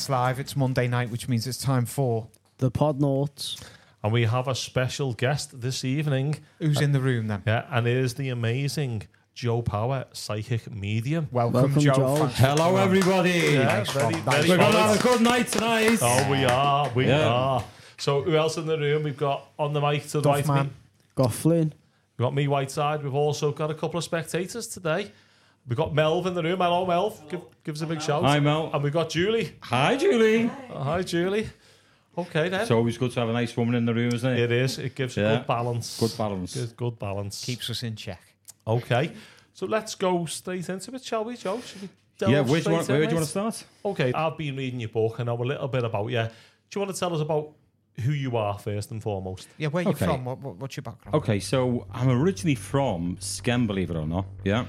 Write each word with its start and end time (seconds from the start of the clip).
It's 0.00 0.08
live. 0.08 0.40
It's 0.40 0.56
Monday 0.56 0.88
night, 0.88 1.10
which 1.10 1.28
means 1.28 1.46
it's 1.46 1.58
time 1.58 1.84
for 1.84 2.28
The 2.56 2.70
Podnauts. 2.70 3.62
And 4.02 4.10
we 4.10 4.24
have 4.24 4.48
a 4.48 4.54
special 4.54 5.12
guest 5.12 5.60
this 5.60 5.84
evening. 5.84 6.36
who's 6.58 6.78
uh, 6.78 6.84
in 6.84 6.92
the 6.92 7.00
room 7.00 7.26
then. 7.26 7.42
Yeah, 7.46 7.66
and 7.70 7.86
it 7.86 7.98
is 7.98 8.14
the 8.14 8.30
amazing 8.30 9.02
Joe 9.34 9.60
Power, 9.60 10.06
psychic 10.12 10.74
medium. 10.74 11.28
Welcome, 11.30 11.52
Welcome, 11.52 11.80
Joe. 11.82 11.92
Joe. 11.94 12.16
Thanks 12.16 12.34
for 12.36 12.46
Hello, 12.46 12.76
everybody. 12.78 13.30
Yeah, 13.30 13.64
Nice 13.64 13.90
very, 13.90 14.14
very 14.14 14.24
Nice 14.24 14.48
We're 14.48 14.56
going 14.56 14.72
to 14.72 14.78
have 14.78 14.98
a 14.98 15.02
good 15.02 15.20
night 15.20 15.48
tonight. 15.48 15.98
Oh, 16.00 16.30
we 16.30 16.46
are. 16.46 16.90
We 16.94 17.06
Yeah. 17.06 17.28
are. 17.28 17.64
So, 17.98 18.22
who 18.22 18.34
else 18.36 18.56
in 18.56 18.64
the 18.64 18.78
room? 18.78 19.02
We've 19.02 19.18
got 19.18 19.50
on 19.58 19.74
the 19.74 19.82
mic 19.82 20.04
to 20.06 20.12
the 20.12 20.20
Duff 20.22 20.32
right 20.34 20.44
of 20.44 20.48
me. 20.48 20.54
man. 20.54 20.70
Got 21.14 21.34
Flynn. 21.34 21.74
We've 22.16 22.24
got 22.24 22.34
me, 22.34 22.48
Whiteside. 22.48 23.02
We've 23.02 23.12
also 23.14 23.52
got 23.52 23.70
a 23.70 23.74
couple 23.74 23.98
of 23.98 24.04
spectators 24.04 24.66
today. 24.66 25.12
We've 25.68 25.76
got 25.76 25.92
Melv 25.92 26.26
in 26.26 26.34
the 26.34 26.42
room. 26.42 26.58
Hello, 26.58 26.86
Melv. 26.86 27.28
Give, 27.28 27.40
give 27.64 27.74
us 27.76 27.82
a 27.82 27.86
big 27.86 28.02
shout. 28.02 28.24
Hi, 28.24 28.40
Mel. 28.40 28.70
And 28.72 28.82
we've 28.82 28.92
got 28.92 29.10
Julie. 29.10 29.52
Hi, 29.62 29.96
Julie. 29.96 30.50
Oh, 30.72 30.82
hi, 30.82 31.02
Julie. 31.02 31.48
Okay, 32.18 32.48
then. 32.48 32.62
It's 32.62 32.70
always 32.70 32.98
good 32.98 33.12
to 33.12 33.20
have 33.20 33.28
a 33.28 33.32
nice 33.32 33.56
woman 33.56 33.74
in 33.76 33.84
the 33.86 33.94
room, 33.94 34.12
isn't 34.12 34.32
it? 34.32 34.40
it 34.40 34.52
is. 34.52 34.78
It 34.78 34.94
gives 34.94 35.16
Yeah. 35.16 35.36
good 35.36 35.46
balance. 35.46 35.98
Good 36.00 36.16
balance. 36.18 36.54
Good, 36.54 36.76
good 36.76 36.98
balance. 36.98 37.44
Keeps 37.44 37.70
us 37.70 37.82
in 37.82 37.94
check. 37.94 38.20
Okay. 38.66 39.12
So 39.54 39.66
let's 39.66 39.94
go 39.94 40.24
straight 40.26 40.68
into 40.68 40.94
it, 40.94 41.04
shall 41.04 41.24
we, 41.24 41.36
Joe? 41.36 41.60
Should 41.60 41.82
we 41.82 41.88
delve 42.18 42.32
Yeah, 42.32 42.40
where 42.40 42.60
do 42.60 42.70
you 42.70 42.76
want, 42.76 42.88
where 42.88 42.98
do 43.04 43.08
you 43.08 43.14
want 43.14 43.24
to 43.26 43.30
start? 43.30 43.64
Okay, 43.84 44.12
I've 44.12 44.36
been 44.36 44.56
reading 44.56 44.80
your 44.80 44.88
book. 44.88 45.20
I 45.20 45.22
know 45.22 45.40
a 45.40 45.44
little 45.44 45.68
bit 45.68 45.84
about 45.84 46.06
you. 46.08 46.22
Do 46.22 46.80
you 46.80 46.80
want 46.80 46.92
to 46.94 46.98
tell 46.98 47.14
us 47.14 47.20
about 47.20 47.52
who 48.00 48.12
you 48.12 48.36
are 48.36 48.58
first 48.58 48.90
and 48.90 49.02
foremost? 49.02 49.48
Yeah, 49.58 49.68
where 49.68 49.82
you 49.84 49.90
Okay. 49.90 50.06
from? 50.06 50.24
What, 50.24 50.38
what, 50.38 50.56
what's 50.56 50.76
your 50.76 50.82
background? 50.82 51.14
Okay, 51.14 51.38
so 51.40 51.86
I'm 51.92 52.08
originally 52.08 52.54
from 52.54 53.16
Skem, 53.20 53.66
believe 53.66 53.90
it 53.90 53.96
or 53.96 54.06
not. 54.06 54.26
Yeah. 54.44 54.66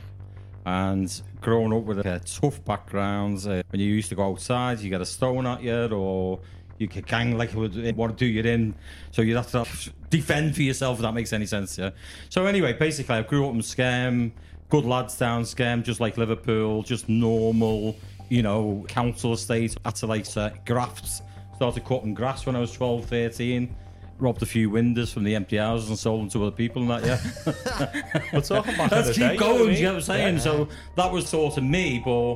And 0.65 1.21
growing 1.41 1.73
up 1.73 1.83
with 1.83 1.99
a 1.99 2.19
tough 2.19 2.63
background, 2.63 3.45
uh, 3.47 3.63
when 3.69 3.81
you 3.81 3.87
used 3.87 4.09
to 4.09 4.15
go 4.15 4.23
outside, 4.23 4.79
you 4.79 4.89
get 4.89 5.01
a 5.01 5.05
stone 5.05 5.47
at 5.47 5.63
you, 5.63 5.87
or 5.87 6.39
you 6.77 6.87
could 6.87 7.05
gang 7.07 7.37
like 7.37 7.53
would 7.53 7.95
want 7.95 8.17
to 8.17 8.25
do 8.25 8.25
you 8.25 8.41
in. 8.41 8.75
So 9.11 9.21
you'd 9.21 9.37
have 9.37 9.51
to 9.51 9.65
defend 10.09 10.55
for 10.55 10.63
yourself, 10.63 10.97
if 10.97 11.01
that 11.03 11.13
makes 11.13 11.33
any 11.33 11.45
sense. 11.45 11.77
Yeah. 11.77 11.91
So 12.29 12.45
anyway, 12.45 12.73
basically, 12.73 13.15
I 13.15 13.21
grew 13.21 13.47
up 13.47 13.53
in 13.53 13.61
Skem, 13.61 14.31
good 14.69 14.85
lads 14.85 15.17
down 15.17 15.43
Skem, 15.43 15.83
just 15.83 15.99
like 15.99 16.17
Liverpool, 16.17 16.83
just 16.83 17.09
normal, 17.09 17.95
you 18.29 18.41
know, 18.41 18.85
council 18.87 19.33
estate. 19.33 19.75
Had 19.85 19.95
to 19.95 20.07
like 20.07 20.25
uh, 20.37 20.49
grafts. 20.65 21.21
Started 21.55 21.85
cutting 21.85 22.15
grass 22.15 22.45
when 22.45 22.55
I 22.55 22.59
was 22.59 22.71
12, 22.71 23.05
13. 23.05 23.75
Robbed 24.21 24.41
a 24.43 24.45
few 24.45 24.69
windows 24.69 25.11
from 25.11 25.23
the 25.23 25.35
empty 25.35 25.57
houses 25.57 25.89
and 25.89 25.97
sold 25.97 26.21
them 26.21 26.29
to 26.29 26.45
other 26.45 26.55
people 26.55 26.83
and 26.83 26.91
that, 26.91 27.05
yeah. 27.05 28.21
We're 28.33 28.41
talking 28.41 28.77
back 28.77 28.91
in 28.91 28.97
Let's 28.97 29.09
keep 29.09 29.17
day, 29.17 29.35
going, 29.35 29.57
know 29.57 29.63
what 29.63 29.69
I 29.69 29.75
you 29.75 29.83
know 29.83 29.89
what 29.89 29.95
I'm 29.95 30.01
saying? 30.01 30.35
Yeah. 30.35 30.41
So 30.41 30.69
that 30.95 31.11
was 31.11 31.27
sort 31.27 31.57
of 31.57 31.63
me, 31.63 32.01
but 32.05 32.35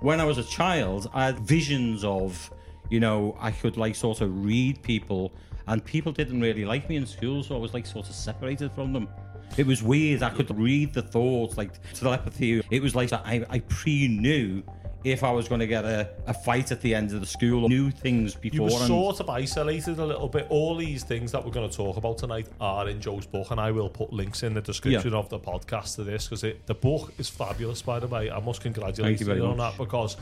when 0.00 0.18
I 0.18 0.24
was 0.24 0.38
a 0.38 0.44
child, 0.44 1.10
I 1.12 1.26
had 1.26 1.38
visions 1.40 2.04
of, 2.04 2.50
you 2.90 3.00
know, 3.00 3.36
I 3.38 3.50
could 3.50 3.76
like 3.76 3.94
sort 3.94 4.22
of 4.22 4.44
read 4.44 4.82
people, 4.82 5.32
and 5.66 5.84
people 5.84 6.12
didn't 6.12 6.40
really 6.40 6.64
like 6.64 6.88
me 6.88 6.96
in 6.96 7.06
school, 7.06 7.42
so 7.42 7.54
I 7.54 7.58
was 7.58 7.74
like 7.74 7.86
sort 7.86 8.08
of 8.08 8.14
separated 8.14 8.72
from 8.72 8.92
them. 8.92 9.08
It 9.56 9.66
was 9.66 9.82
weird. 9.82 10.22
I 10.22 10.30
could 10.30 10.56
read 10.58 10.92
the 10.92 11.02
thoughts, 11.02 11.56
like 11.56 11.72
telepathy. 11.92 12.62
It 12.70 12.82
was 12.82 12.94
like 12.94 13.12
I, 13.12 13.44
I 13.48 13.60
pre 13.60 14.08
knew 14.08 14.62
if 15.06 15.22
I 15.22 15.30
was 15.30 15.46
going 15.46 15.60
to 15.60 15.68
get 15.68 15.84
a, 15.84 16.10
a 16.26 16.34
fight 16.34 16.72
at 16.72 16.80
the 16.80 16.92
end 16.92 17.12
of 17.12 17.20
the 17.20 17.26
school, 17.26 17.68
knew 17.68 17.92
things 17.92 18.34
before. 18.34 18.56
You 18.56 18.62
were 18.64 18.86
sort 18.86 19.20
of 19.20 19.30
isolated 19.30 20.00
a 20.00 20.04
little 20.04 20.28
bit. 20.28 20.48
All 20.50 20.74
these 20.74 21.04
things 21.04 21.30
that 21.30 21.44
we're 21.44 21.52
going 21.52 21.70
to 21.70 21.76
talk 21.76 21.96
about 21.96 22.18
tonight 22.18 22.48
are 22.60 22.88
in 22.88 23.00
Joe's 23.00 23.24
book, 23.24 23.52
and 23.52 23.60
I 23.60 23.70
will 23.70 23.88
put 23.88 24.12
links 24.12 24.42
in 24.42 24.52
the 24.52 24.60
description 24.60 25.14
of 25.14 25.28
the 25.28 25.38
podcast 25.38 25.94
to 25.96 26.04
this 26.04 26.26
because 26.26 26.42
the 26.42 26.74
book 26.74 27.12
is 27.18 27.28
fabulous. 27.28 27.82
By 27.82 28.00
the 28.00 28.08
way, 28.08 28.32
I 28.32 28.40
must 28.40 28.60
congratulate 28.60 29.10
Thank 29.10 29.20
you 29.20 29.26
very 29.26 29.40
on 29.40 29.56
much. 29.56 29.76
that 29.76 29.84
because 29.84 30.16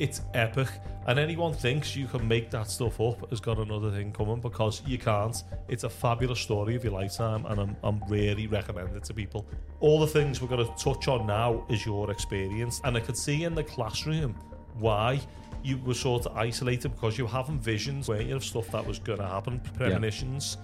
it's 0.00 0.22
epic. 0.34 0.66
And 1.06 1.18
anyone 1.18 1.52
thinks 1.52 1.94
you 1.94 2.06
can 2.06 2.26
make 2.26 2.50
that 2.50 2.70
stuff 2.70 3.00
up 3.00 3.28
has 3.30 3.40
got 3.40 3.58
another 3.58 3.90
thing 3.90 4.12
coming 4.12 4.40
because 4.40 4.82
you 4.86 4.98
can't. 4.98 5.42
It's 5.68 5.84
a 5.84 5.90
fabulous 5.90 6.40
story 6.40 6.74
of 6.74 6.84
your 6.84 6.92
lifetime, 6.92 7.46
and 7.46 7.60
I'm, 7.60 7.76
I'm 7.82 8.02
really 8.08 8.46
recommending 8.46 8.96
it 8.96 9.04
to 9.04 9.14
people. 9.14 9.46
All 9.80 10.00
the 10.00 10.06
things 10.06 10.40
we're 10.40 10.48
going 10.48 10.66
to 10.66 10.82
touch 10.82 11.08
on 11.08 11.26
now 11.26 11.64
is 11.68 11.86
your 11.86 12.10
experience, 12.10 12.80
and 12.84 12.96
I 12.96 13.00
could 13.00 13.16
see 13.16 13.44
in 13.44 13.54
the 13.54 13.64
classroom 13.64 14.34
why 14.78 15.20
you 15.62 15.78
were 15.78 15.94
sort 15.94 16.26
of 16.26 16.36
isolated 16.36 16.94
because 16.94 17.18
you 17.18 17.24
were 17.24 17.30
having 17.30 17.58
visions, 17.58 18.08
weren't 18.08 18.26
you, 18.26 18.36
of 18.36 18.44
stuff 18.44 18.70
that 18.70 18.86
was 18.86 18.98
going 18.98 19.18
to 19.18 19.26
happen, 19.26 19.60
premonitions. 19.74 20.56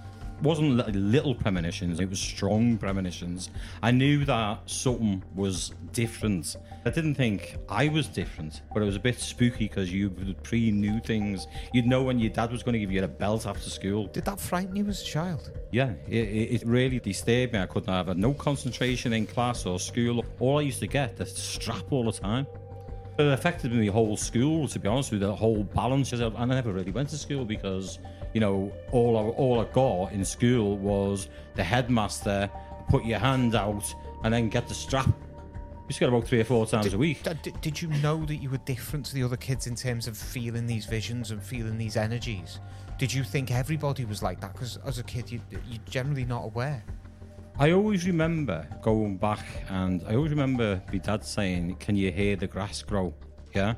Wasn't 0.43 0.77
li- 0.77 0.93
little 0.93 1.35
premonitions, 1.35 2.01
it 2.01 2.09
was 2.09 2.21
strong 2.21 2.77
premonitions. 2.79 3.51
I 3.83 3.91
knew 3.91 4.25
that 4.25 4.69
something 4.69 5.23
was 5.35 5.73
different. 5.93 6.57
I 6.85 6.91
didn't 6.91 7.15
think 7.15 7.57
I 7.69 7.89
was 7.89 8.07
different, 8.07 8.63
but 8.73 8.83
it 8.83 8.87
was 8.87 8.97
a 8.97 9.01
bit 9.01 9.19
spooky 9.19 9.67
because 9.67 9.93
you 9.93 10.11
pre 10.43 10.71
knew 10.71 11.01
things. 11.01 11.47
You'd 11.73 11.87
know 11.87 12.03
when 12.03 12.19
your 12.19 12.31
dad 12.31 12.53
was 12.53 12.63
going 12.63 12.75
to 12.75 12.79
give 12.79 12.93
you 12.93 13.03
a 13.03 13.09
belt 13.09 13.47
after 13.47 13.69
school. 13.71 14.07
Did 14.07 14.25
that 14.27 14.41
frighten 14.41 14.77
you 14.77 14.87
as 14.87 15.03
a 15.03 15.05
child? 15.05 15.51
Yeah, 15.73 15.93
it, 16.09 16.29
it 16.29 16.63
it 16.63 16.67
really 16.67 17.01
disturbed 17.01 17.53
me. 17.53 17.61
I 17.61 17.67
couldn't 17.67 17.93
have 17.93 18.17
no 18.17 18.35
concentration 18.35 19.13
in 19.13 19.27
class 19.27 19.67
or 19.67 19.81
school. 19.81 20.25
All 20.39 20.59
I 20.59 20.63
used 20.63 20.81
to 20.81 20.87
get, 20.87 21.17
the 21.17 21.27
strap 21.27 21.91
all 21.91 22.05
the 22.05 22.13
time. 22.13 22.47
It 23.19 23.27
affected 23.27 23.73
me 23.73 23.87
whole 23.87 24.17
school, 24.17 24.69
to 24.69 24.79
be 24.79 24.89
honest 24.89 25.11
with 25.11 25.23
you, 25.23 25.29
the 25.29 25.35
whole 25.35 25.65
balance. 25.65 26.13
And 26.13 26.37
I 26.37 26.45
never 26.45 26.71
really 26.73 26.93
went 26.93 27.09
to 27.11 27.17
school 27.17 27.47
because, 27.47 27.99
you 28.33 28.41
know, 28.41 28.73
all 28.93 29.17
I, 29.17 29.23
all 29.23 29.61
I 29.61 29.65
got 29.73 30.13
in 30.13 30.25
school 30.25 30.77
was 30.77 31.29
the 31.55 31.65
headmaster 31.65 32.51
put 32.89 33.05
your 33.05 33.19
hand 33.19 33.55
out 33.55 33.95
and 34.25 34.33
then 34.33 34.49
get 34.49 34.69
the 34.69 34.75
strap. 34.75 35.07
You 35.07 35.89
just 35.89 36.01
got 36.01 36.09
about 36.09 36.27
three 36.27 36.41
or 36.41 36.45
four 36.45 36.67
times 36.67 36.93
a 36.93 36.99
week. 36.99 37.23
D- 37.23 37.31
d- 37.43 37.53
did 37.61 37.81
you 37.81 37.89
know 38.03 38.25
that 38.25 38.37
you 38.37 38.51
were 38.51 38.59
different 38.59 39.07
to 39.07 39.15
the 39.15 39.23
other 39.23 39.37
kids 39.37 39.67
in 39.69 39.77
terms 39.77 40.09
of 40.09 40.17
feeling 40.17 40.67
these 40.67 40.85
visions 40.85 41.31
and 41.31 41.41
feeling 41.41 41.79
these 41.79 41.97
energies? 41.97 42.59
Did 42.99 43.13
you 43.13 43.23
think 43.23 43.53
everybody 43.53 44.05
was 44.05 44.23
like 44.23 44.41
that? 44.41 44.53
Because 44.53 44.79
as 44.85 44.99
a 44.99 45.05
kid, 45.05 45.31
you, 45.31 45.41
you're 45.51 45.81
generally 45.89 46.25
not 46.25 46.45
aware. 46.45 46.83
I 47.59 47.71
always 47.73 48.07
remember 48.07 48.67
going 48.83 49.17
back, 49.17 49.47
and 49.69 50.03
I 50.07 50.17
always 50.17 50.31
remember 50.31 50.83
my 50.93 50.99
dad 50.99 51.25
saying, 51.25 51.77
"Can 51.77 51.97
you 51.97 52.11
hear 52.13 52.37
the 52.37 52.47
grass 52.47 52.83
grow?" 52.83 53.15
Yeah, 53.55 53.75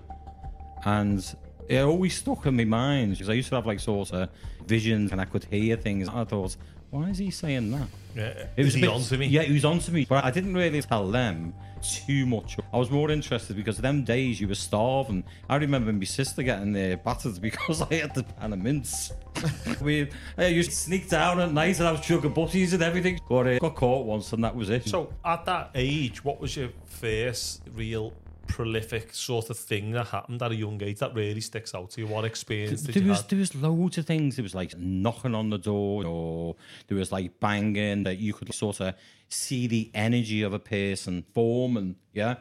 and 0.85 1.37
it 1.69 1.81
always 1.81 2.17
stuck 2.17 2.47
in 2.47 2.57
my 2.57 2.65
mind 2.65 3.13
because 3.13 3.29
I 3.29 3.35
used 3.35 3.49
to 3.51 3.57
have 3.57 3.67
like 3.67 3.81
sort 3.81 4.13
of 4.13 4.29
visions, 4.67 5.13
and 5.13 5.21
I 5.21 5.25
could 5.25 5.45
hear 5.45 5.77
things. 5.77 6.09
I 6.09 6.25
thought, 6.25 6.57
"Why 6.91 7.11
is 7.11 7.19
he 7.19 7.31
saying 7.31 7.71
that?" 7.73 7.89
Yeah. 8.15 8.47
It 8.57 8.67
a 8.67 8.69
he 8.77 8.81
bit- 8.81 8.91
onto 8.91 9.17
me? 9.17 9.27
Yeah, 9.27 9.43
he 9.43 9.53
was 9.53 9.65
on 9.65 9.79
to 9.81 9.93
me, 9.93 10.05
but 10.09 10.25
I 10.25 10.31
didn't 10.31 10.55
really 10.55 10.83
tell 10.83 11.09
them 11.09 11.55
too 11.81 12.27
much. 12.27 12.57
I 12.73 12.77
was 12.77 12.91
more 12.91 13.11
interested 13.11 13.55
because 13.55 13.79
them 13.79 14.03
days 14.03 14.41
you 14.41 14.49
were 14.49 14.57
starving. 14.57 15.23
I 15.49 15.57
remember 15.57 15.93
my 15.93 16.05
sister 16.05 16.43
getting 16.43 16.75
uh, 16.77 16.97
battered 16.97 17.41
because 17.41 17.83
I 17.83 17.95
had 17.95 18.15
the 18.15 18.25
pan 18.25 18.53
of 18.53 18.59
mince. 18.59 19.13
we, 19.81 20.11
I 20.37 20.47
used 20.47 20.71
to 20.71 20.77
sneak 20.77 21.09
down 21.09 21.39
at 21.41 21.53
night 21.53 21.79
and 21.79 21.87
have 21.87 22.05
sugar 22.05 22.29
butties 22.29 22.73
and 22.73 22.83
everything. 22.83 23.21
But 23.29 23.47
uh, 23.47 23.59
got 23.59 23.77
caught 23.77 24.07
once 24.07 24.33
and 24.33 24.43
that 24.43 24.57
was 24.57 24.71
it. 24.71 24.89
So 24.89 25.13
at 25.25 25.45
that 25.45 25.71
age, 25.77 26.25
what 26.25 26.41
was 26.41 26.57
your 26.57 26.71
first 26.87 27.63
real 27.75 28.13
prolific 28.49 29.15
sort 29.15 29.51
of 29.51 29.59
thing 29.59 29.93
that 29.93 30.09
happened 30.09 30.43
at 30.43 30.51
a 30.51 30.55
young 30.55 30.83
age 30.83 30.99
that 30.99 31.15
really 31.15 31.41
sticks 31.41 31.75
out 31.75 31.91
to 31.91 32.01
you? 32.01 32.07
What 32.07 32.25
experience 32.25 32.83
did 32.83 32.95
there 32.95 33.03
you 33.03 33.11
was 33.11 33.19
have? 33.21 33.29
there 33.29 33.39
was 33.39 33.55
loads 33.55 33.99
of 33.99 34.07
things. 34.07 34.37
There 34.37 34.43
was 34.43 34.55
like 34.55 34.77
knocking 34.77 35.35
on 35.35 35.51
the 35.51 35.59
door, 35.59 36.05
or 36.05 36.57
there 36.89 36.99
was 36.99 37.13
like 37.13 37.39
banging 37.39 38.03
that 38.05 38.19
you 38.19 38.35
could 38.35 38.53
sort 38.53 38.81
of 38.81 38.95
see 39.29 39.67
the 39.67 39.91
energy 39.95 40.43
of 40.43 40.53
a 40.53 40.59
person 40.59 41.25
form, 41.33 41.77
and 41.77 41.97
yeah. 42.13 42.37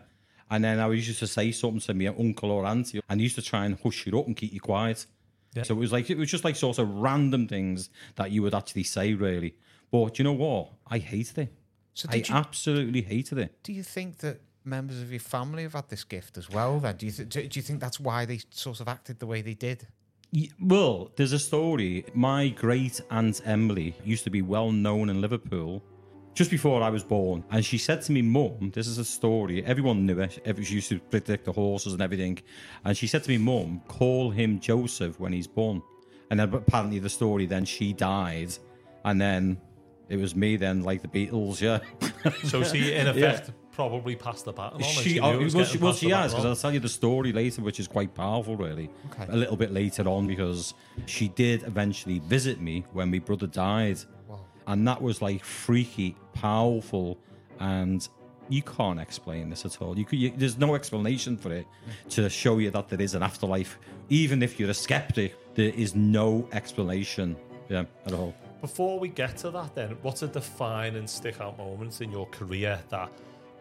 And 0.50 0.64
then 0.64 0.80
I 0.80 0.90
used 0.90 1.20
to 1.20 1.28
say 1.28 1.52
something 1.52 1.82
to 1.82 1.94
my 1.94 2.08
uncle 2.08 2.52
or 2.52 2.66
auntie, 2.66 3.02
and 3.10 3.22
used 3.22 3.36
to 3.36 3.42
try 3.42 3.66
and 3.66 3.78
hush 3.84 4.08
you 4.08 4.18
up 4.18 4.28
and 4.28 4.36
keep 4.36 4.54
you 4.54 4.62
quiet. 4.62 5.06
Yeah. 5.54 5.64
So 5.64 5.76
it 5.76 5.78
was 5.78 5.92
like 5.92 6.10
it 6.10 6.18
was 6.18 6.30
just 6.30 6.44
like 6.44 6.56
sort 6.56 6.80
of 6.80 6.90
random 6.90 7.48
things 7.48 7.90
that 8.16 8.32
you 8.32 8.42
would 8.44 8.56
actually 8.56 8.84
say, 8.84 9.14
really. 9.14 9.56
But 9.92 10.18
you 10.18 10.24
know 10.24 10.34
what? 10.34 10.72
I 10.88 10.98
hated 10.98 11.38
it. 11.38 11.54
So 11.94 12.08
I 12.12 12.18
you, 12.18 12.24
absolutely 12.30 13.02
hated 13.02 13.40
it. 13.40 13.64
do 13.64 13.74
you 13.74 13.82
think 13.82 14.20
that 14.20 14.40
members 14.68 15.02
of 15.02 15.10
your 15.12 15.20
family 15.20 15.64
have 15.64 15.74
had 15.74 15.90
this 15.90 16.04
gift 16.04 16.38
as 16.38 16.50
well? 16.50 16.80
Then 16.80 16.98
do 16.98 17.06
you 17.08 17.12
th- 17.12 17.30
do 17.30 17.48
do 17.48 17.58
you 17.60 17.64
think 17.64 17.80
that's 17.80 18.00
why 18.00 18.26
they 18.26 18.40
sort 18.52 18.80
of 18.82 18.88
acted 18.88 19.20
the 19.20 19.26
way 19.26 19.42
they 19.42 19.54
did? 19.56 19.88
Y- 20.34 20.50
Well, 20.60 21.12
there's 21.16 21.34
a 21.34 21.40
story. 21.40 22.06
My 22.14 22.50
great 22.50 23.00
aunt 23.10 23.42
Emily 23.46 23.96
used 24.04 24.24
to 24.26 24.30
be 24.30 24.42
well 24.42 24.72
known 24.72 25.10
in 25.10 25.22
Liverpool 25.22 25.82
just 26.34 26.52
before 26.52 26.84
I 26.84 26.90
was 26.90 27.04
born. 27.04 27.44
And 27.50 27.66
she 27.66 27.78
said 27.80 28.02
to 28.04 28.12
me, 28.12 28.22
Mum, 28.22 28.70
this 28.74 28.88
is 28.88 28.98
a 29.00 29.06
story. 29.06 29.64
Everyone 29.66 30.06
knew 30.06 30.20
it. 30.20 30.40
Every, 30.46 30.64
she 30.66 30.76
used 30.76 30.90
to 30.90 31.00
predict 31.00 31.46
the 31.46 31.52
horses 31.54 31.94
and 31.94 32.02
everything. 32.02 32.38
And 32.86 32.96
she 32.96 33.08
said 33.08 33.24
to 33.24 33.30
me, 33.30 33.38
Mum, 33.40 33.82
call 33.88 34.30
him 34.30 34.60
Joseph 34.60 35.20
when 35.20 35.34
he's 35.34 35.48
born. 35.48 35.82
And 36.30 36.40
then 36.40 36.54
apparently 36.54 37.00
the 37.00 37.10
story, 37.10 37.46
then 37.48 37.66
she 37.66 37.92
died. 37.94 38.52
And 39.06 39.20
then 39.20 39.60
it 40.10 40.18
was 40.20 40.36
me 40.36 40.58
then, 40.58 40.84
like 40.84 41.02
the 41.02 41.08
Beatles, 41.08 41.60
yeah. 41.62 41.80
So 42.44 42.64
she, 42.64 42.94
in 42.94 43.08
effect, 43.14 43.52
probably 43.78 44.16
passed 44.16 44.46
the 44.46 44.52
baton 44.52 44.82
on. 44.82 44.82
and 44.82 44.90
She, 44.90 45.20
oh, 45.20 45.38
was 45.38 45.56
well, 45.56 45.66
she, 45.66 45.78
well, 45.78 45.94
she 45.94 46.10
has, 46.10 46.34
because. 46.34 46.46
I'll 46.46 46.56
tell 46.56 46.74
you 46.74 46.80
the 46.80 46.90
story 46.90 47.32
later, 47.32 47.62
which 47.62 47.80
is 47.80 47.88
quite 47.88 48.16
powerful, 48.16 48.56
really. 48.56 48.90
Okay. 49.12 49.28
A 49.30 49.36
little 49.36 49.56
bit 49.56 49.72
later 49.72 50.10
on, 50.10 50.26
because 50.26 50.74
she 51.06 51.28
did 51.28 51.62
eventually 51.62 52.18
visit 52.18 52.60
me 52.60 52.84
when 52.94 53.12
my 53.12 53.20
brother 53.20 53.46
died. 53.46 54.00
Wow. 54.28 54.40
And 54.66 54.88
that 54.88 55.00
was 55.00 55.22
like 55.22 55.44
freaky, 55.44 56.16
powerful, 56.34 57.20
and 57.60 58.08
you 58.50 58.64
can't 58.64 59.00
explain 59.00 59.52
this 59.52 59.64
at 59.64 59.80
all. 59.80 59.96
You 59.96 60.06
could, 60.06 60.18
you, 60.18 60.34
there's 60.36 60.58
no 60.58 60.74
explanation 60.74 61.38
for 61.38 61.54
it 61.54 61.68
to 62.10 62.28
show 62.30 62.58
you 62.58 62.72
that 62.72 62.90
there 62.90 63.00
is 63.00 63.14
an 63.14 63.22
afterlife 63.22 63.78
even 64.10 64.42
if 64.42 64.60
you're 64.60 64.70
a 64.70 64.74
skeptic, 64.74 65.36
there 65.56 65.74
is 65.76 65.94
no 65.94 66.48
explanation, 66.52 67.36
yeah, 67.70 67.84
at 68.06 68.14
all. 68.14 68.34
Before 68.62 69.00
we 69.00 69.10
get 69.10 69.38
to 69.38 69.52
that, 69.52 69.76
then, 69.76 69.98
what's 70.02 70.24
a 70.24 70.28
defining 70.28 71.06
stick 71.08 71.40
out 71.42 71.58
moment 71.58 72.02
in 72.02 72.12
your 72.12 72.26
career 72.28 72.80
that 72.90 73.12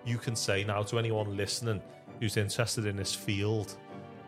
you 0.06 0.18
can 0.18 0.36
say 0.36 0.64
now 0.64 0.82
to 0.84 0.98
anyone 0.98 1.36
listening 1.36 1.82
who's 2.20 2.36
interested 2.36 2.86
in 2.86 2.96
this 2.96 3.14
field 3.14 3.74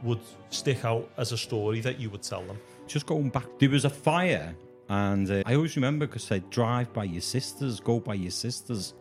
would 0.03 0.21
stick 0.51 0.85
out 0.85 1.09
as 1.17 1.33
a 1.33 1.39
story 1.39 1.81
that 1.81 1.99
you 1.99 2.11
would 2.11 2.23
tell 2.23 2.43
them? 2.43 2.59
Just 2.87 3.07
going 3.07 3.31
back, 3.31 3.47
there 3.59 3.71
was 3.71 3.85
a 3.85 3.91
fire, 3.91 4.55
and 4.89 5.31
uh, 5.31 5.43
I 5.47 5.55
always 5.55 5.77
remember 5.77 6.07
because 6.07 6.29
they 6.29 6.41
drive 6.41 6.93
by 6.93 7.05
your 7.05 7.21
sisters, 7.21 7.81
go 7.81 8.01
by 8.01 8.15
your 8.15 8.31
sisters, 8.31 8.95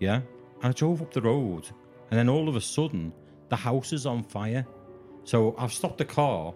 yeah. 0.00 0.20
And 0.62 0.70
I 0.70 0.72
drove 0.72 1.02
up 1.02 1.12
the 1.12 1.22
road, 1.22 1.68
and 2.10 2.18
then 2.18 2.28
all 2.28 2.48
of 2.48 2.56
a 2.56 2.60
sudden, 2.60 3.12
the 3.48 3.56
house 3.56 3.92
is 3.92 4.06
on 4.06 4.22
fire. 4.24 4.66
So 5.24 5.54
I've 5.58 5.72
stopped 5.72 5.98
the 5.98 6.04
car. 6.04 6.54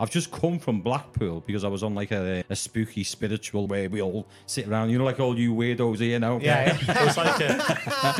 I've 0.00 0.10
just 0.10 0.32
come 0.32 0.58
from 0.58 0.80
Blackpool 0.80 1.42
because 1.46 1.64
I 1.64 1.68
was 1.68 1.82
on 1.82 1.94
like 1.94 2.10
a, 2.10 2.42
a 2.50 2.56
spooky 2.56 3.04
spiritual 3.04 3.66
where 3.66 3.88
we 3.88 4.02
all 4.02 4.26
sit 4.46 4.66
around, 4.66 4.90
you 4.90 4.98
know, 4.98 5.04
like 5.04 5.20
all 5.20 5.38
you 5.38 5.54
weirdos 5.54 6.00
here 6.00 6.18
now. 6.18 6.38
Yeah, 6.38 6.76
yeah. 6.86 7.04
It's 7.06 7.16
like 7.16 7.40
a, 7.40 7.46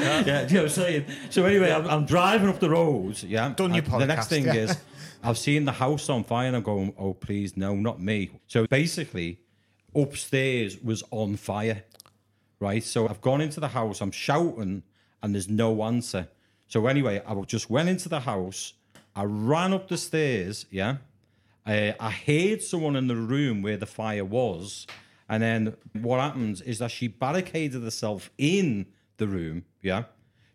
yeah, 0.01 0.23
do 0.23 0.29
you 0.29 0.35
know 0.35 0.45
what 0.45 0.55
I'm 0.55 0.69
saying? 0.69 1.07
So 1.31 1.45
anyway, 1.45 1.73
I'm, 1.73 1.87
I'm 1.89 2.07
driving 2.07 2.49
up 2.49 2.61
the 2.61 2.71
road. 2.71 3.23
Yeah, 3.23 3.53
Done 3.57 3.75
your 3.75 3.85
And 3.85 4.03
The 4.03 4.07
next 4.07 4.29
thing 4.29 4.45
yeah. 4.45 4.55
is, 4.55 4.77
I've 5.23 5.39
seen 5.39 5.65
the 5.65 5.73
house 5.73 6.09
on 6.09 6.25
fire, 6.25 6.49
and 6.49 6.57
I'm 6.57 6.63
going, 6.63 6.95
"Oh, 6.99 7.15
please, 7.15 7.57
no, 7.57 7.75
not 7.75 8.01
me." 8.01 8.31
So 8.49 8.67
basically, 8.67 9.39
upstairs 9.95 10.79
was 10.83 11.05
on 11.11 11.37
fire, 11.37 11.85
right? 12.59 12.83
So 12.83 13.09
I've 13.09 13.21
gone 13.21 13.41
into 13.41 13.61
the 13.61 13.69
house, 13.69 14.01
I'm 14.01 14.11
shouting, 14.11 14.83
and 15.23 15.35
there's 15.35 15.49
no 15.49 15.83
answer. 15.85 16.29
So 16.67 16.87
anyway, 16.87 17.23
I 17.27 17.35
just 17.43 17.71
went 17.71 17.89
into 17.89 18.09
the 18.09 18.21
house, 18.21 18.73
I 19.15 19.25
ran 19.25 19.73
up 19.73 19.89
the 19.89 19.97
stairs, 19.97 20.67
yeah. 20.71 20.97
Uh, 21.67 21.93
I 22.01 22.11
heard 22.11 22.63
someone 22.63 22.97
in 22.97 23.07
the 23.07 23.17
room 23.17 23.63
where 23.63 23.77
the 23.77 23.87
fire 23.87 24.25
was, 24.25 24.87
and 25.29 25.43
then 25.43 25.77
what 26.01 26.21
happens 26.21 26.61
is 26.61 26.79
that 26.81 26.91
she 26.91 27.09
barricaded 27.09 27.83
herself 27.83 28.31
in 28.39 28.87
the 29.19 29.29
room, 29.29 29.65
yeah, 29.81 30.05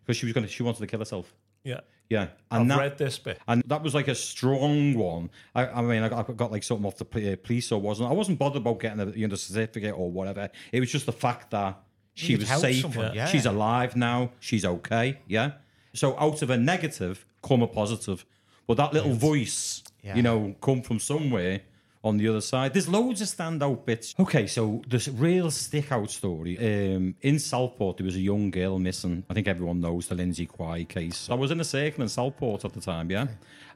because 0.04 0.16
she 0.16 0.26
was 0.26 0.32
gonna, 0.34 0.48
she 0.48 0.62
wanted 0.62 0.80
to 0.80 0.86
kill 0.86 0.98
herself, 0.98 1.34
yeah. 1.64 1.80
yeah. 2.10 2.28
I've 2.50 2.60
And 2.60 2.70
that, 2.70 2.78
read 2.78 2.98
this 2.98 3.18
bit. 3.18 3.38
and 3.48 3.62
that 3.66 3.82
was 3.82 3.94
like 3.94 4.08
a 4.08 4.14
strong 4.14 4.94
one. 4.94 5.30
I, 5.54 5.66
I 5.66 5.82
mean, 5.82 6.02
I 6.02 6.08
got, 6.10 6.28
I 6.28 6.32
got 6.34 6.52
like 6.52 6.62
something 6.62 6.84
off 6.86 6.98
the 6.98 7.32
uh, 7.32 7.36
police 7.42 7.72
or 7.72 7.80
wasn't. 7.80 8.10
I 8.10 8.12
wasn't 8.12 8.38
bothered 8.38 8.60
about 8.60 8.78
getting 8.80 9.00
a 9.00 9.06
you 9.12 9.26
know 9.26 9.34
certificate 9.34 9.94
or 9.96 10.10
whatever. 10.10 10.50
It 10.72 10.80
was 10.80 10.92
just 10.92 11.06
the 11.06 11.12
fact 11.12 11.50
that 11.52 11.80
she 12.12 12.32
You'd 12.32 12.40
was 12.40 12.60
safe. 12.60 12.82
someone, 12.82 13.14
yeah. 13.14 13.26
She's 13.28 13.46
alive 13.46 13.96
now. 13.96 14.32
She's 14.40 14.64
okay. 14.64 15.20
Yeah. 15.26 15.52
So 15.94 16.18
out 16.18 16.42
of 16.42 16.50
a 16.50 16.58
negative, 16.58 17.24
come 17.42 17.62
a 17.62 17.66
positive. 17.66 18.26
But 18.66 18.76
that 18.76 18.92
little 18.92 19.14
voice, 19.14 19.82
Yeah. 20.02 20.14
you 20.16 20.22
know, 20.22 20.54
come 20.60 20.82
from 20.82 20.98
somewhere 20.98 21.62
on 22.04 22.16
the 22.16 22.28
other 22.28 22.40
side. 22.40 22.72
There's 22.72 22.88
loads 22.88 23.20
of 23.20 23.28
standout 23.28 23.84
bits. 23.84 24.14
Okay, 24.18 24.46
so 24.46 24.82
this 24.88 25.08
real 25.08 25.50
stick 25.50 25.90
out 25.90 26.10
story. 26.10 26.56
Um, 26.58 27.14
in 27.22 27.38
Southport, 27.38 27.96
there 27.98 28.04
was 28.04 28.16
a 28.16 28.20
young 28.20 28.50
girl 28.50 28.78
missing. 28.78 29.24
I 29.28 29.34
think 29.34 29.48
everyone 29.48 29.80
knows 29.80 30.08
the 30.08 30.14
Lindsay 30.14 30.46
Quay 30.46 30.84
case. 30.84 31.28
I 31.30 31.34
was 31.34 31.50
in 31.50 31.60
a 31.60 31.64
circle 31.64 32.02
in 32.02 32.08
Southport 32.08 32.64
at 32.64 32.72
the 32.72 32.80
time, 32.80 33.10
yeah. 33.10 33.26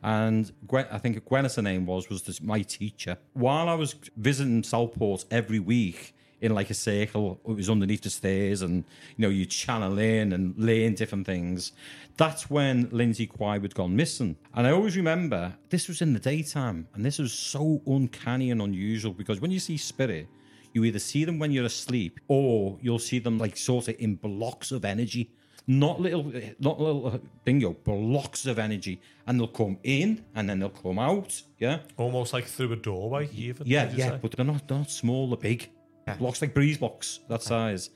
And 0.02 0.50
Gwen, 0.66 0.86
I 0.90 0.98
think 0.98 1.24
Gwyneth, 1.24 1.56
her 1.56 1.62
name 1.62 1.86
was, 1.86 2.08
was 2.08 2.22
this, 2.22 2.40
my 2.40 2.62
teacher. 2.62 3.18
While 3.34 3.68
I 3.68 3.74
was 3.74 3.94
visiting 4.16 4.62
Southport 4.62 5.24
every 5.30 5.58
week, 5.58 6.14
in 6.42 6.54
like 6.54 6.68
a 6.70 6.74
circle. 6.74 7.40
It 7.48 7.52
was 7.56 7.70
underneath 7.70 8.02
the 8.02 8.10
stairs, 8.10 8.60
and 8.62 8.84
you 9.16 9.22
know 9.22 9.30
you 9.30 9.46
channel 9.46 9.98
in 9.98 10.32
and 10.34 10.54
learn 10.58 10.94
different 10.94 11.24
things. 11.24 11.72
That's 12.18 12.50
when 12.50 12.88
Lindsay 12.90 13.26
Quay 13.26 13.60
had 13.60 13.74
gone 13.74 13.96
missing, 13.96 14.36
and 14.54 14.66
I 14.66 14.72
always 14.72 14.96
remember 14.96 15.54
this 15.70 15.88
was 15.88 16.02
in 16.02 16.12
the 16.12 16.20
daytime, 16.20 16.86
and 16.94 17.04
this 17.06 17.18
was 17.18 17.32
so 17.32 17.80
uncanny 17.86 18.50
and 18.50 18.60
unusual 18.60 19.12
because 19.14 19.40
when 19.40 19.50
you 19.50 19.60
see 19.60 19.76
spirit, 19.78 20.26
you 20.74 20.84
either 20.84 20.98
see 20.98 21.24
them 21.24 21.38
when 21.38 21.52
you're 21.52 21.64
asleep, 21.64 22.20
or 22.28 22.76
you'll 22.82 22.98
see 22.98 23.18
them 23.20 23.38
like 23.38 23.56
sort 23.56 23.88
of 23.88 23.96
in 23.98 24.16
blocks 24.16 24.72
of 24.72 24.84
energy. 24.84 25.30
Not 25.68 26.00
little, 26.00 26.24
not 26.58 26.80
little 26.80 27.20
bingo, 27.44 27.72
blocks 27.72 28.46
of 28.46 28.58
energy, 28.58 29.00
and 29.28 29.38
they'll 29.38 29.46
come 29.46 29.78
in 29.84 30.24
and 30.34 30.50
then 30.50 30.58
they'll 30.58 30.70
come 30.70 30.98
out. 30.98 31.40
Yeah, 31.60 31.78
Almost 31.96 32.32
like 32.32 32.46
through 32.46 32.72
a 32.72 32.76
doorway, 32.76 33.28
even. 33.32 33.64
yeah, 33.64 33.88
yeah, 33.94 34.18
but 34.20 34.32
they're 34.32 34.44
not 34.44 34.66
they're 34.66 34.78
not 34.78 34.90
small, 34.90 35.28
they're 35.28 35.36
big. 35.36 35.70
Blocks 36.18 36.42
like 36.42 36.54
breeze 36.54 36.78
blocks, 36.78 37.20
that 37.28 37.42
size. 37.42 37.90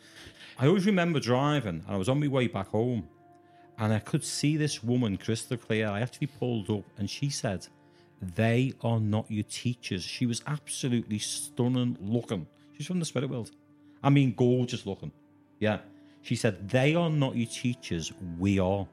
I 0.58 0.66
always 0.66 0.86
remember 0.86 1.20
driving, 1.20 1.82
and 1.86 1.94
I 1.94 1.96
was 1.96 2.08
on 2.08 2.20
my 2.20 2.28
way 2.28 2.46
back 2.46 2.68
home, 2.68 3.08
and 3.78 3.92
I 3.92 3.98
could 3.98 4.24
see 4.24 4.56
this 4.56 4.82
woman 4.82 5.16
crystal 5.16 5.56
clear. 5.56 5.88
I 5.88 6.00
actually 6.00 6.28
pulled 6.28 6.70
up, 6.70 6.84
and 6.98 7.10
she 7.10 7.28
said, 7.30 7.66
"They 8.22 8.72
are 8.80 9.00
not 9.00 9.30
your 9.30 9.44
teachers." 9.44 10.02
She 10.02 10.24
was 10.24 10.42
absolutely 10.46 11.18
stunning 11.18 11.98
looking. 12.00 12.46
She's 12.76 12.86
from 12.86 13.00
the 13.00 13.04
spirit 13.04 13.28
world. 13.28 13.50
I 14.02 14.10
mean, 14.10 14.34
gorgeous 14.34 14.86
looking. 14.86 15.12
Yeah. 15.58 15.78
She 16.22 16.36
said, 16.36 16.68
"They 16.68 16.94
are 16.94 17.10
not 17.10 17.36
your 17.36 17.48
teachers. 17.48 18.12
We 18.38 18.58
are." 18.58 18.86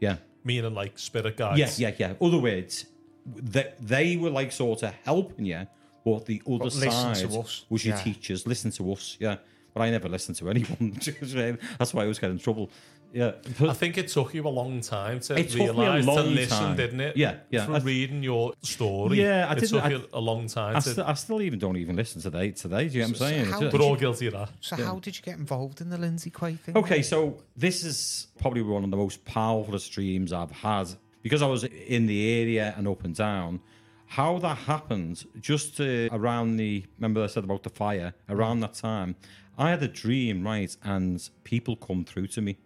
Yeah. 0.00 0.16
Meaning 0.44 0.74
like 0.74 0.98
spirit 0.98 1.36
guides. 1.36 1.78
Yeah, 1.78 1.90
yeah, 1.90 1.94
yeah. 1.98 2.26
Other 2.26 2.38
words, 2.38 2.86
they, 3.26 3.72
they 3.80 4.16
were 4.16 4.30
like 4.30 4.52
sort 4.52 4.82
of 4.82 4.94
helping 5.04 5.44
you, 5.44 5.66
but 6.06 6.24
the 6.26 6.40
other 6.46 6.58
But 6.66 6.72
side 6.72 7.16
to 7.16 7.40
us, 7.40 7.64
was 7.68 7.84
your 7.84 7.96
yeah. 7.96 8.02
teachers. 8.02 8.46
Listen 8.46 8.70
to 8.70 8.92
us, 8.92 9.16
yeah. 9.18 9.38
But 9.74 9.82
I 9.82 9.90
never 9.90 10.08
listened 10.08 10.36
to 10.38 10.48
anyone. 10.48 10.92
That's 11.78 11.92
why 11.92 12.02
I 12.02 12.04
always 12.04 12.20
get 12.20 12.30
in 12.30 12.38
trouble. 12.38 12.70
Yeah. 13.12 13.32
I 13.60 13.72
think 13.72 13.98
it 13.98 14.06
took 14.08 14.32
you 14.32 14.46
a 14.46 14.48
long 14.48 14.80
time 14.82 15.18
to 15.20 15.36
It 15.38 15.50
took 15.50 15.58
me 15.58 15.66
a 15.66 15.72
realise 15.72 16.04
to 16.06 16.22
listen, 16.22 16.58
time. 16.58 16.76
didn't 16.76 17.00
it? 17.00 17.16
Yeah, 17.16 17.38
yeah. 17.50 17.64
Through 17.66 17.74
I- 17.74 17.78
reading 17.80 18.22
your 18.22 18.52
story. 18.62 19.20
Yeah, 19.20 19.48
I 19.48 19.52
it 19.52 19.54
didn't- 19.56 19.70
took 19.70 19.84
I- 19.84 19.88
you 19.90 20.04
a 20.12 20.20
long 20.20 20.46
time 20.46 20.76
I, 20.76 20.80
to. 20.80 20.90
still, 20.90 21.04
I 21.04 21.14
still 21.14 21.42
even 21.42 21.58
don't 21.58 21.76
even 21.76 21.96
listen 21.96 22.22
today. 22.22 22.52
Today, 22.52 22.88
do 22.88 22.94
you 22.94 23.00
know 23.02 23.08
what 23.08 23.10
I'm 23.10 23.16
saying? 23.16 23.44
how 23.46 23.60
We're 23.60 23.70
just- 23.72 23.82
all 23.82 23.96
guilty 23.96 24.26
of 24.28 24.32
that. 24.34 24.50
So 24.60 24.76
how 24.76 24.98
did 25.00 25.16
you 25.16 25.22
get 25.22 25.38
involved 25.38 25.80
in 25.80 25.90
the 25.90 25.98
Lindsay 25.98 26.30
Quay 26.30 26.54
thing? 26.54 26.76
Okay, 26.76 27.02
so 27.02 27.42
this 27.56 27.82
is 27.84 28.28
probably 28.38 28.62
one 28.62 28.84
of 28.84 28.90
the 28.92 28.96
most 28.96 29.24
powerful 29.24 29.76
streams 29.80 30.32
I've 30.32 30.52
had 30.52 30.88
because 31.22 31.42
I 31.42 31.46
was 31.48 31.64
in 31.64 32.06
the 32.06 32.40
area 32.40 32.74
and 32.76 32.86
up 32.86 33.02
and 33.04 33.14
down. 33.14 33.60
How 34.06 34.38
that 34.38 34.58
happened, 34.58 35.24
just 35.40 35.80
uh, 35.80 36.08
around 36.12 36.56
the 36.56 36.84
remember 36.98 37.22
I 37.22 37.26
said 37.26 37.44
about 37.44 37.62
the 37.64 37.70
fire 37.70 38.14
around 38.28 38.60
that 38.60 38.74
time, 38.74 39.16
I 39.58 39.70
had 39.70 39.82
a 39.82 39.88
dream, 39.88 40.44
right, 40.44 40.74
and 40.82 41.28
people 41.44 41.76
come 41.76 42.04
through 42.04 42.28
to 42.28 42.40
me, 42.40 42.56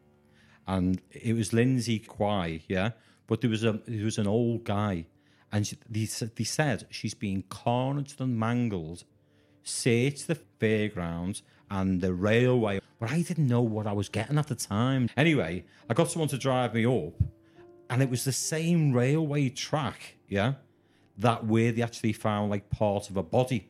and 0.66 1.00
it 1.10 1.34
was 1.34 1.52
Lindsay 1.52 1.98
Quay, 1.98 2.62
yeah, 2.68 2.90
but 3.26 3.40
there 3.40 3.50
was 3.50 3.64
a 3.64 3.80
there 3.86 4.04
was 4.04 4.18
an 4.18 4.26
old 4.26 4.64
guy, 4.64 5.06
and 5.50 5.66
she, 5.66 5.76
they, 5.88 6.04
said- 6.06 6.36
they 6.36 6.44
said 6.44 6.86
she's 6.90 7.14
being 7.14 7.42
carnaged 7.48 8.20
and 8.20 8.38
mangled 8.38 9.04
searched 9.62 10.26
the 10.26 10.34
fairgrounds 10.58 11.42
and 11.70 12.00
the 12.00 12.12
railway, 12.14 12.80
but 12.98 13.10
I 13.10 13.22
didn't 13.22 13.46
know 13.46 13.60
what 13.60 13.86
I 13.86 13.92
was 13.92 14.08
getting 14.08 14.38
at 14.38 14.48
the 14.48 14.54
time. 14.54 15.08
Anyway, 15.16 15.64
I 15.88 15.94
got 15.94 16.10
someone 16.10 16.28
to 16.30 16.38
drive 16.38 16.74
me 16.74 16.84
up, 16.86 17.14
and 17.88 18.02
it 18.02 18.10
was 18.10 18.24
the 18.24 18.32
same 18.32 18.92
railway 18.92 19.48
track, 19.50 20.16
yeah, 20.28 20.54
that 21.20 21.46
way 21.46 21.70
they 21.70 21.82
actually 21.82 22.12
found 22.12 22.50
like 22.50 22.68
part 22.70 23.10
of 23.10 23.16
a 23.16 23.22
body. 23.22 23.68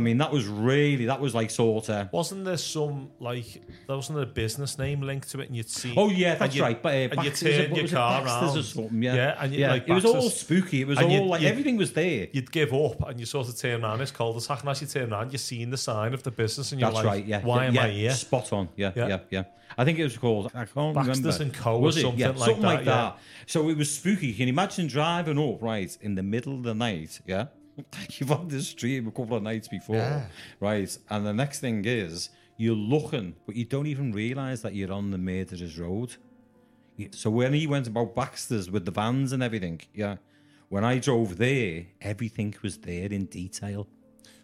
I 0.00 0.02
mean, 0.02 0.16
that 0.16 0.32
was 0.32 0.46
really 0.46 1.04
that 1.06 1.20
was 1.20 1.34
like 1.34 1.50
sort 1.50 1.90
of. 1.90 2.10
Wasn't 2.10 2.46
there 2.46 2.56
some 2.56 3.10
like 3.20 3.62
there 3.86 3.96
wasn't 3.96 4.16
there 4.16 4.24
a 4.24 4.26
business 4.26 4.78
name 4.78 5.02
linked 5.02 5.30
to 5.32 5.40
it, 5.40 5.48
and 5.48 5.56
you'd 5.56 5.68
see? 5.68 5.92
Oh 5.94 6.08
yeah, 6.08 6.36
that's 6.36 6.56
you- 6.56 6.62
right. 6.62 6.82
But 6.82 6.94
uh, 6.94 7.08
and 7.12 7.24
you 7.24 7.30
turn 7.30 7.74
your 7.74 7.86
car 7.86 8.24
around, 8.24 8.56
or 8.56 8.62
something. 8.62 9.02
Yeah, 9.02 9.14
yeah, 9.14 9.36
and 9.38 9.54
you, 9.54 9.66
like 9.66 9.86
it 9.86 9.92
was 9.92 10.06
all 10.06 10.30
spooky. 10.30 10.80
It 10.80 10.86
was 10.86 10.98
all 10.98 11.26
like 11.26 11.42
everything 11.42 11.76
was 11.76 11.92
there. 11.92 12.28
You'd 12.32 12.50
give 12.50 12.72
up 12.72 13.06
and 13.06 13.20
you 13.20 13.26
sort 13.26 13.48
of 13.48 13.58
turn 13.58 13.84
around. 13.84 14.00
It's 14.00 14.10
called 14.10 14.40
the 14.40 14.52
and 14.58 14.68
as 14.70 14.80
you 14.80 14.86
turn 14.86 15.12
around, 15.12 15.32
you're 15.32 15.38
seeing 15.38 15.68
the 15.68 15.76
sign 15.76 16.14
of 16.14 16.22
the 16.22 16.30
business, 16.30 16.72
and 16.72 16.80
you're 16.80 16.90
That's 16.90 17.04
like, 17.04 17.12
right. 17.12 17.26
Yeah. 17.26 17.42
why 17.42 17.62
yeah, 17.64 17.68
am 17.68 17.74
yeah, 17.74 17.84
I 17.84 17.90
here? 17.90 18.10
Spot 18.12 18.52
on. 18.54 18.68
Yeah, 18.76 18.92
Yeah. 18.96 19.08
yeah, 19.08 19.18
yeah. 19.30 19.44
I 19.76 19.84
think 19.84 19.98
it 19.98 20.04
was 20.04 20.16
called. 20.16 20.50
I 20.54 20.64
can't 20.64 20.94
Baxter's 20.94 21.18
remember. 21.18 21.42
and 21.42 21.54
Co. 21.54 21.78
Was 21.78 21.96
it? 21.96 22.00
something 22.00 22.18
yeah, 22.18 22.28
like 22.28 22.38
something 22.38 22.62
that, 22.62 22.68
like 22.68 22.78
yeah. 22.86 22.92
that. 22.92 23.18
So 23.46 23.68
it 23.68 23.76
was 23.76 23.94
spooky. 23.94 24.32
Can 24.32 24.46
you 24.48 24.52
imagine 24.52 24.86
driving 24.86 25.38
up 25.38 25.62
right 25.62 25.96
in 26.00 26.14
the 26.14 26.22
middle 26.22 26.54
of 26.54 26.62
the 26.62 26.74
night? 26.74 27.20
Yeah. 27.26 27.46
You've 28.18 28.28
had 28.30 28.48
this 28.50 28.72
dream 28.74 29.08
a 29.08 29.10
couple 29.10 29.36
of 29.36 29.42
nights 29.42 29.68
before, 29.68 29.96
Yeah. 29.96 30.26
right? 30.60 30.96
And 31.08 31.26
the 31.26 31.32
next 31.32 31.60
thing 31.60 31.84
is 31.84 32.30
you're 32.56 32.74
looking, 32.74 33.34
but 33.46 33.56
you 33.56 33.64
don't 33.64 33.86
even 33.86 34.12
realize 34.12 34.62
that 34.62 34.74
you're 34.74 34.92
on 34.92 35.10
the 35.10 35.18
murderer's 35.18 35.78
road. 35.78 36.16
So 37.12 37.30
when 37.30 37.54
he 37.54 37.66
went 37.66 37.86
about 37.86 38.14
Baxter's 38.14 38.70
with 38.70 38.84
the 38.84 38.90
vans 38.90 39.32
and 39.32 39.42
everything, 39.42 39.80
yeah, 39.94 40.16
when 40.68 40.84
I 40.84 40.98
drove 40.98 41.38
there, 41.38 41.86
everything 42.02 42.54
was 42.62 42.76
there 42.78 43.06
in 43.10 43.24
detail. 43.24 43.86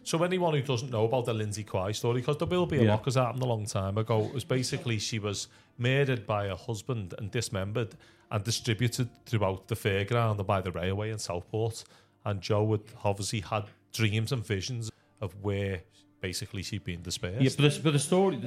So 0.03 0.23
anyone 0.23 0.53
who 0.55 0.61
doesn't 0.61 0.89
know 0.89 1.05
about 1.05 1.25
the 1.25 1.33
Lindsay 1.33 1.63
Quay 1.63 1.93
story, 1.93 2.21
because 2.21 2.37
there 2.37 2.47
will 2.47 2.65
be 2.65 2.77
a 2.79 2.83
Yeah. 2.83 2.91
lot, 2.91 3.01
because 3.01 3.17
it 3.17 3.19
happened 3.19 3.43
a 3.43 3.45
long 3.45 3.65
time 3.65 3.97
ago, 3.97 4.23
it 4.25 4.33
was 4.33 4.43
basically 4.45 4.97
she 4.99 5.19
was 5.19 5.49
murdered 5.77 6.25
by 6.25 6.47
her 6.47 6.55
husband 6.55 7.13
and 7.17 7.29
dismembered 7.29 7.93
and 8.31 8.43
distributed 8.43 9.09
throughout 9.25 9.67
the 9.67 9.75
fairground 9.75 10.37
and 10.39 10.47
by 10.47 10.59
the 10.61 10.71
railway 10.71 11.11
in 11.11 11.19
Southport. 11.19 11.83
And 12.27 12.41
Joe 12.41 12.69
had 12.71 12.81
obviously 13.05 13.39
had 13.39 13.63
dreams 13.93 14.33
and 14.33 14.45
visions 14.45 14.91
of 15.21 15.33
where 15.41 15.81
basically 16.19 16.61
she'd 16.61 16.83
been 16.83 17.01
dispersed. 17.01 17.41
Yeah, 17.41 17.51
but 17.57 17.73
the, 17.73 17.79
but 17.81 17.93
the 17.93 17.99
story. 17.99 18.37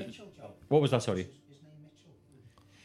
What 0.68 0.82
was 0.82 0.90
that? 0.90 1.02
Sorry. 1.02 1.26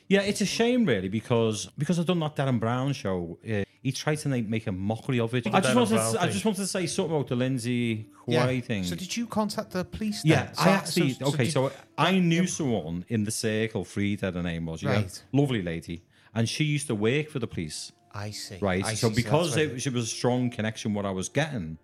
Yeah, 0.08 0.22
it's 0.22 0.40
a 0.40 0.46
shame 0.46 0.86
really 0.86 1.10
because 1.10 1.66
because 1.78 2.00
I've 2.00 2.06
done 2.06 2.20
that 2.22 2.36
Derren 2.38 2.60
Brown 2.62 2.94
show. 2.94 3.38
Uh, 3.44 3.64
he 3.82 3.92
tried 3.92 4.20
to 4.20 4.30
like, 4.30 4.48
make 4.48 4.68
a 4.68 4.72
mockery 4.72 5.20
of 5.20 5.36
it. 5.36 5.46
I 5.54 5.60
just 5.60 5.76
wanted, 5.76 5.98
to, 5.98 6.22
I 6.22 6.28
just 6.28 6.46
wanted 6.46 6.62
to 6.62 6.68
say 6.68 6.88
something 6.88 7.16
about 7.16 7.28
the 7.28 7.36
Lindsay 7.36 8.08
Quay 8.28 8.62
thing. 8.62 8.84
So 8.84 8.96
did 8.96 9.16
you 9.16 9.28
contact 9.28 9.72
the 9.72 9.84
police? 9.84 10.24
Then? 10.24 10.32
Yeah, 10.32 10.52
So- 10.54 10.62
I 10.64 10.70
actually 10.70 11.14
so- 11.14 11.26
okay. 11.28 11.44
did- 11.44 11.54
So 11.54 11.72
I 11.98 12.18
knew 12.18 12.42
yeah. 12.42 12.48
someone 12.48 13.06
in 13.10 13.26
the 13.26 13.32
circle. 13.32 13.84
Frida, 13.84 14.32
her 14.32 14.42
name 14.42 14.66
was. 14.66 14.82
Yeah, 14.82 14.94
Right. 14.94 15.24
lovely 15.34 15.62
lady, 15.62 16.02
and 16.34 16.48
she 16.50 16.64
used 16.64 16.88
to 16.88 16.96
work 16.96 17.30
for 17.30 17.40
the 17.40 17.48
police. 17.48 17.92
I 18.16 18.32
see. 18.32 18.58
Right. 18.62 18.84
I 18.84 18.94
so 18.94 19.10
see, 19.10 19.16
because 19.16 19.56
that's 19.56 19.62
it, 19.62 19.74
right. 19.74 19.88
it 19.88 19.94
was 19.94 20.06
a 20.06 20.08
strong 20.08 20.50
connection, 20.50 20.94
what 20.94 21.06
I 21.06 21.12
was 21.12 21.30
getting, 21.30 21.78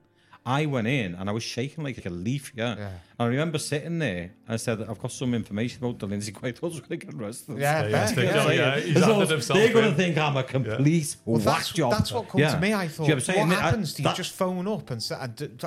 I 0.45 0.65
went 0.65 0.88
in 0.88 1.13
and 1.13 1.29
I 1.29 1.33
was 1.33 1.43
shaking 1.43 1.83
like 1.83 2.03
a 2.05 2.09
leaf. 2.09 2.53
Yeah. 2.55 2.75
Yeah. 2.77 2.91
And 3.22 3.28
I 3.28 3.30
remember 3.30 3.60
sitting 3.60 4.00
there. 4.00 4.32
I 4.48 4.56
said, 4.56 4.82
"I've 4.82 4.98
got 5.00 5.12
some 5.12 5.34
information 5.36 5.84
about 5.86 6.00
the 6.00 6.08
Lindsay 6.08 6.32
Quay. 6.32 6.50
I 6.50 6.66
was 6.66 6.80
going 6.80 7.00
to 7.00 7.06
get 7.06 7.13
arrested." 7.13 7.58
Yeah, 7.60 7.84
Yeah, 7.84 7.88
yeah, 7.88 7.90
fair, 7.92 8.08
stick 8.08 8.25
yeah. 8.25 8.51
yeah. 8.51 8.75
He's 8.80 8.86
It's 8.90 8.98
acted 8.98 9.13
all- 9.13 9.25
himself 9.28 9.60
they're 9.60 9.74
going 9.74 9.92
to 9.92 9.96
think 9.96 10.18
I'm 10.18 10.38
a 10.38 10.44
complete 10.44 11.16
Well, 11.25 11.38
whack 11.38 11.46
that's, 11.58 11.70
job. 11.72 11.92
that's 11.92 12.12
what 12.12 12.28
come 12.30 12.42
Yeah. 12.42 12.56
to 12.56 12.60
me. 12.60 12.74
I 12.74 12.88
Do 12.88 12.90
thought, 12.94 13.04
you 13.04 13.10
know 13.10 13.16
what 13.16 13.30
I'm 13.30 13.34
saying? 13.36 13.50
what 13.50 13.58
I- 13.58 13.62
happens? 13.62 13.94
Do 13.94 14.01
you 14.04 14.10
that- 14.10 14.16
just 14.16 14.34
phone 14.34 14.68
up 14.68 14.90
and 14.90 15.04
say, 15.04 15.16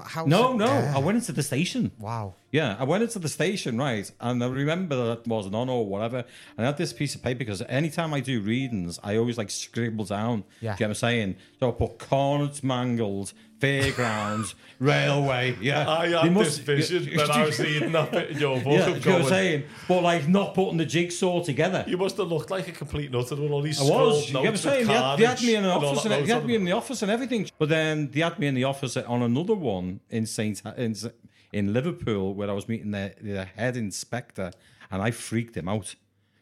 how's 0.05 0.27
No, 0.27 0.53
it? 0.53 0.57
no. 0.57 0.67
Yeah. 0.67 0.93
I 0.97 0.99
went 0.99 1.17
into 1.17 1.33
the 1.33 1.43
station. 1.45 1.93
Wow. 2.01 2.35
Yeah, 2.51 2.77
I 2.79 2.85
went 2.85 3.03
into 3.03 3.19
the 3.19 3.29
station, 3.29 3.79
right, 3.79 4.09
and 4.21 4.43
I 4.43 4.47
remember 4.47 4.97
that 5.09 5.27
wasn't 5.27 5.55
on 5.57 5.69
or 5.69 5.87
whatever. 5.87 6.19
And 6.57 6.65
I 6.65 6.67
had 6.67 6.77
this 6.77 6.93
piece 6.93 7.15
of 7.17 7.23
paper 7.23 7.39
because 7.39 7.63
anytime 7.69 8.13
I 8.15 8.21
do 8.21 8.41
readings, 8.41 8.99
I 9.03 9.17
always 9.17 9.39
like 9.39 9.51
scribble 9.51 10.05
down. 10.05 10.45
Yeah. 10.61 10.77
Do 10.77 10.85
you 10.85 10.87
know 10.87 10.91
what 10.91 10.91
I'm 10.91 10.95
saying? 10.95 11.37
So 11.61 11.69
I 11.69 11.73
put 11.73 11.99
cornets 11.99 12.63
mangled, 12.63 13.33
fairgrounds, 13.61 14.55
railway. 14.79 15.57
Yeah, 15.61 15.89
I 15.89 16.09
They 16.09 16.17
had 16.17 16.33
must- 16.33 16.65
this 16.67 16.89
vision 16.91 17.17
when 17.17 17.31
I 17.31 17.44
was 17.47 17.59
reading 17.59 17.93
that 17.93 18.11
bit 18.11 18.31
in 18.31 18.39
your 18.39 18.57
book. 18.61 18.67
Yeah, 18.67 18.89
you 18.89 19.01
know 19.01 19.13
what 19.13 19.23
I'm 19.23 19.29
saying? 19.29 19.65
But 19.89 20.03
like 20.03 20.29
not 20.29 20.55
putting 20.55 20.77
the 20.77 20.87
jigsaw 20.87 21.43
together. 21.43 21.85
You 21.87 21.97
must 21.97 22.17
have 22.17 22.29
looked 22.29 22.51
like 22.51 22.69
a 22.69 22.73
complete 22.73 23.11
nutter 23.11 23.37
with 23.37 23.51
all 23.51 23.63
these 23.63 23.81
I 23.81 23.85
was. 23.85 24.29
You 24.29 24.35
know 24.35 24.41
what 24.41 24.49
I'm 24.51 24.57
saying? 24.57 24.87
They 24.87 24.93
had, 24.93 25.17
they 25.17 25.25
had 25.27 25.43
me 25.43 25.55
in 25.55 25.65
and 25.65 25.73
all 25.73 25.85
office, 25.87 26.03
that 26.03 26.13
and, 26.13 26.27
they 26.27 26.33
had 26.33 26.47
me 26.47 26.55
in 26.55 26.65
the 26.65 26.73
office 26.73 27.03
and 27.03 27.11
everything. 27.11 27.49
But 27.59 27.69
then 27.69 28.11
they 28.11 28.21
had 28.21 28.39
me 28.39 28.47
in 28.47 28.55
the 28.55 28.65
office 28.65 28.97
on 28.97 29.23
another 29.23 29.55
one 29.55 30.01
in 30.11 30.27
Saint 30.27 30.63
in, 30.77 30.95
in 31.53 31.73
Liverpool 31.73 32.35
where 32.35 32.51
I 32.51 32.53
was 32.53 32.69
meeting 32.69 32.91
the, 32.91 33.15
the 33.21 33.45
head 33.45 33.77
inspector, 33.77 34.51
and 34.91 35.03
I 35.03 35.11
freaked 35.11 35.57
him 35.57 35.69
out 35.69 35.95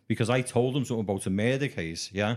because 0.07 0.29
I 0.31 0.43
told 0.43 0.77
him 0.77 0.85
something 0.85 1.05
about 1.05 1.27
a 1.27 1.31
murder 1.31 1.69
case. 1.69 2.11
Yeah. 2.13 2.37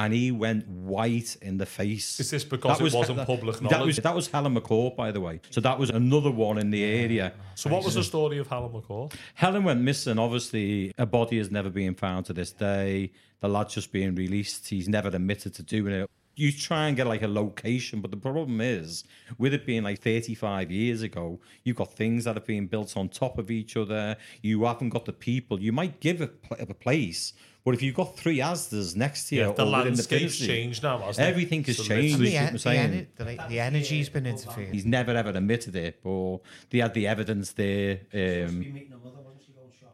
And 0.00 0.14
he 0.14 0.30
went 0.30 0.66
white 0.66 1.36
in 1.42 1.58
the 1.58 1.66
face. 1.66 2.18
Is 2.20 2.30
this 2.30 2.42
because 2.42 2.78
That 2.78 2.86
it 2.86 2.94
wasn't 2.94 3.18
that- 3.18 3.26
public 3.26 3.56
That 3.56 3.62
was 3.64 3.70
knowledge? 3.70 3.96
that 3.98 4.14
was 4.14 4.26
Helen 4.28 4.54
McCourt, 4.58 4.96
by 4.96 5.12
the 5.12 5.20
way. 5.20 5.40
So 5.50 5.60
that 5.60 5.78
was 5.78 5.90
another 5.90 6.30
one 6.30 6.56
in 6.56 6.70
the 6.70 6.82
area. 6.82 7.34
So 7.54 7.68
what 7.68 7.84
was 7.84 7.94
the 7.94 8.02
story 8.04 8.38
of 8.38 8.46
Helen 8.46 8.72
McCourt? 8.72 9.12
Helen 9.34 9.62
went 9.64 9.80
missing. 9.82 10.18
Obviously, 10.18 10.94
a 10.96 11.04
body 11.04 11.36
has 11.36 11.50
never 11.50 11.68
been 11.68 11.94
found 11.94 12.24
to 12.26 12.32
this 12.32 12.50
day. 12.50 13.12
The 13.40 13.48
lad's 13.48 13.74
just 13.74 13.92
being 13.92 14.14
released. 14.14 14.68
He's 14.70 14.88
never 14.88 15.08
admitted 15.08 15.52
to 15.54 15.62
doing 15.62 15.92
it. 15.92 16.10
You 16.36 16.50
try 16.52 16.86
and 16.88 16.96
get 16.96 17.06
like 17.06 17.20
a 17.20 17.28
location, 17.28 18.00
but 18.00 18.10
the 18.10 18.16
problem 18.16 18.62
is, 18.62 19.04
with 19.36 19.52
it 19.52 19.66
being 19.66 19.82
like 19.82 20.00
35 20.00 20.70
years 20.70 21.02
ago, 21.02 21.38
you've 21.64 21.76
got 21.76 21.92
things 21.92 22.24
that 22.24 22.36
have 22.36 22.46
been 22.46 22.66
built 22.68 22.96
on 22.96 23.10
top 23.10 23.36
of 23.36 23.50
each 23.50 23.76
other. 23.76 24.16
You 24.40 24.64
haven't 24.64 24.88
got 24.90 25.04
the 25.04 25.12
people. 25.12 25.60
You 25.60 25.72
might 25.72 26.00
give 26.00 26.22
a, 26.22 26.30
a 26.58 26.72
place, 26.72 27.34
but 27.64 27.74
if 27.74 27.82
you've 27.82 27.94
got 27.94 28.16
three 28.16 28.38
Asdas 28.38 28.96
next 28.96 29.28
to 29.28 29.34
you, 29.36 29.40
Yeah, 29.42 29.52
the 29.52 29.62
or 29.62 29.66
within 29.66 29.84
landscape's 29.94 30.22
vicinity, 30.38 30.46
changed 30.62 30.82
now, 30.82 30.98
hasn't 30.98 31.26
it? 31.26 31.30
Everything 31.30 31.64
has 31.64 31.76
So 31.76 31.84
changed. 31.84 32.18
The, 32.18 32.36
en- 32.36 32.44
the, 32.44 32.50
I'm 32.50 32.58
saying? 32.58 32.90
en- 32.92 33.06
the, 33.16 33.38
the 33.48 33.60
energy's 33.60 34.08
been 34.08 34.26
interfered. 34.26 34.72
He's 34.74 34.86
never 34.86 35.12
ever 35.12 35.30
admitted 35.30 35.76
it, 35.76 36.00
but 36.02 36.38
they 36.70 36.78
had 36.78 36.94
the 36.94 37.06
evidence 37.06 37.52
there. 37.52 38.00
Um, 38.14 38.64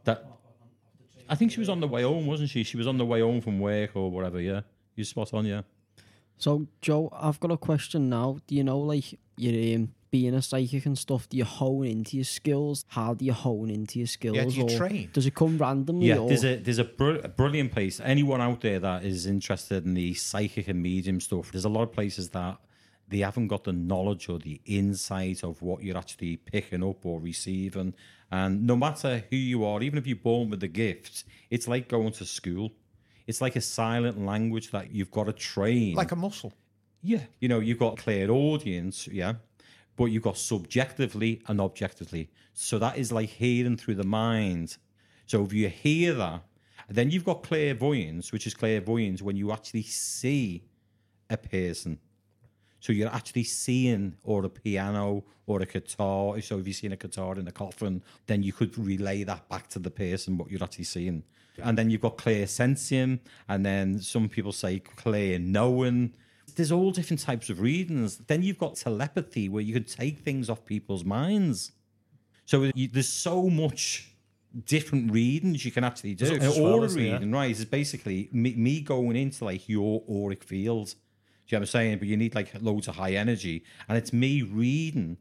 that 0.05 0.25
I 1.29 1.35
think 1.35 1.51
she 1.51 1.59
was 1.61 1.69
on 1.69 1.81
the 1.81 1.89
way 1.89 2.03
home, 2.03 2.27
wasn't 2.27 2.51
she? 2.51 2.63
She 2.63 2.77
was 2.77 2.87
on 2.87 2.99
the 2.99 3.05
way 3.05 3.21
home 3.21 3.41
from 3.41 3.59
work 3.59 3.91
or 3.97 4.11
whatever. 4.11 4.41
Yeah, 4.41 4.61
you 4.95 5.03
spot 5.05 5.35
on. 5.35 5.45
Yeah. 5.47 5.63
So, 6.39 6.67
Joe, 6.83 7.09
I've 7.13 7.41
got 7.41 7.51
a 7.51 7.57
question 7.57 8.09
now. 8.11 8.39
Do 8.47 8.55
you 8.55 8.63
know, 8.63 8.79
like, 8.79 9.19
you're 9.37 9.77
um, 9.77 9.93
being 10.17 10.35
a 10.35 10.41
psychic 10.41 10.87
and 10.87 10.97
stuff, 10.97 11.29
do 11.29 11.37
you 11.37 11.45
hone 11.45 11.85
into 11.85 12.17
your 12.17 12.25
skills? 12.25 12.87
How 12.89 13.13
do 13.13 13.23
you 13.27 13.35
hone 13.35 13.69
into 13.69 13.99
your 13.99 14.07
skills? 14.07 14.37
Yeah, 14.37 14.45
do 14.47 14.51
you 14.51 14.63
or 14.63 14.71
train? 14.71 15.11
Does 15.13 15.27
it 15.27 15.35
come 15.35 15.59
randomly? 15.59 16.07
Yeah, 16.07 16.19
or? 16.19 16.29
there's 16.29 16.45
a 16.45 16.57
there's 16.57 16.79
a, 16.79 16.85
br- 16.85 17.23
a 17.23 17.29
brilliant 17.29 17.73
place. 17.73 18.01
Anyone 18.01 18.41
out 18.41 18.63
there 18.63 18.81
that 18.81 19.05
is 19.05 19.27
interested 19.27 19.85
in 19.85 19.93
the 19.93 20.15
psychic 20.15 20.69
and 20.69 20.83
medium 20.83 21.21
stuff, 21.21 21.53
there's 21.53 21.67
a 21.67 21.75
lot 21.77 21.83
of 21.83 21.93
places 21.93 22.31
that 22.31 22.57
they 23.09 23.19
haven't 23.19 23.49
got 23.49 23.65
the 23.65 23.75
knowledge 23.75 24.31
or 24.31 24.39
the 24.39 24.59
insight 24.65 25.45
of 25.45 25.61
what 25.61 25.83
you're 25.83 25.99
actually 25.99 26.37
picking 26.37 26.83
up 26.83 27.05
or 27.05 27.21
receiving. 27.21 27.93
And 28.31 28.67
no 28.67 28.75
matter 28.75 29.23
who 29.31 29.37
you 29.37 29.67
are, 29.67 29.83
even 29.83 29.99
if 29.99 30.07
you're 30.07 30.17
born 30.17 30.49
with 30.49 30.61
the 30.61 30.69
gift, 30.69 31.25
it's 31.51 31.69
like 31.69 31.89
going 31.89 32.13
to 32.13 32.25
school. 32.25 32.73
It's 33.27 33.43
like 33.43 33.57
a 33.57 33.61
silent 33.61 34.25
language 34.25 34.71
that 34.71 34.93
you've 34.93 35.11
got 35.11 35.25
to 35.25 35.35
train. 35.35 35.95
Like 35.95 36.13
a 36.13 36.17
muscle. 36.17 36.55
Yeah, 37.03 37.21
you 37.39 37.49
know, 37.49 37.61
you've 37.61 37.79
got 37.79 37.99
a 37.99 38.03
clairaudience, 38.03 39.07
yeah, 39.09 39.35
but 39.97 40.07
you've 40.07 40.23
got 40.23 40.37
subjectively 40.37 41.43
and 41.49 41.61
objectively. 41.61 42.31
So 42.53 42.79
that 42.79 42.99
is 42.99 43.13
like 43.13 43.29
hearing 43.29 43.77
through 43.77 43.97
the 43.97 44.05
mind. 44.05 44.77
So 45.27 45.45
if 45.45 45.53
you 45.53 45.69
hear 45.69 46.15
that, 46.15 46.43
then 46.89 47.11
you've 47.11 47.25
got 47.25 47.43
clairvoyance, 47.43 48.31
which 48.31 48.47
is 48.47 48.55
clairvoyance 48.55 49.23
when 49.23 49.37
you 49.37 49.53
actually 49.53 49.83
see 49.83 50.63
a 51.29 51.37
person. 51.37 51.99
So 52.81 52.93
you're 52.93 53.13
actually 53.13 53.45
seeing 53.45 54.17
or 54.23 54.45
a 54.45 54.49
piano 54.49 55.25
or 55.47 55.61
a 55.63 55.67
guitar. 55.67 56.41
So 56.41 56.59
if 56.59 56.67
you've 56.67 56.77
seen 56.77 56.93
a 56.93 56.97
guitar 56.97 57.37
in 57.39 57.49
a 57.49 57.53
coffin, 57.53 58.03
then 58.27 58.43
you 58.43 58.53
could 58.53 58.79
relay 58.79 59.25
that 59.25 59.49
back 59.49 59.69
to 59.71 59.79
the 59.79 59.91
person 59.91 60.39
what 60.39 60.51
you're 60.51 60.63
actually 60.63 60.85
seeing. 60.85 61.25
And 61.63 61.77
then 61.77 61.91
you've 61.91 62.03
got 62.03 62.19
clear 62.19 62.47
sensing, 62.47 63.19
and 63.49 63.65
then 63.65 63.99
some 64.01 64.29
people 64.29 64.53
say 64.53 64.79
clear 64.79 65.39
knowing. 65.39 66.13
There's 66.57 66.73
all 66.73 66.91
different 66.91 67.21
types 67.21 67.51
of 67.51 67.61
readings. 67.61 68.17
Then 68.17 68.43
you've 68.43 68.59
got 68.59 68.77
telepathy 68.77 69.49
where 69.49 69.63
you 69.63 69.75
can 69.75 69.85
take 69.85 70.21
things 70.21 70.51
off 70.51 70.65
people's 70.65 71.05
minds. 71.05 71.73
So 72.47 72.71
you, 72.75 72.89
there's 72.89 73.09
so 73.09 73.49
much 73.49 74.11
different 74.65 75.13
readings 75.13 75.65
you 75.65 75.71
can 75.71 75.85
actually 75.85 76.15
do. 76.15 76.35
An 76.35 76.63
aura 76.63 76.89
reading, 76.89 77.31
right, 77.33 77.51
is 77.51 77.65
basically 77.65 78.29
me, 78.33 78.55
me 78.55 78.81
going 78.81 79.17
into 79.17 79.45
like 79.45 79.69
your 79.69 80.03
auric 80.11 80.43
field. 80.43 80.87
Do 80.87 80.95
you 81.55 81.59
know 81.59 81.61
what 81.61 81.61
I'm 81.61 81.67
saying? 81.67 81.99
But 81.99 82.09
you 82.09 82.17
need 82.17 82.35
like 82.35 82.51
loads 82.61 82.89
of 82.89 82.97
high 82.97 83.13
energy, 83.13 83.65
and 83.89 83.97
it's 83.99 84.13
me 84.13 84.43
reading 84.43 85.19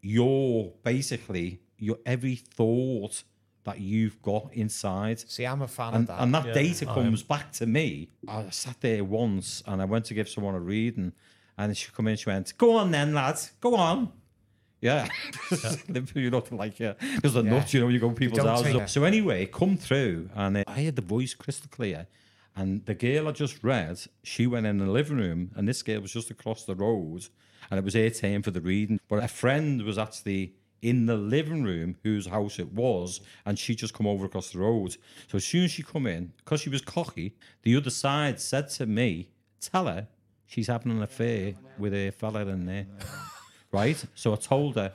your 0.00 0.72
basically 0.82 1.60
your 1.76 1.98
every 2.06 2.36
thought 2.36 3.22
that 3.68 3.78
you've 3.80 4.20
got 4.22 4.44
inside. 4.54 5.18
See, 5.30 5.44
I'm 5.44 5.62
a 5.62 5.68
fan 5.68 5.94
And, 5.94 6.02
of 6.02 6.06
that. 6.08 6.22
and 6.22 6.34
that 6.34 6.46
Yeah, 6.46 6.52
data 6.54 6.86
comes 6.86 7.22
back 7.22 7.52
to 7.60 7.66
me. 7.66 8.08
I 8.26 8.48
sat 8.50 8.80
there 8.80 9.04
once 9.04 9.62
and 9.66 9.82
I 9.82 9.84
went 9.84 10.04
to 10.06 10.14
give 10.14 10.28
someone 10.28 10.54
a 10.54 10.60
reading, 10.60 11.12
and 11.58 11.76
she 11.76 11.88
come 11.92 12.08
in. 12.08 12.16
She 12.16 12.30
went, 12.30 12.56
"Go 12.56 12.76
on 12.76 12.90
then, 12.90 13.12
lads. 13.14 13.52
Go 13.60 13.74
on." 13.76 14.12
Yeah, 14.80 15.08
you're 16.14 16.30
not 16.30 16.50
like 16.52 16.78
yeah, 16.78 16.94
because 17.16 17.34
the 17.34 17.42
Yeah. 17.42 17.50
nuts, 17.50 17.74
you 17.74 17.80
know, 17.80 17.88
you 17.88 17.98
go 17.98 18.10
people's 18.12 18.38
don't 18.38 18.46
houses. 18.46 18.74
Up. 18.76 18.82
it. 18.82 18.88
So 18.88 19.04
anyway, 19.04 19.46
come 19.46 19.76
through, 19.76 20.30
and 20.34 20.62
I 20.66 20.84
heard 20.84 20.96
the 20.96 21.02
voice 21.02 21.34
crystal 21.34 21.68
clear. 21.70 22.06
And 22.56 22.84
the 22.86 22.94
girl 22.94 23.28
I 23.28 23.32
just 23.32 23.62
read, 23.62 24.00
she 24.24 24.46
went 24.46 24.66
in 24.66 24.78
the 24.78 24.86
living 24.86 25.16
room, 25.18 25.50
and 25.56 25.68
this 25.68 25.82
girl 25.82 26.00
was 26.00 26.12
just 26.12 26.30
across 26.30 26.64
the 26.64 26.74
road, 26.74 27.26
and 27.70 27.78
it 27.78 27.84
was 27.84 27.94
her 27.94 28.08
turn 28.10 28.42
for 28.42 28.50
the 28.50 28.60
reading. 28.60 28.98
But 29.08 29.22
a 29.22 29.28
friend 29.28 29.82
was 29.82 29.98
actually 29.98 30.54
in 30.82 31.06
the 31.06 31.16
living 31.16 31.64
room 31.64 31.96
whose 32.04 32.26
house 32.26 32.58
it 32.58 32.72
was, 32.72 33.20
and 33.44 33.58
she 33.58 33.74
just 33.74 33.94
come 33.94 34.06
over 34.06 34.26
across 34.26 34.50
the 34.50 34.58
road. 34.58 34.96
So 35.28 35.36
as 35.36 35.44
soon 35.44 35.64
as 35.64 35.70
she 35.72 35.82
come 35.82 36.06
in, 36.06 36.32
because 36.38 36.60
she 36.60 36.70
was 36.70 36.80
cocky, 36.82 37.34
the 37.62 37.76
other 37.76 37.90
side 37.90 38.40
said 38.40 38.68
to 38.70 38.86
me, 38.86 39.28
"Tell 39.60 39.86
her 39.86 40.08
she's 40.46 40.68
having 40.68 40.92
an 40.92 41.02
affair 41.02 41.54
with 41.78 41.92
a 41.94 42.10
fella 42.10 42.46
in 42.46 42.66
there." 42.66 42.86
right? 43.72 44.02
So 44.14 44.32
I 44.32 44.36
told 44.36 44.76
her. 44.76 44.92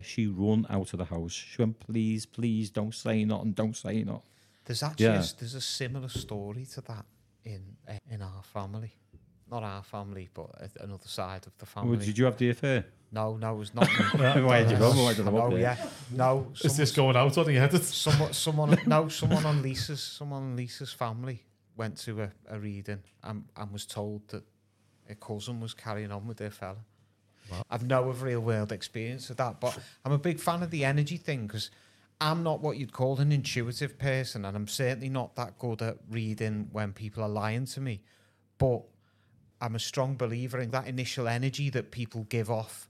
She 0.00 0.26
run 0.26 0.66
out 0.68 0.92
of 0.92 0.98
the 0.98 1.06
house. 1.06 1.32
She 1.32 1.62
went, 1.62 1.80
"Please, 1.80 2.26
please, 2.26 2.68
don't 2.68 2.94
say 2.94 3.24
nothing. 3.24 3.52
Don't 3.52 3.74
say 3.74 4.04
nothing." 4.04 4.20
There's 4.66 4.82
actually 4.82 5.06
Yeah. 5.06 5.22
a, 5.22 5.36
there's 5.38 5.54
a 5.54 5.62
similar 5.62 6.08
story 6.10 6.66
to 6.74 6.82
that 6.82 7.06
in 7.44 7.76
in 8.10 8.20
our 8.20 8.42
family. 8.42 8.92
Not 9.50 9.62
our 9.62 9.82
family, 9.82 10.28
but 10.34 10.50
another 10.80 11.08
side 11.08 11.46
of 11.46 11.56
the 11.56 11.64
family. 11.64 11.96
did 12.04 12.18
you 12.18 12.26
have 12.26 12.36
the 12.36 12.50
affair? 12.50 12.84
No, 13.14 13.36
no, 13.36 13.54
it 13.54 13.58
was 13.58 13.74
not 13.74 13.88
did 14.62 14.72
you 14.72 14.76
go? 14.76 14.90
Why 14.90 15.14
did 15.14 15.28
I 15.28 15.30
no, 15.30 15.56
yeah, 15.56 15.76
no. 16.10 16.48
Is 16.64 16.76
this 16.76 16.90
going 16.90 17.16
out 17.16 17.38
on 17.38 17.46
the 17.46 17.56
edit? 17.56 17.84
someone, 17.84 18.32
someone, 18.32 18.76
no, 18.86 19.08
someone 19.08 19.46
on 19.46 19.62
Lisa's, 19.62 20.02
someone 20.02 20.42
on 20.42 20.56
Lisa's 20.56 20.92
family 20.92 21.40
went 21.76 21.96
to 21.98 22.22
a, 22.22 22.30
a 22.48 22.58
reading 22.58 23.04
and, 23.22 23.44
and 23.56 23.72
was 23.72 23.86
told 23.86 24.26
that 24.28 24.42
a 25.08 25.14
cousin 25.14 25.60
was 25.60 25.74
carrying 25.74 26.10
on 26.10 26.26
with 26.26 26.38
their 26.38 26.50
fella. 26.50 26.78
I've 27.70 27.86
no 27.86 28.08
of 28.08 28.22
real 28.22 28.40
world 28.40 28.72
experience 28.72 29.30
of 29.30 29.36
that, 29.36 29.60
but 29.60 29.78
I'm 30.04 30.12
a 30.12 30.18
big 30.18 30.40
fan 30.40 30.64
of 30.64 30.70
the 30.70 30.84
energy 30.84 31.16
thing 31.16 31.46
because 31.46 31.70
I'm 32.20 32.42
not 32.42 32.62
what 32.62 32.78
you'd 32.78 32.92
call 32.92 33.20
an 33.20 33.30
intuitive 33.30 33.96
person, 33.96 34.44
and 34.44 34.56
I'm 34.56 34.66
certainly 34.66 35.08
not 35.08 35.36
that 35.36 35.58
good 35.58 35.82
at 35.82 35.98
reading 36.10 36.68
when 36.72 36.92
people 36.92 37.22
are 37.22 37.28
lying 37.28 37.66
to 37.66 37.80
me. 37.80 38.00
But 38.58 38.82
I'm 39.60 39.76
a 39.76 39.78
strong 39.78 40.16
believer 40.16 40.58
in 40.58 40.70
that 40.70 40.88
initial 40.88 41.28
energy 41.28 41.70
that 41.70 41.92
people 41.92 42.24
give 42.28 42.50
off 42.50 42.88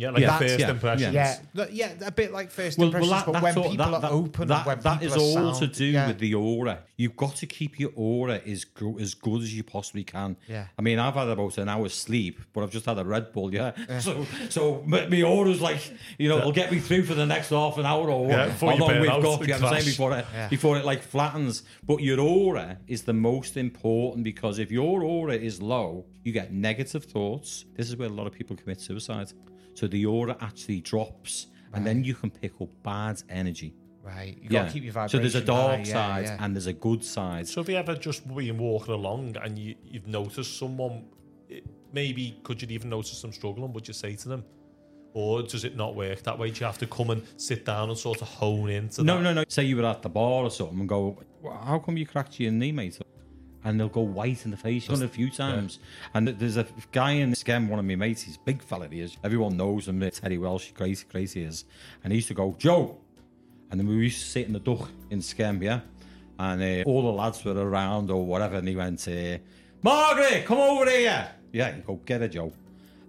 Yeah, 0.00 0.10
like 0.10 0.22
Yeah, 0.22 0.38
first 0.38 0.58
yeah, 0.58 0.70
impressions. 0.70 1.14
Yeah, 1.14 1.38
th- 1.54 1.70
yeah, 1.72 1.92
a 2.06 2.10
bit 2.10 2.32
like 2.32 2.50
first 2.50 2.78
Well, 2.78 2.86
impressions, 2.88 3.10
well 3.10 3.18
that, 3.20 3.26
but 3.26 3.32
that's 3.32 3.56
when 3.56 3.64
all, 3.64 3.70
people 3.70 3.76
that, 3.84 3.94
are 3.94 4.00
that, 4.00 4.10
open, 4.10 4.48
that, 4.48 4.66
when 4.66 4.80
that 4.80 5.00
people 5.00 5.16
is 5.16 5.36
are 5.36 5.42
all 5.44 5.54
to 5.54 5.66
do 5.66 5.84
yeah. 5.84 6.06
with 6.08 6.18
the 6.18 6.34
aura. 6.34 6.78
You've 6.96 7.16
got 7.16 7.36
to 7.36 7.46
keep 7.46 7.78
your 7.78 7.90
aura 7.96 8.40
as 8.46 8.64
go- 8.64 8.98
as 8.98 9.12
good 9.12 9.42
as 9.42 9.54
you 9.54 9.62
possibly 9.62 10.02
can. 10.04 10.36
Yeah. 10.48 10.68
I 10.78 10.82
mean, 10.82 10.98
I've 10.98 11.14
had 11.14 11.28
about 11.28 11.58
an 11.58 11.68
hour's 11.68 11.92
sleep, 11.94 12.40
but 12.54 12.62
I've 12.62 12.70
just 12.70 12.86
had 12.86 12.98
a 12.98 13.04
Red 13.04 13.32
Bull. 13.32 13.52
Yeah. 13.52 13.72
So 14.00 14.26
so 14.48 14.82
my, 14.86 15.06
my 15.06 15.20
aura's 15.22 15.60
like 15.60 15.92
you 16.18 16.28
know 16.30 16.38
it'll 16.38 16.52
get 16.52 16.72
me 16.72 16.78
through 16.78 17.02
for 17.02 17.14
the 17.14 17.26
next 17.26 17.50
half 17.50 17.76
an 17.76 17.84
hour 17.84 18.10
or 18.10 18.28
Yeah, 18.28 18.46
before 18.46 18.70
how 18.70 18.76
you 18.76 18.80
long 18.80 19.00
we've 19.00 19.10
got. 19.10 19.20
You 19.20 19.46
know 19.48 19.60
what 19.60 19.64
I'm 19.74 19.80
saying 19.80 19.84
before 19.84 20.16
it 20.16 20.24
Yeah. 20.32 20.48
before 20.48 20.78
it 20.78 20.84
like 20.86 21.02
flattens. 21.02 21.62
But 21.82 21.98
your 22.00 22.20
aura 22.20 22.78
is 22.86 23.02
the 23.02 23.12
most 23.12 23.58
important 23.58 24.24
because 24.24 24.58
if 24.58 24.70
your 24.70 25.02
aura 25.02 25.34
is 25.34 25.60
low, 25.60 26.06
you 26.24 26.32
get 26.32 26.52
negative 26.52 27.04
thoughts. 27.04 27.66
This 27.76 27.88
is 27.88 27.96
where 27.96 28.08
a 28.08 28.12
lot 28.12 28.26
of 28.26 28.32
people 28.32 28.56
commit 28.56 28.80
suicide. 28.80 29.32
So 29.74 29.86
the 29.86 30.06
aura 30.06 30.36
actually 30.40 30.80
drops, 30.80 31.46
and 31.72 31.86
then 31.86 32.04
you 32.04 32.14
can 32.14 32.30
pick 32.30 32.60
up 32.60 32.68
bad 32.82 33.22
energy. 33.28 33.74
Right, 34.02 34.38
you 34.42 34.48
got 34.48 34.66
to 34.66 34.72
keep 34.72 34.84
your 34.84 34.92
vibration. 34.92 35.18
So 35.18 35.20
there's 35.20 35.34
a 35.34 35.44
dark 35.44 35.78
high, 35.78 35.82
side 35.84 36.24
yeah. 36.24 36.36
and 36.40 36.54
there's 36.54 36.66
a 36.66 36.72
good 36.72 37.04
side. 37.04 37.46
So 37.46 37.60
if 37.60 37.68
you 37.68 37.76
ever 37.76 37.94
just 37.94 38.26
been 38.26 38.58
walking 38.58 38.94
along 38.94 39.36
and 39.42 39.58
you, 39.58 39.74
you've 39.84 40.06
noticed 40.06 40.58
someone, 40.58 41.04
it- 41.48 41.66
maybe 41.92 42.38
could 42.42 42.62
you 42.62 42.68
even 42.70 42.88
notice 42.88 43.20
them 43.20 43.32
struggling? 43.32 43.72
Would 43.72 43.86
you 43.86 43.94
say 43.94 44.16
to 44.16 44.28
them? 44.28 44.44
Or 45.12 45.42
does 45.42 45.64
it 45.64 45.76
not 45.76 45.96
work 45.96 46.22
that 46.22 46.38
way? 46.38 46.50
Do 46.50 46.60
you 46.60 46.66
have 46.66 46.78
to 46.78 46.86
come 46.86 47.10
and 47.10 47.22
sit 47.36 47.64
down 47.64 47.88
and 47.88 47.98
sort 47.98 48.22
of 48.22 48.28
hone 48.28 48.70
into 48.70 49.02
no, 49.02 49.16
that? 49.16 49.22
no, 49.22 49.32
no. 49.34 49.44
Say 49.48 49.64
you 49.64 49.76
were 49.76 49.84
at 49.84 50.02
the 50.02 50.08
bar 50.08 50.44
or 50.44 50.50
something 50.50 50.78
and 50.80 50.88
go, 50.88 51.18
"Well, 51.42 51.60
how 51.64 51.80
come 51.80 51.96
you 51.96 52.06
cracked 52.06 52.38
your 52.38 52.52
knee, 52.52 52.70
mate? 52.72 52.98
And 53.64 53.78
they'll 53.78 53.88
go 53.88 54.00
white 54.00 54.44
in 54.44 54.50
the 54.50 54.56
face. 54.56 54.86
Done 54.86 55.02
it 55.02 55.04
a 55.04 55.08
few 55.08 55.30
times. 55.30 55.78
And 56.14 56.28
there's 56.28 56.56
a 56.56 56.66
guy 56.92 57.12
in 57.12 57.32
Skem, 57.32 57.68
one 57.68 57.78
of 57.78 57.84
my 57.84 57.94
mates, 57.94 58.22
he's 58.22 58.36
a 58.36 58.40
big 58.40 58.62
fella 58.62 58.88
he 58.88 59.00
is. 59.00 59.16
Everyone 59.22 59.56
knows 59.56 59.88
him, 59.88 60.00
Teddy 60.10 60.38
Welsh, 60.38 60.72
crazy, 60.72 61.04
crazy 61.10 61.40
he 61.40 61.46
is. 61.46 61.64
And 62.02 62.12
he 62.12 62.18
used 62.18 62.28
to 62.28 62.34
go, 62.34 62.54
Joe. 62.58 62.96
And 63.70 63.78
then 63.78 63.86
we 63.86 63.94
used 63.96 64.20
to 64.20 64.26
sit 64.26 64.46
in 64.46 64.52
the 64.52 64.60
duck 64.60 64.88
in 65.10 65.20
Skem, 65.20 65.62
yeah? 65.62 65.80
And 66.38 66.62
uh, 66.62 66.88
all 66.88 67.02
the 67.02 67.12
lads 67.12 67.44
were 67.44 67.52
around 67.52 68.10
or 68.10 68.24
whatever. 68.24 68.56
And 68.56 68.66
he 68.66 68.74
went, 68.74 69.06
uh, 69.06 69.38
Margaret, 69.82 70.44
come 70.46 70.58
over 70.58 70.90
here. 70.90 71.28
Yeah, 71.52 71.76
you 71.76 71.82
go, 71.82 71.96
get 71.96 72.22
her, 72.22 72.28
Joe. 72.28 72.52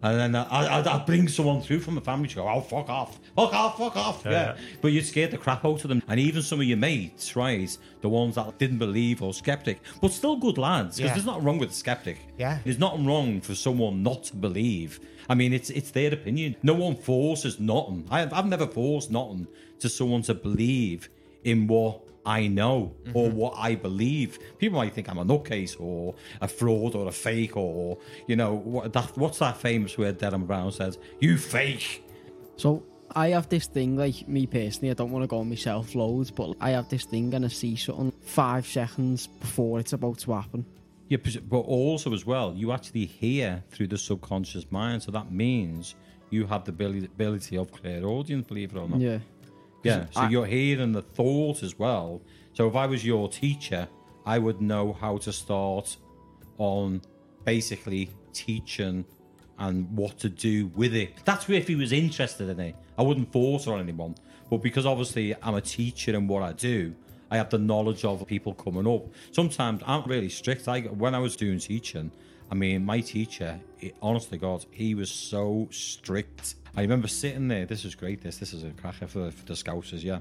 And 0.03 0.19
then 0.19 0.35
I, 0.35 0.79
I'd, 0.79 0.87
I'd 0.87 1.05
bring 1.05 1.27
someone 1.27 1.61
through 1.61 1.79
from 1.81 1.95
the 1.95 2.01
family 2.01 2.27
to 2.29 2.35
go, 2.35 2.47
oh, 2.49 2.61
fuck 2.61 2.89
off, 2.89 3.19
fuck 3.35 3.53
off, 3.53 3.77
fuck 3.77 3.95
off. 3.95 4.21
Yeah. 4.25 4.31
Yeah. 4.31 4.57
But 4.81 4.89
you'd 4.93 5.05
scared 5.05 5.31
the 5.31 5.37
crap 5.37 5.63
out 5.63 5.83
of 5.83 5.89
them. 5.89 6.01
And 6.07 6.19
even 6.19 6.41
some 6.41 6.59
of 6.59 6.65
your 6.65 6.77
mates, 6.77 7.35
right, 7.35 7.77
the 8.01 8.09
ones 8.09 8.35
that 8.35 8.57
didn't 8.57 8.79
believe 8.79 9.21
or 9.21 9.33
skeptic, 9.33 9.79
but 10.01 10.11
still 10.11 10.37
good 10.37 10.57
lads, 10.57 10.97
because 10.97 11.09
Yeah. 11.09 11.13
there's 11.13 11.25
nothing 11.25 11.43
wrong 11.43 11.57
with 11.59 11.69
a 11.69 11.73
skeptic. 11.73 12.17
Yeah. 12.39 12.57
There's 12.63 12.79
nothing 12.79 13.05
wrong 13.05 13.41
for 13.41 13.53
someone 13.53 14.01
not 14.01 14.23
to 14.25 14.35
believe. 14.35 14.99
I 15.29 15.35
mean, 15.35 15.53
it's 15.53 15.69
it's 15.69 15.91
their 15.91 16.11
opinion. 16.13 16.55
No 16.63 16.73
one 16.73 16.95
forces 16.95 17.59
nothing. 17.59 18.07
I, 18.09 18.27
I've 18.37 18.47
never 18.47 18.65
forced 18.67 19.11
nothing 19.11 19.47
to 19.79 19.87
someone 19.87 20.23
to 20.23 20.33
believe 20.33 21.09
in 21.43 21.67
what 21.67 22.01
I 22.25 22.47
know 22.47 22.93
or 23.13 23.27
Mm-hmm. 23.27 23.35
what 23.37 23.53
I 23.57 23.75
believe. 23.75 24.37
People 24.59 24.77
might 24.79 24.93
think 24.93 25.09
I'm 25.09 25.17
a 25.17 25.25
nutcase 25.25 25.75
or 25.79 26.13
a 26.39 26.47
fraud 26.47 26.95
or 26.95 27.07
a 27.07 27.11
fake 27.11 27.57
or, 27.57 27.97
you 28.27 28.35
know, 28.35 28.53
what 28.53 28.93
that, 28.93 29.17
what's 29.17 29.39
that 29.39 29.57
famous 29.57 29.97
word 29.97 30.19
Derren 30.19 30.45
Brown 30.45 30.71
says? 30.71 30.97
You 31.19 31.37
fake. 31.37 32.03
So 32.57 32.83
I 33.15 33.29
have 33.29 33.49
this 33.49 33.65
thing, 33.67 33.97
like 33.97 34.27
me 34.27 34.45
personally, 34.45 34.91
I 34.91 34.93
don't 34.93 35.11
want 35.11 35.23
to 35.23 35.27
go 35.27 35.39
on 35.39 35.49
myself 35.49 35.95
loads, 35.95 36.31
but 36.31 36.55
I 36.61 36.69
have 36.71 36.89
this 36.89 37.05
thing 37.05 37.33
and 37.33 37.43
I 37.43 37.47
see 37.49 37.75
something 37.75 38.13
five 38.21 38.65
seconds 38.67 39.27
before 39.27 39.79
it's 39.79 39.93
about 39.93 40.19
to 40.19 40.33
happen. 40.33 40.65
Yeah, 41.09 41.17
but 41.49 41.59
also 41.59 42.13
as 42.13 42.25
well, 42.25 42.53
you 42.55 42.71
actually 42.71 43.05
hear 43.05 43.63
through 43.71 43.87
the 43.87 43.97
subconscious 43.97 44.71
mind, 44.71 45.03
so 45.03 45.11
that 45.11 45.29
means 45.29 45.95
you 46.29 46.45
have 46.45 46.63
the 46.63 46.71
ability, 46.71 47.57
of 47.57 47.69
clairaudience, 47.73 48.47
believe 48.47 48.73
it 48.73 48.77
or 48.79 48.87
not. 48.87 49.01
Yeah. 49.01 49.17
Yeah, 49.83 50.05
so 50.11 50.21
I- 50.21 50.29
you're 50.29 50.45
hearing 50.45 50.91
the 50.91 51.01
thought 51.01 51.63
as 51.63 51.77
well. 51.77 52.21
So 52.53 52.67
if 52.67 52.75
I 52.75 52.85
was 52.85 53.05
your 53.05 53.29
teacher, 53.29 53.87
I 54.25 54.37
would 54.37 54.61
know 54.61 54.93
how 54.93 55.17
to 55.17 55.31
start 55.31 55.97
on 56.57 57.01
basically 57.45 58.09
teaching 58.33 59.05
and 59.57 59.89
what 59.95 60.17
to 60.19 60.29
do 60.29 60.67
with 60.75 60.93
it. 60.95 61.13
That's 61.25 61.47
where 61.47 61.57
if 61.57 61.67
he 61.67 61.75
was 61.75 61.91
interested 61.91 62.49
in 62.49 62.59
it, 62.59 62.75
I 62.97 63.03
wouldn't 63.03 63.31
force 63.31 63.67
it 63.67 63.71
on 63.71 63.79
anyone. 63.79 64.15
But 64.49 64.61
because 64.61 64.85
obviously 64.85 65.35
I'm 65.41 65.55
a 65.55 65.61
teacher 65.61 66.15
and 66.15 66.27
what 66.27 66.43
I 66.43 66.53
do, 66.53 66.93
I 67.29 67.37
have 67.37 67.49
the 67.49 67.57
knowledge 67.59 68.03
of 68.03 68.25
people 68.27 68.53
coming 68.53 68.85
up. 68.87 69.05
Sometimes 69.31 69.81
I'm 69.85 70.03
really 70.03 70.29
strict. 70.29 70.67
I 70.67 70.81
when 70.81 71.15
I 71.15 71.19
was 71.19 71.35
doing 71.35 71.59
teaching, 71.59 72.11
I 72.51 72.55
mean, 72.55 72.83
my 72.85 72.99
teacher, 72.99 73.59
he, 73.77 73.93
honestly, 74.01 74.37
God, 74.37 74.65
he 74.71 74.93
was 74.93 75.09
so 75.09 75.69
strict. 75.71 76.55
I 76.75 76.81
remember 76.81 77.07
sitting 77.07 77.49
there. 77.49 77.65
This 77.65 77.83
is 77.83 77.95
great. 77.95 78.21
This 78.21 78.37
this 78.37 78.53
is 78.53 78.63
a 78.63 78.69
cracker 78.71 79.07
for, 79.07 79.29
for 79.31 79.45
the 79.45 79.53
Scousers, 79.53 80.03
yeah. 80.03 80.19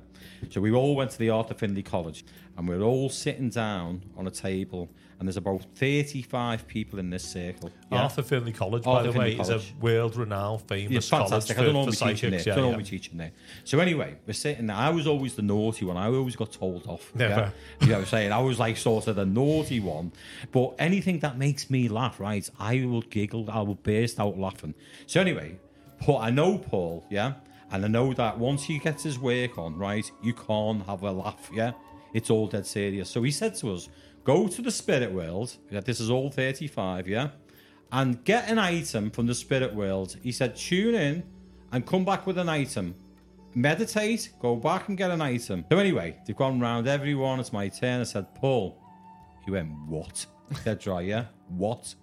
So 0.50 0.60
we 0.60 0.72
all 0.72 0.96
went 0.96 1.12
to 1.12 1.18
the 1.18 1.30
Arthur 1.30 1.54
Findlay 1.54 1.82
College, 1.82 2.24
and 2.56 2.68
we 2.68 2.74
are 2.74 2.82
all 2.82 3.08
sitting 3.08 3.50
down 3.50 4.02
on 4.16 4.26
a 4.26 4.32
table, 4.32 4.90
and 5.18 5.28
there's 5.28 5.36
about 5.36 5.64
35 5.76 6.66
people 6.66 6.98
in 6.98 7.08
this 7.10 7.22
circle. 7.22 7.70
yeah? 7.92 8.02
Arthur 8.02 8.22
Findlay 8.22 8.52
College, 8.52 8.82
by 8.82 8.90
Arthur 8.90 9.12
the 9.12 9.18
way, 9.18 9.36
Findlay 9.36 9.56
is 9.56 9.64
a 9.64 9.74
world-renowned, 9.80 10.62
famous 10.62 11.10
Yeah, 11.10 11.18
fantastic. 11.18 11.56
I 11.56 11.60
college 11.60 11.72
don't 11.72 11.86
know 11.86 11.92
for, 11.92 11.96
for 11.96 12.04
we're 12.06 12.10
teaching 12.12 12.30
there. 12.30 12.40
psychics. 12.40 12.56
Yeah, 12.56 12.62
don't 12.62 12.78
yeah. 12.78 12.84
teaching 12.84 13.18
there. 13.18 13.32
So 13.62 13.78
anyway, 13.78 14.16
we're 14.26 14.32
sitting 14.32 14.66
there. 14.66 14.76
I 14.76 14.90
was 14.90 15.06
always 15.06 15.36
the 15.36 15.42
naughty 15.42 15.84
one. 15.84 15.96
I 15.96 16.06
always 16.06 16.34
got 16.34 16.52
told 16.52 16.86
off. 16.88 17.14
Never. 17.14 17.32
Yeah? 17.32 17.50
You 17.80 17.86
know 17.86 17.92
what 17.94 18.00
I'm 18.00 18.06
saying? 18.06 18.32
I 18.32 18.40
was 18.40 18.58
like 18.58 18.76
sort 18.76 19.06
of 19.06 19.14
the 19.16 19.26
naughty 19.26 19.78
one. 19.78 20.10
But 20.50 20.74
anything 20.80 21.20
that 21.20 21.38
makes 21.38 21.70
me 21.70 21.88
laugh, 21.88 22.18
right? 22.18 22.48
I 22.58 22.84
will 22.84 23.02
giggle. 23.02 23.48
I 23.50 23.60
will 23.60 23.76
burst 23.76 24.18
out 24.18 24.36
laughing. 24.36 24.74
So 25.06 25.20
anyway, 25.20 25.58
Paul, 26.00 26.18
I 26.18 26.30
know 26.30 26.58
Paul, 26.58 27.06
yeah? 27.10 27.34
And 27.70 27.84
I 27.84 27.88
know 27.88 28.12
that 28.14 28.38
once 28.38 28.64
he 28.64 28.78
gets 28.78 29.04
his 29.04 29.18
work 29.18 29.58
on, 29.58 29.76
right, 29.76 30.10
you 30.22 30.32
can't 30.32 30.84
have 30.86 31.02
a 31.02 31.12
laugh, 31.12 31.50
yeah? 31.52 31.72
It's 32.12 32.30
all 32.30 32.48
dead 32.48 32.66
serious. 32.66 33.08
So 33.08 33.22
he 33.22 33.30
said 33.30 33.54
to 33.56 33.72
us, 33.72 33.88
go 34.24 34.48
to 34.48 34.62
the 34.62 34.70
spirit 34.70 35.12
world. 35.12 35.56
Yeah, 35.70 35.80
this 35.80 36.00
is 36.00 36.10
all 36.10 36.30
35, 36.30 37.06
yeah? 37.06 37.28
And 37.92 38.24
get 38.24 38.48
an 38.48 38.58
item 38.58 39.10
from 39.10 39.26
the 39.26 39.34
spirit 39.34 39.74
world. 39.74 40.16
He 40.22 40.32
said, 40.32 40.56
tune 40.56 40.94
in 40.94 41.22
and 41.72 41.86
come 41.86 42.04
back 42.04 42.26
with 42.26 42.38
an 42.38 42.48
item. 42.48 42.94
Meditate, 43.54 44.30
go 44.40 44.56
back 44.56 44.88
and 44.88 44.96
get 44.96 45.10
an 45.10 45.20
item. 45.20 45.64
So 45.70 45.78
anyway, 45.78 46.16
they've 46.26 46.36
gone 46.36 46.60
round 46.60 46.86
everyone. 46.86 47.40
It's 47.40 47.52
my 47.52 47.68
turn. 47.68 48.00
I 48.00 48.04
said, 48.04 48.34
Paul. 48.34 48.78
He 49.44 49.50
went, 49.50 49.70
what? 49.86 50.26
Dead 50.64 50.78
dry, 50.78 51.02
yeah? 51.02 51.26
What? 51.48 51.94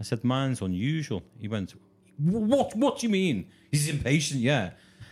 I 0.00 0.02
said, 0.02 0.24
mine's 0.24 0.60
unusual. 0.60 1.22
He 1.38 1.48
went, 1.48 1.74
what? 2.18 2.74
What 2.74 2.98
do 2.98 3.06
you 3.06 3.12
mean? 3.12 3.48
He's 3.70 3.88
impatient, 3.88 4.40
yeah. 4.40 4.70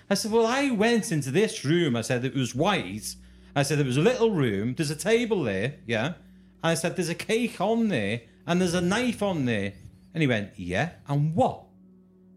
I 0.09 0.14
said, 0.14 0.33
well, 0.33 0.47
I 0.47 0.71
went 0.71 1.11
into 1.12 1.31
this 1.31 1.64
room. 1.64 1.97
I 1.97 2.03
said, 2.03 2.25
it 2.25 2.35
was 2.35 2.55
white. 2.55 3.17
I 3.57 3.62
said, 3.62 3.79
there 3.79 3.87
was 3.87 3.97
a 3.97 4.03
little 4.03 4.31
room. 4.31 4.75
There's 4.75 4.90
a 4.90 4.97
table 4.97 5.45
there, 5.45 5.77
yeah. 5.87 6.14
I 6.62 6.75
said, 6.75 6.97
there's 6.97 7.09
a 7.09 7.14
cake 7.14 7.61
on 7.61 7.88
there 7.88 8.23
and 8.47 8.61
there's 8.61 8.75
a 8.75 8.81
knife 8.81 9.23
on 9.23 9.45
there. 9.45 9.73
And 10.12 10.23
he 10.23 10.27
went, 10.27 10.51
yeah. 10.57 10.90
And 11.09 11.35
what? 11.35 11.64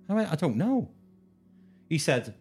I 0.10 0.14
went, 0.14 0.32
I 0.32 0.36
don't 0.36 0.58
know. 0.58 0.90
He 1.90 1.98
said, 1.98 2.36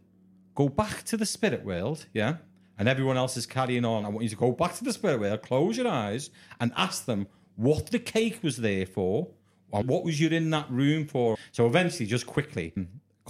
go 0.54 0.68
back 0.68 1.04
to 1.04 1.16
the 1.16 1.26
spirit 1.26 1.64
world, 1.64 2.06
yeah. 2.12 2.36
And 2.78 2.88
everyone 2.88 3.16
else 3.16 3.36
is 3.36 3.46
carrying 3.46 3.84
on. 3.84 4.04
I 4.04 4.08
want 4.08 4.24
you 4.24 4.30
to 4.30 4.36
go 4.36 4.52
back 4.52 4.74
to 4.76 4.84
the 4.84 4.92
spirit 4.92 5.20
world, 5.20 5.42
close 5.42 5.76
your 5.76 5.88
eyes, 5.88 6.30
and 6.60 6.72
ask 6.76 7.06
them 7.06 7.28
what 7.54 7.86
the 7.90 7.98
cake 7.98 8.40
was 8.42 8.58
there 8.58 8.84
for, 8.84 9.28
what 9.70 10.04
was 10.04 10.20
you 10.20 10.28
in 10.28 10.50
that 10.50 10.70
room 10.70 11.06
for. 11.06 11.36
So 11.52 11.66
eventually, 11.66 12.06
just 12.06 12.26
quickly, 12.26 12.72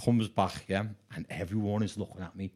comes 0.01 0.27
back, 0.27 0.65
yeah, 0.67 0.85
and 1.15 1.25
everyone 1.29 1.83
is 1.83 1.97
looking 1.97 2.21
at 2.21 2.35
me. 2.35 2.51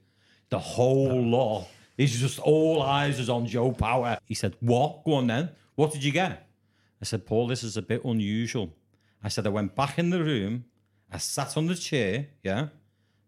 The 0.49 0.59
whole 0.59 1.21
lot 1.23 1.67
is 1.97 2.19
just 2.19 2.39
all 2.39 2.81
eyes 2.81 3.19
is 3.19 3.29
on 3.29 3.45
Joe 3.45 3.71
Power. 3.71 4.17
He 4.25 4.35
said, 4.35 4.55
What? 4.59 5.03
Go 5.03 5.15
on 5.15 5.27
then. 5.27 5.49
What 5.75 5.91
did 5.91 6.03
you 6.03 6.11
get? 6.11 6.47
I 7.01 7.05
said, 7.05 7.25
Paul, 7.25 7.47
this 7.47 7.63
is 7.63 7.77
a 7.77 7.81
bit 7.81 8.03
unusual. 8.03 8.73
I 9.23 9.29
said, 9.29 9.45
I 9.47 9.49
went 9.49 9.75
back 9.75 9.97
in 9.97 10.09
the 10.09 10.23
room, 10.23 10.65
I 11.11 11.17
sat 11.17 11.57
on 11.57 11.67
the 11.67 11.75
chair, 11.75 12.27
yeah, 12.43 12.67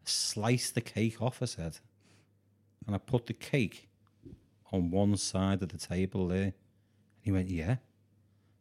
sliced 0.05 0.75
the 0.75 0.81
cake 0.81 1.21
off, 1.21 1.41
I 1.41 1.45
said, 1.45 1.77
and 2.85 2.95
I 2.95 2.99
put 2.99 3.27
the 3.27 3.33
cake 3.33 3.89
on 4.71 4.91
one 4.91 5.15
side 5.17 5.61
of 5.61 5.69
the 5.69 5.77
table 5.77 6.27
there. 6.27 6.43
And 6.43 6.53
he 7.21 7.31
went, 7.31 7.49
Yeah. 7.49 7.77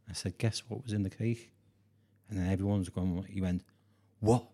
I 0.08 0.14
said, 0.14 0.36
Guess 0.38 0.64
what 0.68 0.82
was 0.84 0.92
in 0.92 1.02
the 1.02 1.10
cake? 1.10 1.51
And 2.32 2.40
then 2.40 2.50
everyone's 2.50 2.88
gone, 2.88 3.26
He 3.28 3.42
went, 3.42 3.62
What? 4.20 4.44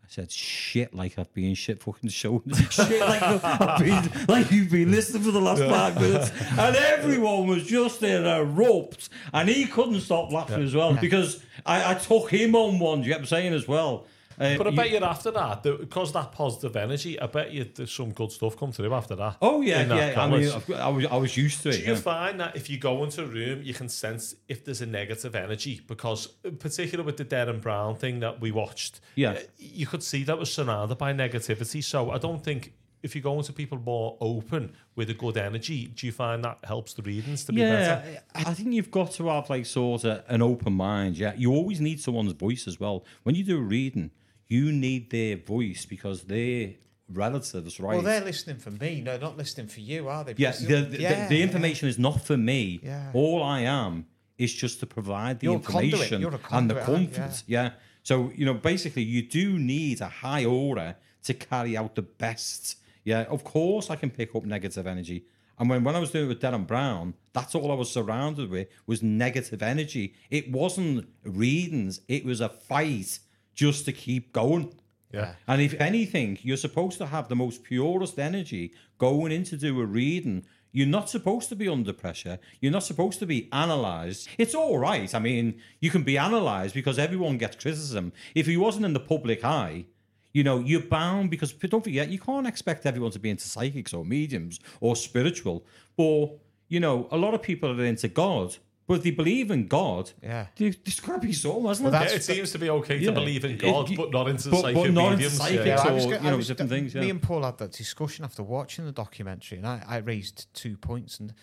I 0.00 0.06
said, 0.08 0.30
shit, 0.30 0.94
like 0.94 1.18
I've 1.18 1.34
been 1.34 1.56
shit 1.56 1.82
fucking 1.82 2.10
shown. 2.10 2.42
shit, 2.70 3.00
like 3.00 3.20
I've 3.20 3.80
been, 3.80 4.26
like 4.28 4.52
you've 4.52 4.70
been 4.70 4.92
listening 4.92 5.24
for 5.24 5.32
the 5.32 5.40
last 5.40 5.60
five 5.64 6.00
minutes. 6.00 6.30
And 6.56 6.76
everyone 6.76 7.48
was 7.48 7.66
just 7.66 8.00
in 8.04 8.24
a 8.24 8.42
erupt. 8.42 9.08
And 9.32 9.48
he 9.48 9.66
couldn't 9.66 10.02
stop 10.02 10.30
laughing 10.30 10.62
as 10.62 10.76
well 10.76 10.94
because 10.94 11.42
I, 11.64 11.90
I 11.90 11.94
took 11.94 12.30
him 12.30 12.54
on 12.54 12.78
one, 12.78 13.00
you 13.00 13.06
get 13.06 13.14
what 13.14 13.20
I'm 13.22 13.26
saying 13.26 13.52
as 13.54 13.66
well. 13.66 14.06
Uh, 14.38 14.56
But 14.58 14.66
I 14.66 14.70
you- 14.70 14.76
bet 14.76 14.90
you 14.90 14.98
after 14.98 15.30
that, 15.30 15.62
because 15.62 16.12
that 16.12 16.32
positive 16.32 16.76
energy, 16.76 17.18
I 17.20 17.26
bet 17.26 17.52
you 17.52 17.64
there's 17.64 17.90
some 17.92 18.12
good 18.12 18.30
stuff 18.32 18.56
come 18.56 18.72
through 18.72 18.92
after 18.94 19.16
that. 19.16 19.36
Oh 19.40 19.60
yeah, 19.62 19.82
yeah. 19.86 20.20
I 20.22 20.28
mean. 20.28 20.50
I 20.74 20.88
was 20.88 21.06
I 21.06 21.16
was 21.16 21.36
used 21.36 21.62
to 21.62 21.70
Do 21.72 21.76
it. 21.78 21.84
you 21.86 21.92
yeah. 21.94 21.98
find 22.00 22.38
that 22.40 22.54
if 22.56 22.68
you 22.70 22.78
go 22.78 23.02
into 23.04 23.22
a 23.22 23.26
room, 23.26 23.62
you 23.62 23.74
can 23.74 23.88
sense 23.88 24.34
if 24.48 24.64
there's 24.64 24.82
a 24.82 24.86
negative 24.86 25.34
energy? 25.34 25.80
Because, 25.86 26.28
in 26.44 26.56
particular 26.56 27.02
with 27.04 27.16
the 27.16 27.24
Derren 27.24 27.60
Brown 27.60 27.96
thing 27.96 28.20
that 28.20 28.40
we 28.40 28.50
watched, 28.50 29.00
Yeah. 29.14 29.30
uh, 29.32 29.38
you 29.58 29.86
could 29.86 30.02
see 30.02 30.22
that 30.24 30.38
was 30.38 30.52
surrounded 30.52 30.98
by 30.98 31.12
negativity. 31.12 31.82
So 31.82 32.10
I 32.10 32.18
don't 32.18 32.42
think 32.44 32.72
if 33.02 33.14
you 33.14 33.20
go 33.22 33.36
into 33.38 33.52
people 33.52 33.78
more 33.78 34.16
open 34.20 34.72
with 34.96 35.08
a 35.10 35.14
good 35.14 35.36
energy, 35.36 35.86
do 35.86 36.06
you 36.06 36.12
find 36.12 36.42
that 36.42 36.58
helps 36.64 36.92
the 36.94 37.02
readings 37.02 37.44
to 37.44 37.52
be 37.52 37.60
Yeah, 37.60 37.96
better? 38.00 38.22
I 38.34 38.52
think 38.54 38.72
you've 38.72 38.90
got 38.90 39.12
to 39.12 39.28
have 39.28 39.48
like 39.48 39.64
sort 39.66 40.04
of 40.04 40.24
an 40.28 40.42
open 40.42 40.72
mind. 40.72 41.16
Yeah, 41.16 41.32
you 41.36 41.52
always 41.52 41.80
need 41.80 42.00
someone's 42.00 42.32
voice 42.32 42.66
as 42.66 42.80
well. 42.80 43.04
When 43.22 43.34
you 43.36 43.44
do 43.44 43.58
a 43.58 43.62
reading, 43.62 44.10
you 44.48 44.72
need 44.72 45.10
their 45.10 45.36
voice 45.36 45.86
because 45.86 46.22
they're 46.24 46.74
relatives, 47.12 47.78
right? 47.80 47.94
Well, 47.94 48.02
they're 48.02 48.24
listening 48.24 48.58
for 48.58 48.70
me. 48.70 49.00
No, 49.00 49.16
not 49.16 49.36
listening 49.36 49.68
for 49.68 49.80
you, 49.80 50.08
are 50.08 50.24
they? 50.24 50.34
yeah, 50.36 50.52
the, 50.52 50.82
the, 50.82 51.00
yeah, 51.00 51.28
the 51.28 51.36
yeah. 51.36 51.42
information 51.42 51.88
is 51.88 51.98
not 51.98 52.24
for 52.24 52.36
me. 52.36 52.80
Yeah. 52.82 53.10
All 53.12 53.42
I 53.42 53.60
am 53.60 54.06
is 54.38 54.52
just 54.52 54.80
to 54.80 54.86
provide 54.86 55.40
the 55.40 55.46
You're 55.46 55.56
a 55.56 55.60
conduit. 55.60 56.12
information 56.12 56.24
and 56.50 56.70
the 56.70 56.74
aren't 56.76 57.12
comfort. 57.12 57.42
Yeah. 57.46 57.70
So 58.02 58.30
you 58.34 58.46
know, 58.46 58.54
basically, 58.54 59.02
you 59.02 59.22
do 59.22 59.58
need 59.58 60.00
a 60.00 60.08
high 60.08 60.44
aura 60.44 60.96
to 61.24 61.34
carry 61.34 61.76
out 61.76 61.94
the 61.94 62.02
best. 62.02 62.76
Yeah, 63.04 63.22
of 63.22 63.44
course, 63.44 63.90
I 63.90 63.96
can 63.96 64.10
pick 64.10 64.34
up 64.34 64.44
negative 64.44 64.86
energy. 64.86 65.24
And 65.58 65.70
when, 65.70 65.84
when 65.84 65.96
I 65.96 66.00
was 66.00 66.10
doing 66.10 66.26
it 66.26 66.28
with 66.28 66.40
Derren 66.40 66.66
Brown, 66.66 67.14
that's 67.32 67.54
all 67.54 67.72
I 67.72 67.74
was 67.74 67.90
surrounded 67.90 68.50
with 68.50 68.68
was 68.86 69.02
negative 69.02 69.62
energy. 69.62 70.14
It 70.30 70.50
wasn't 70.50 71.08
readings; 71.24 72.00
it 72.08 72.24
was 72.24 72.40
a 72.40 72.48
fight 72.48 73.20
just 73.56 73.84
to 73.86 73.92
keep 73.92 74.32
going. 74.32 74.72
Yeah. 75.12 75.34
And 75.48 75.60
if 75.60 75.74
anything, 75.80 76.38
you're 76.42 76.56
supposed 76.56 76.98
to 76.98 77.06
have 77.06 77.28
the 77.28 77.34
most 77.34 77.64
purest 77.64 78.18
energy 78.18 78.72
going 78.98 79.32
in 79.32 79.42
to 79.44 79.56
do 79.56 79.80
a 79.80 79.86
reading. 79.86 80.44
You're 80.72 80.86
not 80.86 81.08
supposed 81.08 81.48
to 81.48 81.56
be 81.56 81.68
under 81.68 81.94
pressure. 81.94 82.38
You're 82.60 82.72
not 82.72 82.82
supposed 82.82 83.18
to 83.20 83.26
be 83.26 83.48
analysed. 83.50 84.28
It's 84.36 84.54
all 84.54 84.78
right. 84.78 85.12
I 85.14 85.18
mean, 85.18 85.60
you 85.80 85.90
can 85.90 86.02
be 86.02 86.16
analysed 86.16 86.74
because 86.74 86.98
everyone 86.98 87.38
gets 87.38 87.56
criticism. 87.56 88.12
If 88.34 88.46
he 88.46 88.58
wasn't 88.58 88.84
in 88.84 88.92
the 88.92 89.00
public 89.00 89.42
eye, 89.42 89.86
you 90.34 90.44
know, 90.44 90.58
you're 90.58 90.82
bound 90.82 91.30
because 91.30 91.52
don't 91.54 91.82
forget, 91.82 92.10
you 92.10 92.18
can't 92.18 92.46
expect 92.46 92.84
everyone 92.84 93.12
to 93.12 93.18
be 93.18 93.30
into 93.30 93.48
psychics 93.48 93.94
or 93.94 94.04
mediums 94.04 94.60
or 94.80 94.94
spiritual. 94.94 95.64
Or, 95.96 96.38
you 96.68 96.78
know, 96.78 97.08
a 97.10 97.16
lot 97.16 97.32
of 97.32 97.40
people 97.40 97.80
are 97.80 97.84
into 97.84 98.08
God, 98.08 98.54
but 98.86 98.94
if 98.98 99.02
they 99.02 99.10
believe 99.10 99.50
in 99.50 99.66
God, 99.68 100.12
Yeah. 100.22 100.46
there- 100.56 100.74
there's 100.84 101.00
got 101.00 101.20
to 101.20 101.26
be 101.26 101.32
some, 101.32 101.64
hasn't 101.64 101.84
Well, 101.90 101.92
there? 102.00 102.08
Yeah, 102.10 102.16
it 102.16 102.24
seems 102.24 102.52
to 102.52 102.58
be 102.58 102.70
okay 102.70 102.98
Yeah. 102.98 103.06
to 103.08 103.12
believe 103.12 103.44
in 103.44 103.58
God, 103.58 103.88
you- 103.90 103.96
but 103.96 104.10
not 104.10 104.28
into 104.28 104.48
but- 104.50 104.60
psychic 104.60 104.74
but 104.76 104.90
not 104.92 105.04
into 105.12 105.16
mediums. 105.16 105.32
psychics 105.36 105.66
yeah. 105.66 105.84
or- 105.84 105.88
I 105.90 105.92
was 105.92 106.04
go- 106.04 106.10
you 106.12 106.16
I 106.18 106.20
know, 106.30 106.36
was- 106.36 106.46
different 106.48 106.70
things, 106.70 106.94
Me 106.94 107.10
and 107.10 107.20
Paul 107.22 107.42
had 107.42 107.58
that 107.58 107.72
discussion 107.72 108.24
after 108.24 108.42
watching 108.42 108.84
the 108.84 108.92
documentary, 108.92 109.58
and 109.58 109.66
I, 109.66 109.82
I 109.86 109.96
raised 109.98 110.46
two 110.54 110.76
points, 110.76 111.18
and 111.20 111.34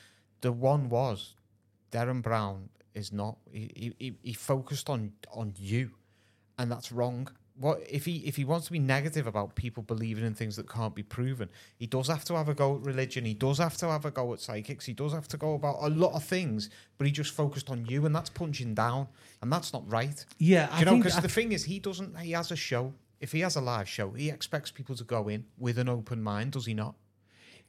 the 0.41 0.51
one 0.51 0.89
was 0.89 1.36
Derren 1.91 2.21
Brown 2.21 2.69
is 2.93 3.12
not. 3.12 3.38
He, 3.51 3.71
he- 3.75 3.95
he, 3.99 4.17
he 4.23 4.34
focused 4.34 4.89
on 4.89 5.13
on 5.32 5.53
you, 5.58 5.91
and 6.58 6.71
that's 6.71 6.91
wrong. 6.91 7.27
What 7.56 7.82
if 7.88 8.06
he 8.06 8.18
if 8.26 8.36
he 8.36 8.46
wants 8.46 8.66
to 8.66 8.72
be 8.72 8.80
negative 8.80 9.28
about 9.28 9.54
people 9.56 9.84
believing 9.84 10.26
in 10.26 10.34
things 10.34 10.56
that 10.56 10.68
can't 10.68 10.96
be 10.96 11.04
proven? 11.04 11.50
He 11.78 11.86
does 11.86 12.08
have 12.08 12.26
to 12.26 12.36
have 12.36 12.50
a 12.50 12.56
go 12.56 12.76
at 12.78 12.82
religion. 12.82 13.26
He 13.26 13.36
does 13.36 13.60
have 13.60 13.78
to 13.78 13.88
have 13.89 14.06
a 14.06 14.12
go 14.12 14.34
at 14.34 14.39
psychics. 14.42 14.86
He 14.88 14.94
does 14.94 15.13
have 15.13 15.28
to 15.28 15.38
go 15.38 15.54
about 15.54 15.78
a 15.82 15.89
lot 15.89 16.13
of 16.13 16.24
things, 16.24 16.72
but 16.98 17.06
he 17.06 17.13
just 17.13 17.32
focused 17.36 17.70
on 17.70 17.86
you, 17.86 18.08
and 18.08 18.16
that's 18.16 18.32
punching 18.32 18.74
down, 18.74 19.08
and 19.44 19.52
that's 19.54 19.72
not 19.72 19.84
right. 19.92 20.26
Yeah, 20.39 20.66
Do 20.68 20.74
I 20.74 20.80
you 20.80 20.86
know, 20.86 20.98
because 20.98 21.18
I- 21.18 21.22
the 21.22 21.30
thing 21.30 21.52
is, 21.52 21.63
he 21.66 21.78
doesn't. 21.80 22.18
He 22.20 22.32
has 22.32 22.52
a 22.52 22.56
show. 22.56 22.94
If 23.22 23.32
he 23.32 23.42
has 23.42 23.56
a 23.56 23.62
live 23.62 23.88
show, 23.88 24.10
he 24.12 24.30
expects 24.32 24.72
people 24.72 24.96
to 24.96 25.04
go 25.04 25.28
in 25.30 25.46
with 25.60 25.78
an 25.78 25.88
open 25.89 26.24
mind, 26.24 26.54
does 26.54 26.66
he 26.66 26.74
not? 26.74 26.96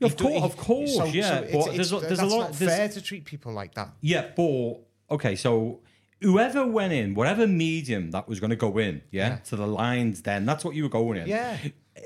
Of 0.03 0.13
He 0.13 0.17
course, 0.19 0.35
he- 0.35 0.41
of 0.41 0.57
course, 0.57 0.97
so- 0.97 1.05
yeah. 1.05 1.29
so 1.29 1.41
but 1.43 1.49
it's- 1.51 1.77
there's, 1.77 1.93
a- 1.93 1.97
it's- 1.99 2.09
there's 2.19 2.33
a 2.33 2.35
lot. 2.37 2.51
not 2.51 2.53
there's- 2.59 2.77
fair 2.77 2.89
to 2.89 3.01
treat 3.03 3.25
people 3.27 3.53
like 3.53 3.75
that. 3.75 3.93
Yeah, 4.01 4.31
but 4.35 4.81
okay, 5.11 5.37
so 5.37 5.81
whoever 6.21 6.67
went 6.67 6.93
in, 6.93 7.15
whatever 7.15 7.47
medium 7.47 8.11
that 8.13 8.29
was 8.29 8.41
going 8.41 8.51
to 8.51 8.57
go 8.57 8.79
in, 8.79 9.03
yeah, 9.11 9.29
Yeah. 9.29 9.37
to 9.37 9.57
the 9.57 9.67
lines, 9.67 10.23
then 10.23 10.47
that's 10.47 10.65
what 10.65 10.75
you 10.75 10.85
were 10.85 10.89
going 10.89 11.19
in. 11.19 11.29
Yeah. 11.29 11.57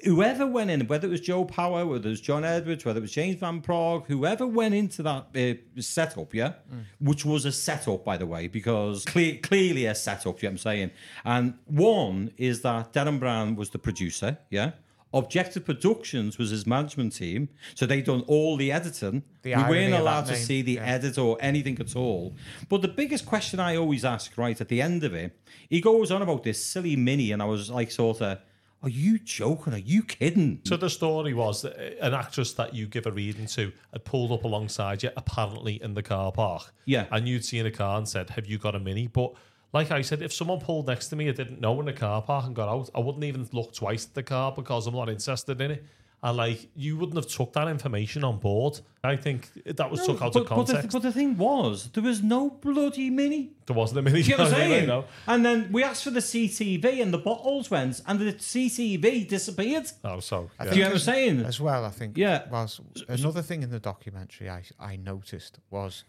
Whoever 0.05 0.47
went 0.47 0.71
in, 0.71 0.87
whether 0.87 1.09
it 1.09 1.11
was 1.11 1.21
Joe 1.23 1.47
Power, 1.47 1.87
whether 1.87 2.07
it 2.09 2.11
was 2.11 2.21
John 2.21 2.45
Edwards, 2.45 2.85
whether 2.85 2.99
it 2.99 3.03
was 3.03 3.11
James 3.13 3.37
Van 3.41 3.63
Praagh, 3.63 4.05
whoever 4.07 4.47
went 4.47 4.75
into 4.75 5.03
that 5.03 5.27
uh, 5.35 5.81
setup, 5.81 6.35
yeah, 6.35 6.53
which 7.01 7.25
was 7.25 7.47
a 7.47 7.53
setup, 7.53 8.05
by 8.05 8.17
the 8.19 8.27
way, 8.27 8.49
because 8.49 9.05
cle- 9.07 9.39
clearly 9.43 9.87
a 9.87 9.95
setup, 9.95 10.43
you 10.43 10.49
know 10.49 10.51
what 10.51 10.53
I'm 10.53 10.59
saying? 10.59 10.91
And 11.25 11.55
one 11.65 12.33
is 12.37 12.61
that 12.63 12.93
Derren 12.93 13.19
Brown 13.19 13.57
was 13.57 13.71
the 13.71 13.79
producer, 13.79 14.37
yeah. 14.51 14.73
Objective 15.15 15.65
Productions 15.65 16.37
was 16.37 16.51
his 16.51 16.67
management 16.67 17.15
team, 17.15 17.49
so 17.75 17.87
they'd 17.87 18.05
done 18.05 18.23
all 18.27 18.57
the 18.57 18.71
editing. 18.71 19.23
The 19.43 19.55
we 19.55 19.63
weren't 19.63 19.95
allowed 19.95 20.27
to 20.27 20.33
name, 20.33 20.43
see 20.43 20.63
the 20.63 20.73
yeah. 20.73 20.85
edit 20.85 21.17
or 21.17 21.39
anything 21.41 21.79
at 21.81 21.97
all. 21.97 22.37
But 22.69 22.83
the 22.83 22.89
biggest 22.89 23.25
question 23.25 23.59
I 23.59 23.77
always 23.77 24.05
ask, 24.05 24.37
right 24.37 24.61
at 24.61 24.69
the 24.69 24.83
end 24.83 25.05
of 25.05 25.15
it, 25.15 25.39
he 25.69 25.81
goes 25.81 26.11
on 26.11 26.21
about 26.21 26.43
this 26.43 26.63
silly 26.65 26.95
mini, 26.95 27.33
and 27.33 27.41
I 27.41 27.47
was 27.47 27.71
like, 27.71 27.91
sort 27.91 28.21
of, 28.21 28.39
are 28.83 28.89
you 28.89 29.19
joking? 29.19 29.75
Are 29.75 29.79
you 29.79 30.03
kidding? 30.03 30.61
So 30.65 30.77
the 30.77 30.91
story 30.91 31.35
was 31.35 31.63
that 31.63 31.77
uh, 31.77 32.07
an 32.07 32.15
actress 32.15 32.53
that 32.55 32.75
you 32.75 32.87
give 32.87 33.07
a 33.07 33.11
reading 33.11 33.47
to 33.47 33.73
had 33.93 34.05
pulled 34.05 34.31
up 34.31 34.45
alongside 34.45 35.03
you, 35.03 35.11
apparently 35.17 35.83
in 35.83 35.95
the 35.95 36.03
car 36.03 36.31
park. 36.31 36.73
Yeah. 36.85 37.07
And 37.11 37.27
you'd 37.27 37.45
seen 37.45 37.67
a 37.67 37.73
car 37.73 37.99
and 37.99 38.09
said, 38.09 38.31
Have 38.31 38.47
you 38.47 38.59
got 38.59 38.75
a 38.75 38.79
mini? 38.79 39.09
But 39.09 39.33
like 39.73 39.91
I 39.91 40.03
said, 40.03 40.23
if 40.23 40.33
someone 40.33 40.61
pulled 40.61 40.87
next 40.87 41.09
to 41.09 41.17
me 41.17 41.29
I 41.29 41.33
didn't 41.33 41.61
know 41.61 41.79
in 41.81 41.87
the 41.87 41.93
car 41.93 42.23
park 42.23 42.47
and 42.47 42.55
got 42.55 42.69
out, 42.69 42.91
I 42.95 43.01
wouldn't 43.01 43.25
even 43.25 43.49
look 43.53 43.75
twice 43.75 44.07
at 44.07 44.15
the 44.15 44.23
car 44.23 44.53
because 44.53 44.87
I'm 44.87 44.95
not 44.95 45.09
interested 45.09 45.61
in 45.61 45.73
it. 45.73 45.85
And 46.21 46.37
like 46.37 46.69
you 46.75 46.97
wouldn't 46.97 47.17
have 47.17 47.29
took 47.29 47.53
that 47.53 47.69
information 47.69 48.25
on 48.25 48.39
board. 48.39 48.81
I 49.05 49.15
think 49.15 49.51
that 49.65 49.89
was 49.89 50.05
took 50.05 50.21
out 50.21 50.33
but, 50.33 50.43
of 50.43 50.49
but, 50.49 50.67
the, 50.67 50.73
context. 50.73 50.93
but 50.93 51.03
the 51.03 51.13
thing 51.13 51.37
was, 51.37 51.91
there 51.93 52.03
was 52.03 52.23
no 52.25 52.51
bloody 52.51 53.09
mini. 53.09 53.53
there 53.67 53.77
wasn't 53.77 54.01
a 54.01 54.03
mini. 54.03 54.23
You 54.23 54.37
know 54.37 54.45
what 54.45 54.53
I'm 54.55 54.59
saying? 54.59 54.87
know. 54.89 55.05
And 55.29 55.47
then 55.47 55.71
we 55.71 55.85
asked 55.85 56.03
for 56.03 56.11
the 56.11 56.21
CTV, 56.21 57.01
and 57.01 57.15
the 57.15 57.19
bottles 57.19 57.71
went, 57.71 58.01
and 58.05 58.19
the 58.19 58.33
CTV 58.33 59.29
disappeared. 59.29 59.87
Oh, 60.03 60.19
so 60.19 60.51
I 60.59 60.65
yeah. 60.65 60.71
Do 60.71 60.77
you 60.77 60.83
know 60.83 60.89
what 60.89 60.95
I'm 60.95 61.01
saying? 61.01 61.41
As 61.45 61.61
well, 61.61 61.85
I 61.85 61.91
think. 61.91 62.19
Yeah. 62.19 62.49
Was 62.51 62.81
another 63.07 63.43
thing 63.43 63.63
in 63.63 63.71
the 63.71 63.79
documentary 63.79 64.51
I 64.51 64.63
I 64.81 64.97
noticed 64.97 65.61
was, 65.71 66.03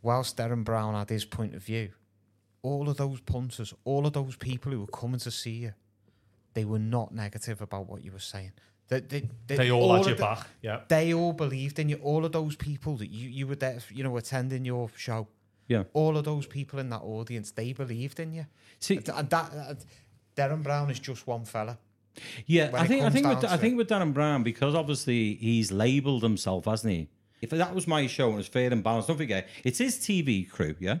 whilst 0.00 0.38
Derren 0.38 0.64
Brown 0.64 0.94
had 0.94 1.10
his 1.10 1.26
point 1.26 1.54
of 1.54 1.62
view, 1.62 1.90
all 2.62 2.88
of 2.88 2.96
those 2.96 3.20
punters, 3.20 3.72
all 3.84 4.06
of 4.06 4.12
those 4.12 4.36
people 4.36 4.72
who 4.72 4.80
were 4.80 4.86
coming 4.86 5.20
to 5.20 5.30
see 5.30 5.50
you, 5.52 5.74
they 6.54 6.64
were 6.64 6.78
not 6.78 7.14
negative 7.14 7.60
about 7.60 7.88
what 7.88 8.04
you 8.04 8.12
were 8.12 8.18
saying. 8.18 8.52
They, 8.88 9.00
they, 9.00 9.28
they, 9.46 9.56
they 9.56 9.70
all, 9.70 9.94
had 9.94 10.06
your 10.06 10.14
the- 10.16 10.22
back. 10.22 10.46
Yeah. 10.62 10.80
They 10.88 11.12
all 11.12 11.32
believed 11.32 11.78
in 11.78 11.88
you. 11.88 11.96
All 12.02 12.24
of 12.24 12.32
those 12.32 12.56
people 12.56 12.96
that 12.96 13.10
you, 13.10 13.28
you 13.28 13.46
were 13.46 13.54
there, 13.56 13.78
you 13.92 14.02
know, 14.02 14.16
attending 14.16 14.64
your 14.64 14.90
show. 14.96 15.28
Yeah. 15.68 15.84
All 15.92 16.16
of 16.16 16.24
those 16.24 16.46
people 16.46 16.78
in 16.78 16.88
that 16.90 17.02
audience, 17.02 17.50
they 17.50 17.74
believed 17.74 18.18
in 18.18 18.32
you. 18.32 18.46
See, 18.80 18.96
And 18.96 19.08
and 19.10 19.30
that, 19.30 19.52
uh, 19.52 19.74
Derren 20.34 20.62
Brown 20.62 20.90
is 20.90 20.98
just 20.98 21.26
one 21.26 21.44
fella. 21.44 21.78
Yeah, 22.46 22.70
I 22.74 22.86
think 22.86 23.04
I 23.04 23.10
think 23.10 23.26
with, 23.28 23.44
I 23.44 23.52
to 23.52 23.58
think 23.58 23.76
with 23.76 23.88
Derren 23.88 24.12
Brown 24.12 24.42
because 24.42 24.74
obviously 24.74 25.34
he's 25.34 25.70
labelled 25.70 26.22
himself, 26.22 26.64
hasn't 26.64 26.92
he? 26.92 27.08
If 27.40 27.50
that 27.50 27.72
was 27.74 27.86
my 27.86 28.06
show 28.08 28.30
and 28.30 28.40
it's 28.40 28.48
fair 28.48 28.72
and 28.72 28.82
balanced, 28.82 29.06
don't 29.08 29.18
forget 29.18 29.46
it's 29.62 29.78
his 29.78 29.98
TV 29.98 30.48
crew, 30.48 30.74
yeah. 30.80 30.98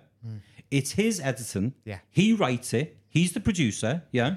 It's 0.70 0.92
his 0.92 1.20
editing. 1.20 1.74
Yeah. 1.84 1.98
he 2.10 2.32
writes 2.32 2.74
it. 2.74 2.96
He's 3.08 3.32
the 3.32 3.40
producer, 3.40 4.02
yeah. 4.12 4.36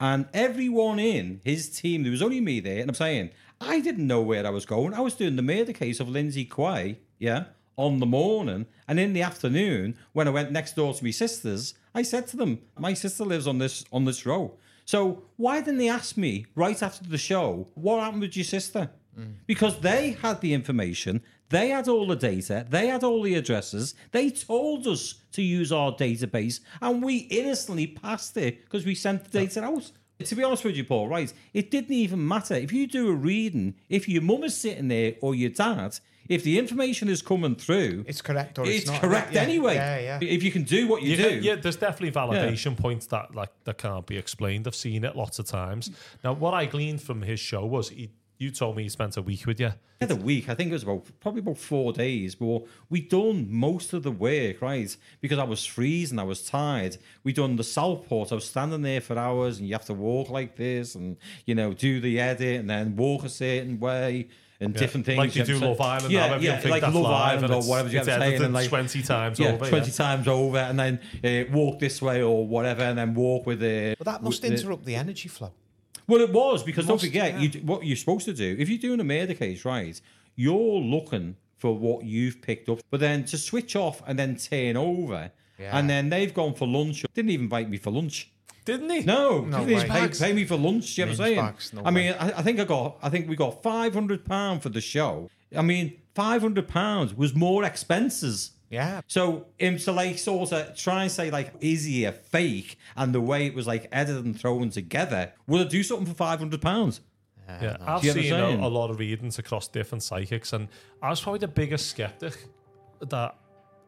And 0.00 0.26
everyone 0.34 0.98
in 0.98 1.40
his 1.44 1.68
team, 1.70 2.02
there 2.02 2.10
was 2.10 2.22
only 2.22 2.40
me 2.40 2.60
there, 2.60 2.80
and 2.80 2.90
I'm 2.90 2.94
saying 2.94 3.30
I 3.60 3.80
didn't 3.80 4.06
know 4.06 4.20
where 4.20 4.46
I 4.46 4.50
was 4.50 4.66
going. 4.66 4.94
I 4.94 5.00
was 5.00 5.14
doing 5.14 5.36
the 5.36 5.42
murder 5.42 5.72
case 5.72 6.00
of 6.00 6.08
Lindsay 6.08 6.44
Quay, 6.44 6.98
yeah, 7.18 7.44
on 7.76 8.00
the 8.00 8.06
morning, 8.06 8.66
and 8.88 8.98
in 8.98 9.12
the 9.12 9.22
afternoon 9.22 9.96
when 10.12 10.26
I 10.26 10.30
went 10.30 10.50
next 10.52 10.76
door 10.76 10.92
to 10.94 11.04
my 11.04 11.10
sisters, 11.10 11.74
I 11.94 12.02
said 12.02 12.26
to 12.28 12.36
them, 12.36 12.60
"My 12.78 12.94
sister 12.94 13.24
lives 13.24 13.46
on 13.46 13.58
this 13.58 13.84
on 13.92 14.04
this 14.04 14.26
row." 14.26 14.56
So 14.84 15.24
why 15.36 15.60
didn't 15.60 15.78
they 15.78 15.88
ask 15.88 16.16
me 16.16 16.46
right 16.54 16.82
after 16.82 17.08
the 17.08 17.18
show 17.18 17.68
what 17.74 18.00
happened 18.00 18.22
with 18.22 18.36
your 18.36 18.44
sister? 18.44 18.90
Mm. 19.18 19.34
Because 19.46 19.78
they 19.80 20.12
had 20.22 20.40
the 20.40 20.54
information, 20.54 21.22
they 21.52 21.68
had 21.68 21.86
all 21.88 22.06
the 22.06 22.16
data, 22.16 22.66
they 22.68 22.86
had 22.88 23.04
all 23.04 23.22
the 23.22 23.34
addresses, 23.36 23.94
they 24.10 24.30
told 24.30 24.86
us 24.86 25.14
to 25.32 25.42
use 25.42 25.70
our 25.70 25.92
database, 25.92 26.60
and 26.80 27.02
we 27.02 27.16
innocently 27.40 27.86
passed 27.86 28.36
it 28.36 28.64
because 28.64 28.84
we 28.84 28.94
sent 28.94 29.30
the 29.30 29.38
uh, 29.38 29.42
data 29.42 29.62
out. 29.62 29.90
To 30.24 30.34
be 30.36 30.42
honest 30.44 30.64
with 30.64 30.76
you, 30.76 30.84
Paul, 30.84 31.08
right? 31.08 31.32
It 31.52 31.70
didn't 31.70 31.94
even 31.94 32.26
matter. 32.26 32.54
If 32.54 32.72
you 32.72 32.86
do 32.86 33.08
a 33.08 33.12
reading, 33.14 33.74
if 33.88 34.08
your 34.08 34.22
mum 34.22 34.44
is 34.44 34.56
sitting 34.56 34.88
there 34.88 35.14
or 35.20 35.34
your 35.34 35.50
dad, 35.50 35.98
if 36.28 36.44
the 36.44 36.58
information 36.58 37.08
is 37.08 37.20
coming 37.22 37.56
through, 37.56 38.04
It's 38.06 38.22
correct 38.22 38.58
or 38.58 38.64
it's, 38.64 38.82
it's 38.82 38.86
not. 38.86 39.00
correct 39.00 39.32
Yeah, 39.32 39.40
anyway. 39.42 39.74
Yeah, 39.74 39.98
yeah. 39.98 40.18
If 40.22 40.44
you 40.44 40.52
can 40.52 40.62
do 40.62 40.86
what 40.86 41.02
you, 41.02 41.10
You 41.12 41.16
do. 41.16 41.28
can- 41.30 41.42
yeah, 41.42 41.54
there's 41.56 41.76
definitely 41.76 42.12
validation 42.12 42.76
points 42.78 43.06
that 43.06 43.34
like 43.34 43.50
that 43.64 43.78
can't 43.78 44.06
be 44.06 44.16
explained. 44.16 44.66
I've 44.68 44.76
seen 44.76 45.02
it 45.04 45.16
lots 45.16 45.40
of 45.40 45.46
times. 45.46 45.90
Now, 46.22 46.32
what 46.34 46.54
I 46.54 46.66
gleaned 46.66 47.02
from 47.02 47.22
his 47.22 47.40
show 47.40 47.66
was 47.66 47.88
he 47.88 48.10
you 48.42 48.50
told 48.50 48.76
me 48.76 48.82
you 48.82 48.90
spent 48.90 49.16
a 49.16 49.22
week 49.22 49.46
with 49.46 49.60
you. 49.60 49.72
had 50.00 50.10
a 50.10 50.16
week. 50.16 50.48
I 50.48 50.54
think 50.54 50.70
it 50.70 50.72
was 50.72 50.82
about 50.82 51.04
probably 51.20 51.40
about 51.40 51.58
four 51.58 51.92
days. 51.92 52.34
But 52.34 52.62
we 52.90 53.00
done 53.00 53.46
most 53.48 53.92
of 53.92 54.02
the 54.02 54.10
work, 54.10 54.60
right? 54.60 54.94
Because 55.20 55.38
I 55.38 55.44
was 55.44 55.64
freezing, 55.64 56.18
I 56.18 56.24
was 56.24 56.44
tired. 56.44 56.96
We 57.22 57.32
done 57.32 57.54
the 57.56 57.64
Southport. 57.64 58.32
I 58.32 58.34
was 58.34 58.48
standing 58.48 58.82
there 58.82 59.00
for 59.00 59.16
hours, 59.16 59.58
and 59.58 59.68
you 59.68 59.74
have 59.74 59.84
to 59.86 59.94
walk 59.94 60.28
like 60.28 60.56
this, 60.56 60.96
and 60.96 61.16
you 61.46 61.54
know, 61.54 61.72
do 61.72 62.00
the 62.00 62.18
edit, 62.18 62.60
and 62.60 62.68
then 62.68 62.96
walk 62.96 63.22
a 63.24 63.28
certain 63.28 63.78
way, 63.78 64.28
and 64.60 64.74
different 64.74 65.06
things. 65.06 65.18
Like 65.18 65.34
you 65.36 65.40
have 65.42 65.46
do 65.48 65.60
to- 65.60 65.66
Love 65.68 65.80
Island, 65.80 66.12
yeah, 66.12 66.26
now, 66.26 66.34
everyone 66.34 66.56
yeah, 66.56 66.60
think 66.60 66.70
like 66.72 66.82
that's 66.82 66.94
Love 66.94 67.06
Island 67.06 67.44
and 67.44 67.54
or 67.54 67.62
whatever 67.62 67.88
you 67.90 67.98
it's 67.98 68.08
have 68.08 68.20
to 68.20 68.38
say, 68.38 68.44
and 68.44 68.54
like 68.54 68.68
20 68.68 69.02
times 69.02 69.38
yeah, 69.38 69.52
over, 69.52 69.68
twenty 69.68 69.90
yeah. 69.90 69.96
times 69.96 70.26
over, 70.28 70.58
and 70.58 70.78
then 70.78 71.00
uh, 71.24 71.52
walk 71.52 71.78
this 71.78 72.02
way 72.02 72.22
or 72.22 72.46
whatever, 72.46 72.82
and 72.82 72.98
then 72.98 73.14
walk 73.14 73.46
with 73.46 73.60
the. 73.60 73.94
But 73.98 74.06
that 74.06 74.22
must 74.22 74.42
with 74.42 74.50
the- 74.50 74.56
interrupt 74.58 74.84
the 74.84 74.96
energy 74.96 75.28
flow. 75.28 75.52
Well, 76.12 76.20
it 76.20 76.30
was 76.32 76.62
because 76.62 76.86
don't 76.86 77.00
forget 77.00 77.34
yeah. 77.34 77.40
you, 77.40 77.60
what 77.60 77.84
you're 77.84 77.96
supposed 77.96 78.26
to 78.26 78.34
do. 78.34 78.56
If 78.58 78.68
you're 78.68 78.78
doing 78.78 79.00
a 79.00 79.04
murder 79.04 79.34
case, 79.34 79.64
right, 79.64 79.98
you're 80.36 80.80
looking 80.80 81.36
for 81.58 81.76
what 81.76 82.04
you've 82.04 82.42
picked 82.42 82.68
up, 82.68 82.80
but 82.90 83.00
then 83.00 83.24
to 83.26 83.38
switch 83.38 83.76
off 83.76 84.02
and 84.06 84.18
then 84.18 84.36
turn 84.36 84.76
over, 84.76 85.30
Yeah. 85.58 85.78
and 85.78 85.88
then 85.88 86.10
they've 86.10 86.34
gone 86.34 86.54
for 86.54 86.66
lunch. 86.68 87.04
Didn't 87.14 87.30
even 87.30 87.44
invite 87.44 87.70
me 87.70 87.78
for 87.78 87.90
lunch. 87.90 88.30
Didn't 88.64 88.90
he? 88.90 89.00
No, 89.00 89.40
No 89.40 89.64
didn't 89.64 89.90
way. 89.90 90.08
pay, 90.08 90.08
pay 90.08 90.32
me 90.32 90.44
for 90.44 90.56
lunch. 90.56 90.94
Do 90.94 91.02
you 91.02 91.06
know 91.06 91.12
what 91.12 91.20
I'm 91.20 91.58
saying? 91.58 91.82
no 91.82 91.82
I 91.84 91.90
mean, 91.90 92.14
I, 92.18 92.38
I 92.38 92.42
think 92.42 92.60
I 92.60 92.64
got. 92.64 92.98
I 93.02 93.08
think 93.08 93.28
we 93.28 93.36
got 93.36 93.62
five 93.62 93.92
hundred 93.94 94.24
pound 94.24 94.62
for 94.62 94.68
the 94.68 94.80
show. 94.80 95.28
I 95.56 95.62
mean, 95.62 95.98
five 96.14 96.42
hundred 96.42 96.68
pounds 96.68 97.14
was 97.14 97.34
more 97.34 97.64
expenses. 97.64 98.52
Yeah. 98.72 99.02
So 99.06 99.32
um, 99.32 99.44
him 99.58 99.78
to 99.78 99.92
like 99.92 100.18
sort 100.18 100.50
of 100.50 100.74
try 100.76 101.02
and 101.02 101.12
say 101.12 101.30
like, 101.30 101.52
is 101.60 101.84
he 101.84 102.06
a 102.06 102.12
fake? 102.12 102.78
And 102.96 103.14
the 103.14 103.20
way 103.20 103.46
it 103.46 103.54
was 103.54 103.66
like 103.66 103.86
edited 103.92 104.24
and 104.24 104.38
thrown 104.38 104.70
together, 104.70 105.32
would 105.46 105.60
it 105.60 105.70
do 105.70 105.82
something 105.82 106.06
for 106.06 106.14
five 106.14 106.38
hundred 106.38 106.62
pounds? 106.62 107.02
Yeah, 107.46 107.76
I've 107.86 108.02
you 108.02 108.14
know 108.14 108.36
what 108.36 108.44
I'm 108.44 108.50
seen 108.52 108.60
a, 108.64 108.66
a 108.66 108.68
lot 108.68 108.90
of 108.90 108.98
readings 108.98 109.38
across 109.38 109.68
different 109.68 110.02
psychics, 110.02 110.54
and 110.54 110.68
I 111.02 111.10
was 111.10 111.20
probably 111.20 111.40
the 111.40 111.48
biggest 111.48 111.90
skeptic 111.90 112.46
that 113.00 113.36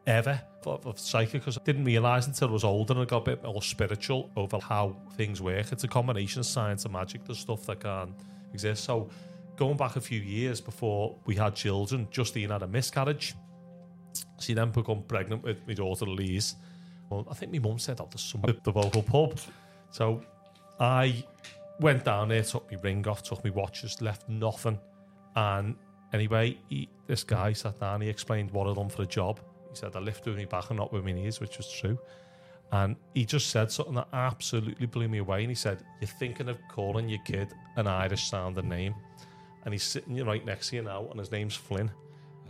ever 0.05 0.39
of, 0.67 0.85
of 0.85 0.99
psychic 0.99 1.41
because 1.41 1.57
I 1.57 1.63
didn't 1.63 1.85
realize 1.85 2.27
until 2.27 2.49
I 2.49 2.51
was 2.51 2.63
older 2.63 2.93
and 2.93 3.01
I 3.01 3.05
got 3.05 3.27
a 3.27 3.35
bit 3.35 3.43
more 3.43 3.63
spiritual 3.63 4.29
over 4.35 4.59
how 4.59 4.97
things 5.15 5.41
work. 5.41 5.71
It's 5.71 5.83
a 5.83 5.87
combination 5.87 6.41
of 6.41 6.45
science 6.45 6.83
and 6.83 6.93
magic. 6.93 7.25
There's 7.25 7.39
stuff 7.39 7.65
that 7.65 7.79
can't 7.79 8.13
exist. 8.53 8.83
So, 8.83 9.09
going 9.55 9.77
back 9.77 9.95
a 9.95 10.01
few 10.01 10.19
years 10.19 10.61
before 10.61 11.17
we 11.25 11.33
had 11.33 11.55
children, 11.55 12.07
Justine 12.11 12.51
had 12.51 12.61
a 12.61 12.67
miscarriage. 12.67 13.33
She 14.39 14.53
then 14.53 14.71
became 14.71 15.03
pregnant 15.03 15.43
with 15.43 15.57
my 15.67 15.73
daughter 15.73 16.05
Elise. 16.05 16.55
Well, 17.09 17.27
I 17.29 17.33
think 17.33 17.51
my 17.51 17.59
mum 17.59 17.79
said 17.79 17.97
that 17.97 18.11
to 18.11 18.17
some 18.17 18.41
the 18.41 18.71
local 18.71 19.03
pub. 19.03 19.39
So 19.91 20.21
I 20.79 21.23
went 21.79 22.05
down 22.05 22.29
there, 22.29 22.43
took 22.43 22.71
my 22.71 22.77
ring 22.81 23.07
off, 23.07 23.23
took 23.23 23.43
my 23.43 23.51
watches, 23.51 24.01
left 24.01 24.27
nothing. 24.27 24.79
And 25.35 25.75
anyway, 26.13 26.57
he, 26.69 26.89
this 27.07 27.23
guy 27.23 27.53
sat 27.53 27.79
down, 27.79 28.01
he 28.01 28.09
explained 28.09 28.51
what 28.51 28.67
I'd 28.67 28.75
done 28.75 28.89
for 28.89 29.03
a 29.03 29.07
job. 29.07 29.39
He 29.69 29.75
said 29.75 29.95
I 29.95 29.99
lifted 29.99 30.31
with 30.31 30.39
my 30.39 30.45
back 30.45 30.69
and 30.69 30.79
not 30.79 30.91
with 30.93 31.03
my 31.03 31.11
knees, 31.11 31.39
which 31.39 31.57
was 31.57 31.71
true. 31.71 31.97
And 32.71 32.95
he 33.13 33.25
just 33.25 33.51
said 33.51 33.71
something 33.71 33.95
that 33.95 34.07
absolutely 34.13 34.87
blew 34.87 35.07
me 35.07 35.19
away. 35.19 35.41
And 35.41 35.49
he 35.49 35.55
said, 35.55 35.83
You're 36.01 36.07
thinking 36.07 36.49
of 36.49 36.57
calling 36.69 37.07
your 37.07 37.21
kid 37.25 37.49
an 37.75 37.87
Irish 37.87 38.29
sounding 38.29 38.67
name. 38.69 38.95
And 39.63 39.73
he's 39.73 39.83
sitting 39.83 40.23
right 40.25 40.45
next 40.45 40.69
to 40.69 40.77
you 40.77 40.81
now, 40.83 41.07
and 41.09 41.19
his 41.19 41.31
name's 41.31 41.55
Flynn, 41.55 41.91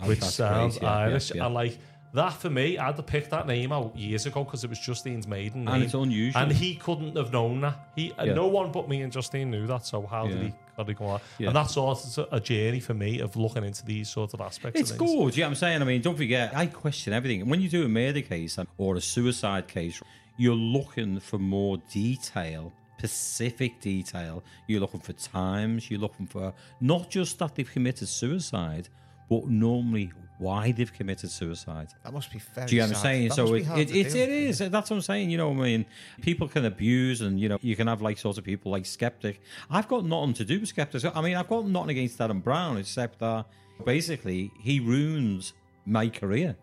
Oh, 0.02 0.08
which 0.08 0.22
sounds 0.22 0.78
great, 0.78 0.88
yeah, 0.88 0.98
yeah, 1.00 1.04
Irish. 1.06 1.34
yeah. 1.36 1.46
And 1.46 1.54
like 1.54 1.78
that 2.14 2.34
for 2.34 2.50
me, 2.50 2.78
I 2.78 2.86
had 2.88 2.96
to 2.98 3.04
pick 3.04 3.30
that 3.30 3.46
name 3.48 3.72
out 3.72 3.96
years 3.98 4.26
ago 4.26 4.44
because 4.44 4.64
it 4.64 4.70
was 4.70 4.80
Justine's 4.80 5.28
maiden 5.28 5.66
name. 5.66 5.74
And 5.76 5.84
it's 5.84 5.94
unusual. 5.94 6.42
And 6.42 6.52
he 6.52 6.76
couldn't 6.76 7.16
have 7.18 7.32
known 7.34 7.62
that. 7.62 7.90
He 7.96 8.12
uh, 8.14 8.24
Yeah. 8.26 8.34
no 8.34 8.48
one 8.48 8.72
but 8.72 8.88
me 8.90 9.02
and 9.02 9.12
Justine 9.12 9.52
knew 9.52 9.68
that. 9.68 9.86
So 9.86 10.06
how 10.06 10.28
did 10.28 10.42
he? 10.42 10.54
How 10.78 10.84
did 10.84 10.90
he 10.90 10.94
go 10.96 11.06
on? 11.06 11.22
Yeah. 11.40 11.48
And 11.48 11.56
that's 11.56 11.74
sort 11.74 12.18
of 12.18 12.28
a 12.34 12.40
journey 12.40 12.80
for 12.82 12.94
me 12.94 13.20
of 13.20 13.36
looking 13.36 13.64
into 13.64 13.86
these 13.86 14.10
sort 14.10 14.34
of 14.34 14.42
aspects. 14.42 14.80
It's 14.80 14.92
of 14.92 14.98
good. 14.98 15.08
things. 15.08 15.38
You 15.38 15.44
know 15.44 15.48
what 15.48 15.52
I'm 15.52 15.56
saying? 15.56 15.82
I 15.82 15.86
mean, 15.86 16.02
don't 16.02 16.18
forget, 16.18 16.56
I 16.56 16.68
question 16.68 17.14
everything. 17.14 17.48
When 17.50 17.62
you 17.62 17.70
do 17.70 17.86
a 17.86 17.90
murder 17.90 18.22
case 18.22 18.58
or 18.78 18.96
a 18.98 19.02
suicide 19.02 19.68
case, 19.70 20.02
you're 20.38 20.54
looking 20.56 21.20
for 21.22 21.38
more 21.40 21.78
detail, 21.94 22.74
specific 22.98 23.80
detail. 23.80 24.44
You're 24.68 24.82
looking 24.82 25.00
for 25.00 25.14
times. 25.14 25.90
You're 25.90 26.00
looking 26.02 26.28
for 26.28 26.54
not 26.82 27.10
just 27.10 27.40
that 27.40 27.56
they've 27.56 27.70
committed 27.72 28.08
suicide, 28.08 28.90
but 29.30 29.48
normally 29.48 30.12
why 30.38 30.72
they've 30.74 30.92
committed 30.92 31.32
suicide. 31.32 31.88
That 32.04 32.12
must 32.14 32.30
be 32.32 32.40
very. 32.40 32.68
Do 32.68 32.76
you 32.76 32.82
know 32.82 32.88
what 32.88 32.90
I'm 32.90 32.96
sad. 32.96 33.02
saying? 33.04 33.28
That 33.30 33.36
So 33.36 33.42
must 33.48 33.54
it, 33.80 33.96
it, 33.96 34.10
to 34.12 34.20
it, 34.20 34.30
it 34.30 34.30
is. 34.30 34.58
That's 34.60 34.90
what 34.90 34.92
I'm 34.98 35.02
saying. 35.02 35.30
You 35.30 35.38
know, 35.38 35.50
what 35.50 35.60
I 35.62 35.64
mean, 35.64 35.86
people 36.22 36.48
can 36.50 36.66
abuse, 36.66 37.22
and 37.22 37.40
you 37.40 37.48
know, 37.48 37.58
you 37.62 37.76
can 37.76 37.88
have 37.88 38.02
like 38.02 38.18
sort 38.18 38.38
of 38.38 38.44
people 38.44 38.72
like 38.72 38.86
skeptic. 38.86 39.42
I've 39.70 39.88
got 39.88 40.04
nothing 40.06 40.34
to 40.34 40.46
do 40.46 40.60
with 40.60 40.70
skeptics. 40.70 41.06
I 41.06 41.22
mean, 41.22 41.36
I've 41.38 41.48
got 41.48 41.66
nothing 41.68 41.92
against 41.92 42.20
Adam 42.20 42.42
Brown, 42.42 42.78
except 42.78 43.20
that 43.20 43.46
basically 43.86 44.52
he 44.60 44.80
ruins 44.80 45.54
my 45.86 46.10
career. 46.10 46.56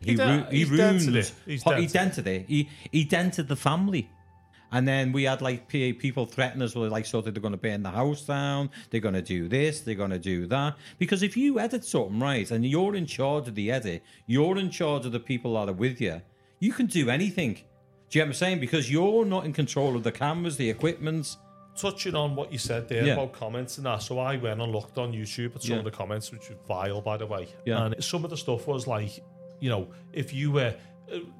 He, 0.00 0.10
He 0.10 0.16
de- 0.16 0.26
ru- 0.26 0.44
he 0.50 0.64
ruins. 0.64 1.06
dented 1.06 1.16
it. 1.16 1.32
He's 1.46 1.62
he 1.62 1.70
dented 1.70 1.84
it. 1.84 1.92
dented 1.92 2.26
it. 2.26 2.44
He 2.46 2.68
he 2.92 3.04
dented 3.04 3.48
the 3.48 3.56
family. 3.56 4.10
And 4.72 4.88
then 4.88 5.12
we 5.12 5.24
had 5.24 5.40
like 5.40 5.68
people 5.68 6.26
threaten 6.26 6.60
us 6.62 6.74
with 6.74 6.90
like 6.90 7.06
of 7.14 7.24
they're 7.24 7.32
going 7.32 7.52
to 7.52 7.58
burn 7.58 7.82
the 7.82 7.90
house 7.90 8.22
down, 8.26 8.70
they're 8.90 9.00
going 9.00 9.14
to 9.14 9.22
do 9.22 9.48
this, 9.48 9.80
they're 9.80 9.94
going 9.94 10.10
to 10.10 10.18
do 10.18 10.46
that. 10.48 10.76
Because 10.98 11.22
if 11.22 11.36
you 11.36 11.60
edit 11.60 11.84
something 11.84 12.18
right 12.18 12.50
and 12.50 12.64
you're 12.66 12.96
in 12.96 13.06
charge 13.06 13.46
of 13.48 13.54
the 13.54 13.70
edit, 13.70 14.02
you're 14.26 14.58
in 14.58 14.70
charge 14.70 15.06
of 15.06 15.12
the 15.12 15.20
people 15.20 15.54
that 15.54 15.68
are 15.68 15.72
with 15.74 16.00
you, 16.00 16.20
you 16.58 16.72
can 16.72 16.86
do 16.86 17.08
anything. 17.10 17.54
Do 18.10 18.18
you 18.18 18.24
know 18.24 18.26
what 18.26 18.28
I'm 18.30 18.34
saying? 18.34 18.60
Because 18.60 18.90
you're 18.90 19.24
not 19.24 19.44
in 19.44 19.52
control 19.52 19.96
of 19.96 20.02
the 20.02 20.12
cameras, 20.12 20.56
the 20.56 20.70
equipment. 20.70 21.36
touching 21.76 22.14
on 22.14 22.36
what 22.36 22.52
you 22.52 22.58
said 22.58 22.88
there 22.88 23.04
Yeah. 23.04 23.14
about 23.14 23.32
comments 23.32 23.78
and 23.78 23.86
that, 23.86 24.00
so 24.00 24.20
I 24.20 24.36
went 24.36 24.60
and 24.62 24.70
looked 24.70 24.96
on 24.96 25.12
YouTube 25.12 25.56
at 25.56 25.62
some 25.62 25.72
Yeah. 25.72 25.78
of 25.78 25.84
the 25.84 25.90
comments, 25.90 26.30
which 26.30 26.48
was 26.48 26.56
vile, 26.68 27.00
by 27.00 27.16
the 27.16 27.26
way. 27.26 27.48
Yeah. 27.66 27.84
And 27.86 28.04
some 28.04 28.22
of 28.22 28.30
the 28.30 28.36
stuff 28.36 28.68
was 28.68 28.86
like, 28.86 29.20
you 29.58 29.70
know, 29.70 29.88
if 30.12 30.32
you 30.32 30.52
were 30.52 30.76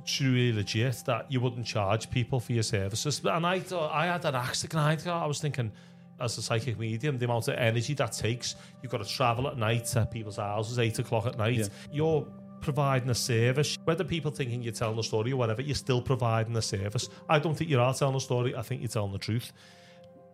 truly 0.04 0.52
legit, 0.52 1.02
that 1.06 1.30
you 1.30 1.40
wouldn't 1.40 1.66
charge 1.66 2.10
people 2.10 2.40
for 2.40 2.52
your 2.52 2.62
services. 2.62 3.20
And 3.24 3.46
I 3.46 3.60
thought 3.60 3.92
I 3.92 4.06
had 4.06 4.24
an 4.24 4.34
axe 4.34 4.62
to 4.62 4.68
grind. 4.68 5.06
I 5.06 5.26
was 5.26 5.40
thinking, 5.40 5.72
as 6.20 6.38
a 6.38 6.42
psychic 6.42 6.78
medium, 6.78 7.18
the 7.18 7.24
amount 7.24 7.48
of 7.48 7.54
energy 7.54 7.94
that 7.94 8.12
takes. 8.12 8.56
You've 8.82 8.92
got 8.92 9.04
to 9.04 9.08
travel 9.08 9.48
at 9.48 9.58
night 9.58 9.86
to 9.86 10.06
people's 10.06 10.36
houses, 10.36 10.78
eight 10.78 10.98
o'clock 10.98 11.26
at 11.26 11.38
night. 11.38 11.56
Yeah. 11.56 11.66
You're 11.92 12.26
providing 12.60 13.10
a 13.10 13.14
service. 13.14 13.76
Whether 13.84 14.04
people 14.04 14.30
thinking 14.30 14.62
you're 14.62 14.72
telling 14.72 14.98
a 14.98 15.02
story 15.02 15.32
or 15.32 15.36
whatever, 15.36 15.60
you're 15.62 15.74
still 15.74 16.00
providing 16.00 16.56
a 16.56 16.62
service. 16.62 17.08
I 17.28 17.38
don't 17.38 17.54
think 17.54 17.68
you 17.68 17.80
are 17.80 17.92
telling 17.92 18.16
a 18.16 18.20
story. 18.20 18.54
I 18.56 18.62
think 18.62 18.80
you're 18.80 18.88
telling 18.88 19.12
the 19.12 19.18
truth. 19.18 19.52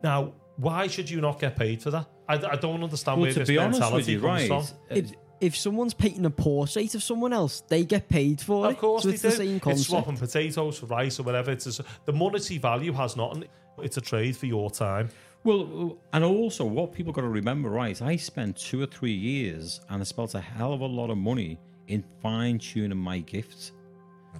Now, 0.03 0.33
why 0.57 0.87
should 0.87 1.09
you 1.09 1.21
not 1.21 1.41
get 1.41 1.57
paid 1.57 1.83
for 1.83 1.91
that? 1.91 2.07
I, 2.29 2.35
I 2.35 2.57
don't 2.57 2.83
understand 2.83 3.19
Well, 3.19 3.27
where 3.27 3.33
to 3.33 3.39
this 3.41 3.49
be 3.49 3.59
honest 3.59 3.81
mentality 3.81 3.97
with 3.97 4.09
you, 4.09 4.21
comes 4.21 4.51
right? 4.51 5.07
from. 5.09 5.15
If, 5.41 5.55
if 5.55 5.57
someone's 5.57 5.95
painting 5.95 6.25
a 6.27 6.31
portrait 6.31 6.95
of 6.95 7.03
someone 7.03 7.33
else, 7.33 7.63
they 7.69 7.85
get 7.85 8.09
paid 8.09 8.41
for 8.41 8.67
it. 8.67 8.73
Of 8.73 8.79
course, 8.79 9.03
so 9.03 9.09
they 9.09 9.15
it's 9.15 9.23
do. 9.23 9.31
the 9.31 9.37
same 9.37 9.61
It's 9.67 9.87
swapping 9.87 10.17
potatoes 10.17 10.79
for 10.79 10.87
rice 10.87 11.19
or 11.19 11.23
whatever. 11.25 11.51
It's 11.51 11.65
just, 11.65 11.81
the 12.05 12.13
monetary 12.13 12.59
value 12.59 12.93
has 12.93 13.17
not. 13.17 13.45
It's 13.79 13.97
a 13.97 14.01
trade 14.01 14.37
for 14.37 14.47
your 14.47 14.71
time. 14.71 15.11
Well, 15.43 15.97
and 16.13 16.23
also 16.23 16.65
what 16.65 16.93
people 16.93 17.13
got 17.13 17.23
to 17.23 17.29
remember, 17.29 17.71
right? 17.71 18.01
I 18.03 18.17
spent 18.17 18.59
two 18.59 18.83
or 18.83 18.87
three 18.87 19.15
years 19.15 19.81
and 19.89 20.03
I 20.03 20.05
spent 20.05 20.35
a 20.35 20.41
hell 20.41 20.75
of 20.75 20.83
a 20.83 20.87
lot 20.87 21.09
of 21.11 21.17
money 21.17 21.59
in 21.89 22.05
fine 22.23 22.59
tuning 22.59 22.99
my 22.99 23.21
gifts. 23.21 23.73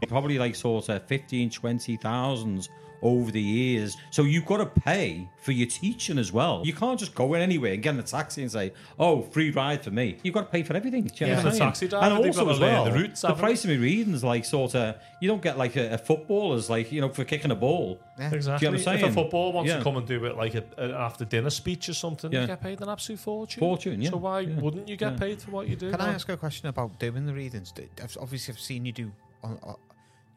Probably 0.09 0.39
like 0.39 0.55
sort 0.55 0.89
of 0.89 1.07
15, 1.07 1.51
20,000 1.51 2.69
over 3.03 3.31
the 3.31 3.41
years. 3.41 3.97
So 4.11 4.23
you've 4.25 4.47
got 4.47 4.59
to 4.59 4.67
pay 4.67 5.29
for 5.39 5.53
your 5.53 5.67
teaching 5.67 6.19
as 6.19 6.33
well. 6.33 6.63
You 6.65 6.73
can't 6.75 6.99
just 6.99 7.15
go 7.15 7.35
in 7.35 7.41
anywhere 7.41 7.73
and 7.73 7.83
get 7.83 7.95
in 7.95 8.01
a 8.01 8.03
taxi 8.03 8.43
and 8.43 8.53
say, 8.53 8.73
oh, 8.99 9.23
free 9.23 9.51
ride 9.51 9.83
for 9.83 9.91
me. 9.91 10.19
You've 10.23 10.35
got 10.35 10.43
to 10.43 10.51
pay 10.51 10.63
for 10.63 10.75
everything. 10.77 11.05
Do 11.05 11.13
you 11.15 11.27
know 11.27 11.33
Yeah. 11.33 11.37
what 11.39 11.39
I'm 11.39 11.45
the 11.45 11.51
saying? 11.59 11.69
taxi 11.71 11.89
driver, 11.89 12.07
And 12.15 12.27
also 12.27 12.49
as 12.51 12.61
well, 12.61 12.85
the 12.85 12.93
routes, 12.93 13.23
the 13.23 13.29
haven't 13.29 13.43
price 13.43 13.65
of 13.65 13.71
my 13.71 13.77
readings 13.77 14.23
like 14.23 14.45
sort 14.45 14.75
of, 14.75 14.97
you 15.21 15.29
don't 15.29 15.41
get 15.43 15.57
like 15.57 15.77
a, 15.77 15.95
a 15.95 15.99
footballer's 15.99 16.69
like, 16.69 16.93
you 16.93 17.01
know, 17.01 17.09
for 17.09 17.25
kicking 17.25 17.51
a 17.51 17.55
ball. 17.57 18.01
Exactly. 18.19 18.69
what 18.69 18.69
I'm 18.69 18.75
If 18.75 18.81
a 18.81 18.85
saying? 19.01 19.13
football 19.15 19.53
wants 19.53 19.71
Yeah. 19.71 19.79
to 19.79 19.83
come 19.85 19.97
and 19.97 20.07
do 20.07 20.25
it 20.27 20.37
like 20.37 20.55
a, 20.55 20.65
an 20.77 20.91
after 20.91 21.25
dinner 21.25 21.51
speech 21.51 21.89
or 21.89 21.95
something, 21.95 22.31
Yeah. 22.31 22.43
you 22.43 22.47
get 22.49 22.61
paid 22.61 22.81
an 22.83 22.89
absolute 22.91 23.19
fortune. 23.21 23.61
Fortune, 23.61 24.03
yeah. 24.03 24.11
So 24.11 24.19
why 24.19 24.41
Yeah. 24.41 24.61
wouldn't 24.61 24.89
you 24.89 24.97
get 24.97 25.13
Yeah. 25.13 25.19
paid 25.19 25.41
for 25.43 25.51
what 25.53 25.69
you 25.69 25.77
do? 25.77 25.91
Can 25.91 26.01
I 26.01 26.13
ask 26.13 26.29
a 26.29 26.37
question 26.37 26.69
about 26.69 26.99
doing 26.99 27.25
the 27.27 27.33
readings? 27.33 27.73
Obviously, 28.21 28.53
I've 28.53 28.61
seen 28.61 28.85
you 28.85 28.93
do 28.93 29.11
on, 29.43 29.59
uh, 29.63 29.73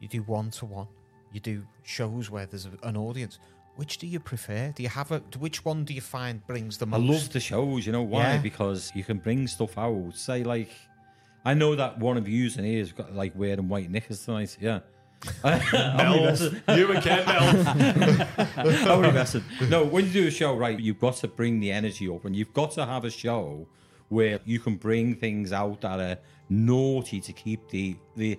you 0.00 0.08
do 0.08 0.22
one 0.22 0.50
to 0.52 0.64
one. 0.66 0.86
You 1.34 1.40
do 1.40 1.66
shows 1.82 2.30
where 2.30 2.46
there's 2.46 2.66
a, 2.66 2.70
an 2.86 2.96
audience. 2.96 3.40
Which 3.74 3.98
do 3.98 4.06
you 4.06 4.20
prefer? 4.20 4.72
Do 4.74 4.84
you 4.84 4.88
have 4.88 5.10
a? 5.10 5.18
Which 5.40 5.64
one 5.64 5.84
do 5.84 5.92
you 5.92 6.00
find 6.00 6.46
brings 6.46 6.78
the 6.78 6.86
most? 6.86 7.00
I 7.00 7.12
love 7.12 7.32
the 7.32 7.40
shows, 7.40 7.84
you 7.84 7.90
know 7.90 8.02
why? 8.02 8.34
Yeah. 8.34 8.38
Because 8.38 8.92
you 8.94 9.02
can 9.02 9.18
bring 9.18 9.48
stuff 9.48 9.76
out. 9.76 10.12
Say 10.14 10.44
like, 10.44 10.70
I 11.44 11.54
know 11.54 11.74
that 11.74 11.98
one 11.98 12.16
of 12.16 12.28
yous 12.28 12.56
in 12.56 12.64
here 12.64 12.78
has 12.78 12.92
got 12.92 13.12
like 13.12 13.32
wearing 13.34 13.68
white 13.68 13.90
knickers 13.90 14.24
tonight. 14.24 14.56
Yeah. 14.60 14.80
Mel, 15.44 16.36
you 16.76 16.92
and 16.92 17.02
Ken 17.02 17.26
Mel. 17.26 18.38
I'm 18.56 18.88
only 18.88 19.10
messing. 19.10 19.42
No, 19.68 19.82
when 19.82 20.04
you 20.06 20.12
do 20.12 20.26
a 20.28 20.30
show, 20.30 20.54
right, 20.54 20.78
you've 20.78 21.00
got 21.00 21.16
to 21.16 21.28
bring 21.28 21.58
the 21.58 21.72
energy 21.72 22.08
up, 22.08 22.26
and 22.26 22.36
you've 22.36 22.52
got 22.52 22.70
to 22.72 22.86
have 22.86 23.04
a 23.04 23.10
show 23.10 23.66
where 24.08 24.38
you 24.44 24.60
can 24.60 24.76
bring 24.76 25.16
things 25.16 25.52
out 25.52 25.80
that 25.80 25.98
are 25.98 26.18
naughty 26.48 27.20
to 27.20 27.32
keep 27.32 27.68
the 27.70 27.96
the 28.16 28.38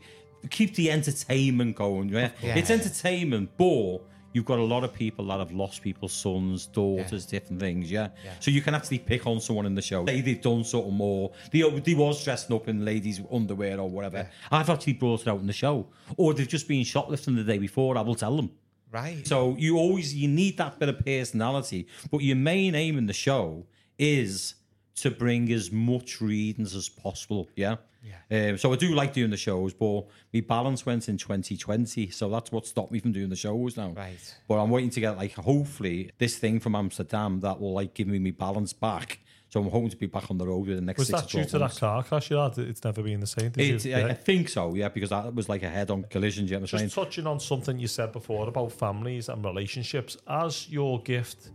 keep 0.49 0.75
the 0.75 0.91
entertainment 0.91 1.75
going. 1.75 2.09
Yeah, 2.09 2.31
Yeah. 2.41 2.55
it's 2.57 2.69
entertainment, 2.69 3.51
but 3.57 3.99
you've 4.33 4.45
got 4.45 4.59
a 4.59 4.63
lot 4.63 4.83
of 4.83 4.93
people 4.93 5.25
that 5.27 5.39
have 5.39 5.51
lost 5.53 5.81
people's 5.81 6.11
sons, 6.11 6.65
daughters, 6.67 7.25
different 7.25 7.59
things, 7.59 7.89
yeah? 7.89 8.09
So 8.41 8.51
you 8.51 8.61
can 8.61 8.75
actually 8.75 8.99
pick 8.99 9.25
on 9.25 9.39
someone 9.39 9.65
in 9.65 9.75
the 9.75 9.81
show. 9.81 10.05
Say 10.05 10.19
they've 10.21 10.41
done 10.41 10.63
something 10.65 10.93
more. 10.93 11.31
They, 11.51 11.61
they 11.79 11.93
was 11.93 12.21
dressing 12.23 12.53
up 12.55 12.67
in 12.67 12.83
ladies' 12.83 13.21
underwear 13.31 13.79
or 13.79 13.89
whatever. 13.89 14.29
I've 14.51 14.69
actually 14.69 14.93
brought 14.93 15.21
it 15.21 15.27
out 15.29 15.39
in 15.39 15.47
the 15.47 15.53
show. 15.53 15.87
Or 16.17 16.33
they've 16.33 16.47
just 16.47 16.67
been 16.67 16.83
shoplifting 16.83 17.35
the 17.35 17.43
day 17.43 17.57
before. 17.57 17.97
I 17.97 18.01
will 18.01 18.15
tell 18.15 18.35
them. 18.35 18.51
Right. 18.91 19.25
So 19.27 19.55
you 19.57 19.77
always 19.77 20.13
you 20.15 20.27
need 20.27 20.57
that 20.57 20.79
bit 20.79 20.87
of 20.89 20.99
personality, 20.99 21.87
but 22.11 22.19
your 22.21 22.37
main 22.37 22.75
aim 22.75 22.97
in 22.97 23.07
the 23.07 23.13
show 23.13 23.65
is 23.97 24.55
to 24.95 25.11
bring 25.11 25.51
as 25.51 25.71
much 25.71 26.21
readings 26.21 26.75
as 26.75 26.87
possible. 26.87 27.49
Yeah. 27.55 27.75
Yeah. 28.05 28.49
Um, 28.49 28.57
so 28.57 28.71
I 28.71 28.75
do 28.75 28.93
like 28.93 29.13
doing 29.13 29.31
the 29.31 29.37
shows, 29.37 29.73
but 29.73 30.05
my 30.33 30.41
balance 30.41 30.85
went 30.85 31.09
in 31.09 31.17
2020, 31.17 32.09
so 32.09 32.29
that's 32.29 32.51
what 32.51 32.65
stopped 32.67 32.91
me 32.91 32.99
from 32.99 33.11
doing 33.11 33.29
the 33.29 33.35
shows 33.35 33.77
now. 33.77 33.89
Right. 33.89 34.35
But 34.47 34.55
I'm 34.61 34.69
waiting 34.69 34.91
to 34.91 34.99
get 34.99 35.17
like 35.17 35.33
hopefully 35.33 36.11
this 36.17 36.37
thing 36.37 36.59
from 36.59 36.75
Amsterdam 36.75 37.39
that 37.41 37.59
will 37.59 37.73
like 37.73 37.93
give 37.93 38.07
me 38.07 38.19
my 38.19 38.31
balance 38.31 38.73
back. 38.73 39.19
So 39.49 39.61
I'm 39.61 39.69
hoping 39.69 39.89
to 39.89 39.95
be 39.95 40.07
back 40.07 40.29
on 40.29 40.37
the 40.37 40.45
road 40.45 40.67
in 40.67 40.75
the 40.75 40.81
next. 40.81 40.99
Was 40.99 41.07
six 41.07 41.21
that 41.21 41.29
due 41.29 41.37
12 41.45 41.49
to 41.51 41.59
that 41.59 41.75
car 41.79 42.03
crash 42.03 42.29
you 42.29 42.37
had? 42.37 42.57
It's 42.57 42.83
never 42.83 43.01
been 43.01 43.21
the 43.21 43.27
same. 43.27 43.51
Did 43.51 43.59
It, 43.75 43.85
you? 43.85 43.95
I, 43.95 43.99
Yeah. 43.99 44.07
I 44.07 44.13
think 44.13 44.49
so, 44.49 44.75
yeah, 44.75 44.89
because 44.89 45.11
that 45.11 45.33
was 45.33 45.47
like 45.47 45.63
a 45.63 45.69
head-on 45.69 46.03
collision. 46.03 46.45
Do 46.45 46.51
you 46.51 46.57
know 46.57 46.63
what 46.63 46.73
I'm 46.73 46.79
saying? 46.79 46.89
Just 46.89 46.95
touching 46.95 47.27
on 47.27 47.39
something 47.39 47.79
you 47.79 47.87
said 47.87 48.11
before 48.11 48.49
about 48.49 48.71
families 48.71 49.29
and 49.29 49.45
relationships, 49.45 50.17
has 50.27 50.67
your 50.69 50.99
gift 51.03 51.51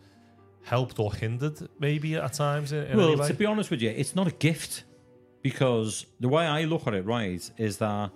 helped 0.62 0.98
or 0.98 1.12
hindered 1.12 1.68
maybe 1.78 2.14
at 2.16 2.32
times 2.32 2.72
in, 2.72 2.84
in 2.86 2.96
well, 2.96 3.08
any 3.08 3.20
way? 3.20 3.26
to 3.28 3.34
be 3.34 3.44
honest 3.46 3.70
with 3.70 3.82
you, 3.82 3.90
it's 3.90 4.14
not 4.14 4.26
a 4.26 4.32
gift 4.32 4.84
because 5.42 6.06
the 6.20 6.28
way 6.28 6.46
I 6.46 6.64
look 6.64 6.86
at 6.86 6.94
it, 6.94 7.04
right, 7.04 7.50
is 7.56 7.78
that 7.78 8.10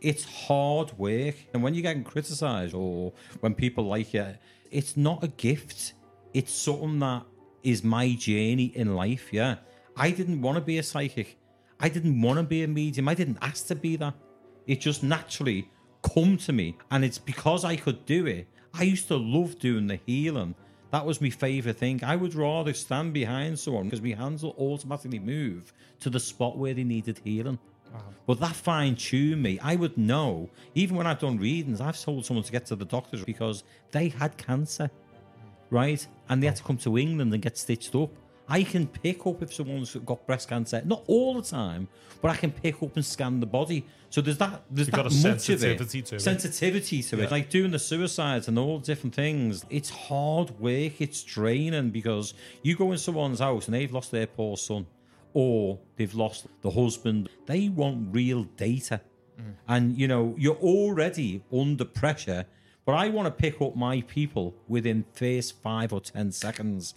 it's 0.00 0.24
hard 0.24 0.96
work, 0.98 1.34
and 1.52 1.62
when 1.62 1.74
you're 1.74 1.82
getting 1.82 2.04
criticised 2.04 2.74
or 2.74 3.12
when 3.40 3.54
people 3.54 3.84
like 3.84 4.14
you, 4.14 4.34
it's 4.70 4.96
not 4.96 5.22
a 5.22 5.28
gift. 5.28 5.94
It's 6.32 6.52
something 6.52 6.98
that 7.00 7.24
is 7.62 7.84
my 7.84 8.14
journey 8.14 8.72
in 8.74 8.94
life. 8.94 9.32
Yeah, 9.32 9.56
I 9.96 10.10
didn't 10.10 10.40
want 10.40 10.56
to 10.56 10.62
be 10.62 10.78
a 10.78 10.82
psychic. 10.82 11.36
I 11.78 11.88
didn't 11.88 12.20
want 12.20 12.38
to 12.38 12.42
be 12.42 12.62
a 12.62 12.68
medium. 12.68 13.08
I 13.08 13.14
didn't 13.14 13.38
ask 13.42 13.66
to 13.66 13.74
be 13.74 13.96
that. 13.96 14.14
It 14.66 14.80
just 14.80 15.02
naturally 15.02 15.68
come 16.02 16.36
to 16.38 16.52
me, 16.52 16.76
and 16.90 17.04
it's 17.04 17.18
because 17.18 17.64
I 17.64 17.76
could 17.76 18.06
do 18.06 18.26
it. 18.26 18.46
I 18.72 18.84
used 18.84 19.08
to 19.08 19.16
love 19.16 19.58
doing 19.58 19.86
the 19.86 19.98
healing. 20.06 20.54
That 20.90 21.06
was 21.06 21.20
my 21.20 21.30
favourite 21.30 21.76
thing. 21.76 22.02
I 22.02 22.16
would 22.16 22.34
rather 22.34 22.72
stand 22.74 23.12
behind 23.12 23.58
someone 23.58 23.84
because 23.84 24.02
my 24.02 24.10
hands 24.10 24.42
will 24.42 24.56
automatically 24.58 25.20
move 25.20 25.72
to 26.00 26.10
the 26.10 26.18
spot 26.18 26.58
where 26.58 26.74
they 26.74 26.84
needed 26.84 27.20
healing. 27.22 27.58
But 28.26 28.40
that 28.40 28.54
fine 28.54 28.94
tuned 28.96 29.42
me. 29.42 29.58
I 29.60 29.76
would 29.76 29.96
know, 29.98 30.48
even 30.74 30.96
when 30.96 31.06
I've 31.06 31.18
done 31.18 31.38
readings, 31.38 31.80
I've 31.80 32.00
told 32.00 32.24
someone 32.24 32.44
to 32.44 32.52
get 32.52 32.66
to 32.66 32.76
the 32.76 32.84
doctors 32.84 33.24
because 33.24 33.64
they 33.90 34.08
had 34.08 34.36
cancer, 34.36 34.90
right? 35.70 36.06
And 36.28 36.42
they 36.42 36.46
had 36.46 36.56
to 36.56 36.62
come 36.62 36.76
to 36.78 36.98
England 36.98 37.32
and 37.32 37.42
get 37.42 37.58
stitched 37.58 37.94
up. 37.94 38.10
I 38.50 38.64
can 38.64 38.88
pick 38.88 39.24
up 39.28 39.42
if 39.42 39.54
someone's 39.54 39.94
got 39.94 40.26
breast 40.26 40.48
cancer, 40.48 40.82
not 40.84 41.04
all 41.06 41.34
the 41.34 41.48
time, 41.48 41.86
but 42.20 42.32
I 42.32 42.36
can 42.36 42.50
pick 42.50 42.82
up 42.82 42.96
and 42.96 43.06
scan 43.06 43.38
the 43.38 43.46
body. 43.46 43.86
So 44.10 44.20
there's 44.20 44.38
that. 44.38 44.64
There's 44.68 44.88
You've 44.88 44.96
that 44.96 45.04
got 45.04 45.06
a 45.06 45.14
much 45.14 45.40
sensitivity 45.40 46.00
of 46.00 46.06
to 46.06 46.14
it. 46.16 46.18
it. 46.18 46.20
Sensitivity 46.20 47.00
to 47.04 47.22
it, 47.22 47.30
like 47.30 47.48
doing 47.48 47.70
the 47.70 47.78
suicides 47.78 48.48
and 48.48 48.58
all 48.58 48.80
different 48.80 49.14
things. 49.14 49.64
It's 49.70 49.88
hard 49.88 50.50
work. 50.58 51.00
It's 51.00 51.22
draining 51.22 51.90
because 51.90 52.34
you 52.62 52.74
go 52.76 52.90
in 52.90 52.98
someone's 52.98 53.38
house 53.38 53.66
and 53.66 53.74
they've 53.74 53.92
lost 53.92 54.10
their 54.10 54.26
poor 54.26 54.56
son, 54.56 54.84
or 55.32 55.78
they've 55.94 56.14
lost 56.14 56.48
the 56.62 56.70
husband. 56.72 57.28
They 57.46 57.68
want 57.68 58.08
real 58.12 58.42
data, 58.56 59.00
mm. 59.40 59.54
and 59.68 59.96
you 59.96 60.08
know 60.08 60.34
you're 60.36 60.56
already 60.56 61.44
under 61.52 61.84
pressure. 61.84 62.46
But 62.84 62.94
I 62.94 63.10
want 63.10 63.26
to 63.26 63.30
pick 63.30 63.62
up 63.62 63.76
my 63.76 64.00
people 64.08 64.56
within 64.66 65.04
first 65.12 65.62
five 65.62 65.92
or 65.92 66.00
ten 66.00 66.32
seconds 66.32 66.94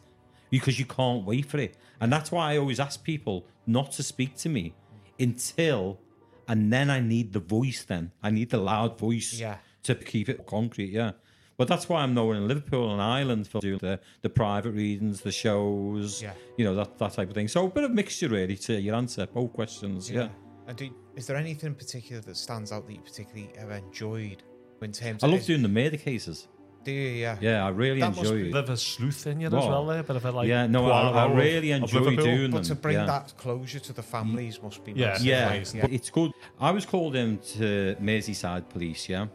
because 0.53 0.77
you 0.77 0.85
can't 0.85 1.25
wait 1.25 1.47
for 1.47 1.57
it. 1.57 1.75
And 1.99 2.13
that's 2.13 2.31
why 2.31 2.53
I 2.53 2.57
always 2.59 2.79
ask 2.79 3.03
people 3.03 3.47
not 3.65 3.91
to 3.93 4.03
speak 4.03 4.35
to 4.43 4.49
me 4.49 4.75
until, 5.19 5.99
and 6.47 6.71
then 6.71 6.91
I 6.91 6.99
need 6.99 7.33
the 7.33 7.39
voice. 7.39 7.81
Then 7.83 8.11
I 8.21 8.29
need 8.29 8.51
the 8.51 8.59
loud 8.59 8.99
voice 8.99 9.33
Yeah. 9.33 9.57
to 9.81 9.95
keep 9.95 10.29
it 10.29 10.45
concrete. 10.45 10.91
Yeah. 10.91 11.13
But 11.57 11.67
that's 11.67 11.89
why 11.89 12.03
I'm 12.03 12.13
known 12.13 12.35
in 12.35 12.47
Liverpool 12.47 12.91
and 12.93 13.01
Ireland 13.01 13.47
for 13.47 13.61
doing 13.61 13.79
the, 13.79 13.99
the 14.21 14.29
private 14.29 14.73
readings, 14.73 15.21
the 15.21 15.31
shows, 15.31 16.21
Yeah. 16.21 16.33
you 16.59 16.65
know, 16.65 16.75
that, 16.75 16.99
that 16.99 17.13
type 17.13 17.29
of 17.29 17.33
thing. 17.33 17.47
So 17.47 17.65
a 17.65 17.69
bit 17.71 17.83
of 17.85 17.91
mixture 17.91 18.27
really 18.27 18.57
to 18.57 18.79
your 18.79 18.93
answer, 18.93 19.25
both 19.25 19.53
questions. 19.53 20.11
Yeah. 20.11 20.29
And 20.67 20.77
do, 20.77 20.87
is 21.15 21.25
there 21.25 21.35
anything 21.37 21.69
in 21.69 21.75
particular 21.75 22.21
that 22.21 22.37
stands 22.37 22.71
out 22.71 22.85
that 22.85 22.93
you 22.93 23.01
particularly 23.01 23.49
have 23.57 23.71
enjoyed 23.71 24.43
in 24.83 24.91
terms 24.91 25.23
I 25.23 25.27
love 25.27 25.45
doing 25.45 25.63
the 25.63 25.67
murder 25.69 25.97
cases. 25.97 26.47
Do 26.83 26.91
you? 26.91 27.09
Yeah. 27.09 27.37
Yeah, 27.39 27.65
I 27.65 27.69
really 27.69 28.01
That 28.01 28.09
must 28.09 28.19
enjoy 28.23 28.43
be 28.43 28.49
it. 28.49 28.53
bit 28.53 28.63
of 28.65 28.69
a 28.71 28.77
sleuth 28.77 29.25
in 29.27 29.39
you 29.39 29.47
as 29.47 29.53
Well, 29.53 29.69
well 29.69 29.91
eh? 29.91 29.93
there, 29.95 30.03
bit 30.03 30.15
of 30.17 30.25
a 30.25 30.31
like 30.31 30.47
yeah, 30.47 30.67
no, 30.67 30.91
I, 30.91 31.09
I 31.25 31.31
really 31.33 31.71
enjoy 31.71 31.99
Liverpool. 31.99 32.25
doing 32.25 32.51
But 32.51 32.63
to 32.65 32.75
bring 32.75 32.95
yeah. 32.97 33.05
that 33.05 33.33
closure 33.37 33.79
to 33.79 33.93
the 33.93 34.03
families 34.03 34.61
must 34.61 34.83
be 34.83 34.91
Yeah. 34.91 35.07
massive, 35.07 35.75
Yeah, 35.75 35.85
it's 35.89 36.09
good. 36.09 36.31
I 36.59 36.71
was 36.71 36.85
called 36.85 37.15
in 37.15 37.37
to 37.57 37.95
Merseyside 38.01 38.67
Police, 38.69 39.07
yeah. 39.07 39.27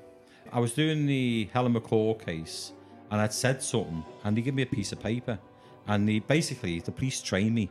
I 0.52 0.60
was 0.60 0.72
doing 0.72 1.06
the 1.06 1.48
Helen 1.52 1.74
McCourt 1.74 2.24
case 2.24 2.72
and 3.10 3.20
I'd 3.20 3.32
said 3.32 3.62
something 3.62 4.04
and 4.24 4.36
they 4.36 4.42
gave 4.42 4.54
me 4.54 4.62
a 4.62 4.66
piece 4.66 4.92
of 4.92 5.00
paper. 5.00 5.38
And 5.86 6.06
they 6.06 6.18
basically, 6.18 6.80
the 6.80 6.92
police 6.92 7.22
trained 7.22 7.54
me 7.54 7.70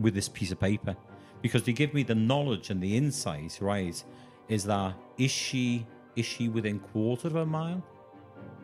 with 0.00 0.14
this 0.14 0.28
piece 0.28 0.50
of 0.50 0.58
paper 0.58 0.96
because 1.42 1.62
they 1.62 1.72
give 1.72 1.94
me 1.94 2.02
the 2.02 2.14
knowledge 2.14 2.70
and 2.70 2.82
the 2.82 2.96
insight, 2.96 3.58
right? 3.60 4.02
Is 4.48 4.64
that, 4.64 4.94
is 5.16 5.30
she, 5.30 5.86
is 6.16 6.26
she 6.26 6.48
within 6.48 6.80
quarter 6.80 7.28
of 7.28 7.36
a 7.36 7.46
mile? 7.46 7.84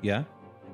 Yeah. 0.02 0.24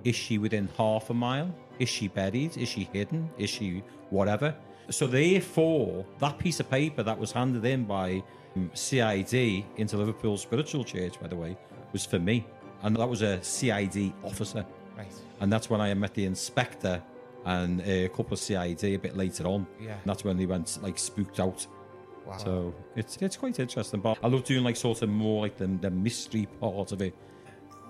Is 0.04 0.16
she 0.16 0.38
within 0.38 0.68
half 0.76 1.10
a 1.10 1.14
mile? 1.14 1.54
Is 1.78 1.88
she 1.88 2.08
buried? 2.08 2.56
Is 2.56 2.68
she 2.68 2.88
hidden? 2.92 3.30
Is 3.38 3.50
she 3.50 3.82
whatever? 4.10 4.54
So 4.90 5.06
therefore, 5.06 6.04
that 6.18 6.38
piece 6.38 6.60
of 6.60 6.70
paper 6.70 7.02
that 7.02 7.18
was 7.18 7.30
handed 7.30 7.64
in 7.64 7.84
by 7.84 8.22
um, 8.56 8.70
CID 8.74 9.64
into 9.76 9.96
Liverpool 9.96 10.36
Spiritual 10.38 10.82
Church, 10.84 11.20
by 11.20 11.28
the 11.28 11.36
way, 11.36 11.56
was 11.92 12.06
for 12.06 12.18
me, 12.18 12.46
and 12.82 12.96
that 12.96 13.08
was 13.08 13.22
a 13.22 13.42
CID 13.42 14.12
officer, 14.24 14.64
Right. 14.96 15.12
and 15.40 15.52
that's 15.52 15.68
when 15.70 15.80
I 15.80 15.92
met 15.94 16.14
the 16.14 16.24
inspector 16.24 17.02
and 17.44 17.80
a 17.82 18.08
couple 18.08 18.32
of 18.32 18.38
CID 18.38 18.82
a 18.84 18.96
bit 18.96 19.16
later 19.16 19.44
on. 19.46 19.66
Yeah. 19.80 19.92
And 19.92 20.02
that's 20.06 20.24
when 20.24 20.36
they 20.36 20.46
went 20.46 20.78
like 20.82 20.98
spooked 20.98 21.38
out. 21.38 21.66
Wow. 22.26 22.36
So 22.38 22.74
it's 22.96 23.16
it's 23.18 23.36
quite 23.36 23.58
interesting. 23.58 24.00
But 24.00 24.18
I 24.22 24.26
love 24.28 24.44
doing 24.44 24.64
like 24.64 24.76
sort 24.76 25.02
of 25.02 25.08
more 25.08 25.42
like 25.42 25.56
the, 25.56 25.66
the 25.66 25.90
mystery 25.90 26.46
part 26.60 26.92
of 26.92 27.00
it. 27.02 27.14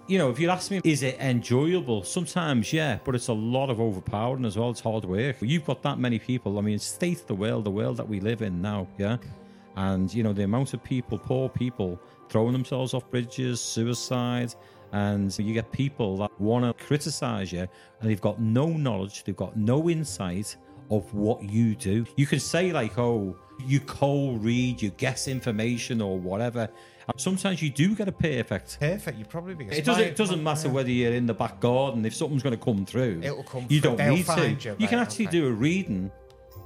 You 0.09 0.17
know, 0.17 0.31
if 0.31 0.41
you 0.41 0.49
ask 0.49 0.71
me, 0.71 0.81
is 0.85 1.03
it 1.03 1.21
enjoyable? 1.21 2.03
Sometimes, 2.03 2.73
yeah, 2.73 2.99
but 3.05 3.15
it's 3.15 3.29
a 3.29 3.35
lot 3.35 3.69
of 3.69 3.79
overpowering 3.79 4.47
as 4.47 4.57
well. 4.57 4.71
It's 4.71 4.81
hard 4.81 5.05
work. 5.05 5.37
You've 5.43 5.67
got 5.67 5.83
that 5.83 5.99
many 5.99 6.19
people. 6.19 6.59
I 6.59 6.63
mean, 6.63 6.79
state 6.79 7.27
the 7.27 7.35
world, 7.35 7.65
the 7.65 7.71
world 7.71 7.99
that 7.99 8.09
we 8.09 8.19
live 8.19 8.41
in 8.41 8.63
now, 8.63 8.89
yeah. 8.97 9.19
And 9.77 10.13
you 10.15 10.23
know, 10.23 10.33
the 10.33 10.45
amount 10.45 10.73
of 10.73 10.83
people, 10.83 11.19
poor 11.19 11.51
people, 11.51 12.01
throwing 12.31 12.55
themselves 12.55 12.95
off 12.95 13.11
bridges, 13.11 13.61
suicide, 13.61 14.55
and 14.93 15.39
you 15.39 15.53
get 15.53 15.71
people 15.73 16.17
that 16.17 16.41
want 16.41 16.65
to 16.65 16.87
criticize 16.87 17.53
you, 17.53 17.69
and 18.01 18.11
they've 18.11 18.19
got 18.19 18.41
no 18.41 18.67
knowledge, 18.67 19.25
they've 19.25 19.37
got 19.37 19.59
no 19.59 19.91
insight 19.91 20.57
of 20.91 21.13
what 21.13 21.43
you 21.43 21.75
do. 21.75 22.07
You 22.17 22.25
can 22.27 22.41
say 22.41 22.73
like, 22.73 22.99
oh, 22.99 23.37
you 23.67 23.81
cold 23.81 24.43
read, 24.43 24.81
you 24.81 24.89
guess 24.89 25.29
information 25.29 26.01
or 26.01 26.19
whatever. 26.19 26.71
And 27.09 27.21
sometimes 27.21 27.63
you 27.63 27.71
do 27.71 27.95
get 27.95 28.07
a 28.09 28.13
perfect. 28.13 28.79
Perfect. 28.81 29.19
You 29.19 29.25
probably 29.25 29.55
be. 29.55 29.65
It 29.67 29.85
doesn't. 29.85 30.03
It 30.05 30.17
doesn't 30.17 30.43
matter 30.43 30.69
whether 30.69 30.91
you're 30.91 31.13
in 31.15 31.27
the 31.27 31.35
back 31.35 31.59
garden. 31.61 32.05
If 32.05 32.15
something's 32.15 32.43
going 32.43 32.57
to 32.59 32.63
come 32.65 32.85
through, 32.85 33.21
It'll 33.23 33.43
come 33.43 33.67
You 33.69 33.81
through. 33.81 33.91
don't 33.91 33.97
They'll 33.97 34.15
need 34.15 34.27
to. 34.27 34.33
find 34.33 34.65
you, 34.65 34.89
can 34.89 34.99
actually 34.99 35.27
okay. 35.29 35.39
do 35.39 35.47
a 35.47 35.51
reading, 35.53 36.11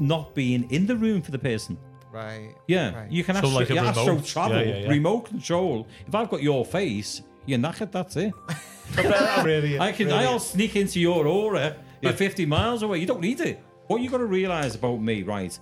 not 0.00 0.34
being 0.34 0.68
in 0.70 0.86
the 0.86 0.96
room 0.96 1.22
for 1.22 1.30
the 1.30 1.38
person. 1.38 1.78
Right. 2.12 2.54
Yeah, 2.66 2.94
Right. 2.94 3.10
you 3.10 3.24
can 3.24 3.36
So 3.36 3.38
astro, 3.46 3.50
like 3.60 3.70
a 3.70 3.74
yeah, 3.74 3.84
astro 3.86 4.06
remote. 4.06 4.24
travel, 4.26 4.58
Yeah, 4.58 4.64
yeah, 4.64 4.76
yeah. 4.82 4.88
remote 4.90 5.20
control. 5.26 5.86
If 6.06 6.14
I've 6.14 6.28
got 6.28 6.42
your 6.42 6.64
face, 6.66 7.22
you're 7.46 7.58
knackered. 7.58 7.90
That's 7.92 8.16
it. 8.16 8.34
really, 9.44 9.78
I 9.78 9.92
can. 9.92 10.08
really- 10.08 10.18
I'll 10.26 10.38
sneak 10.38 10.76
into 10.76 11.00
your 11.00 11.26
aura. 11.26 11.76
You're 12.00 12.12
50 12.12 12.46
miles 12.46 12.82
away. 12.82 12.98
You 12.98 13.06
don't 13.06 13.20
need 13.20 13.40
it. 13.40 13.62
What 13.86 14.02
you 14.02 14.10
got 14.10 14.18
to 14.18 14.26
realize 14.26 14.74
about 14.74 15.00
me, 15.00 15.22
right? 15.22 15.56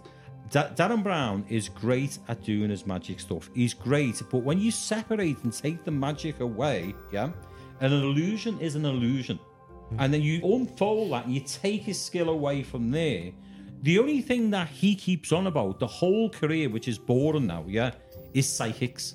Da- 0.50 0.68
Derren 0.70 1.02
Brown 1.02 1.44
is 1.48 1.68
great 1.68 2.18
at 2.28 2.42
doing 2.42 2.70
his 2.70 2.86
magic 2.86 3.20
stuff. 3.20 3.48
He's 3.54 3.72
great, 3.72 4.20
but 4.30 4.38
when 4.38 4.58
you 4.58 4.70
separate 4.70 5.42
and 5.44 5.52
take 5.52 5.84
the 5.84 5.90
magic 5.90 6.40
away, 6.40 6.94
yeah, 7.12 7.30
an 7.80 7.92
illusion 7.92 8.58
is 8.60 8.74
an 8.74 8.84
illusion, 8.84 9.38
hmm. 9.90 9.96
and 10.00 10.12
then 10.12 10.22
you 10.22 10.44
unfold 10.44 11.12
that 11.12 11.26
and 11.26 11.34
you 11.34 11.40
take 11.40 11.82
his 11.82 12.00
skill 12.00 12.30
away 12.30 12.62
from 12.62 12.90
there. 12.90 13.30
The 13.82 13.98
only 13.98 14.20
thing 14.20 14.50
that 14.50 14.68
he 14.68 14.94
keeps 14.94 15.32
on 15.32 15.46
about 15.46 15.78
the 15.78 15.86
whole 15.86 16.28
career, 16.28 16.68
which 16.68 16.88
is 16.88 16.98
boring 16.98 17.46
now, 17.46 17.64
yeah, 17.66 17.92
is 18.34 18.48
psychics 18.48 19.14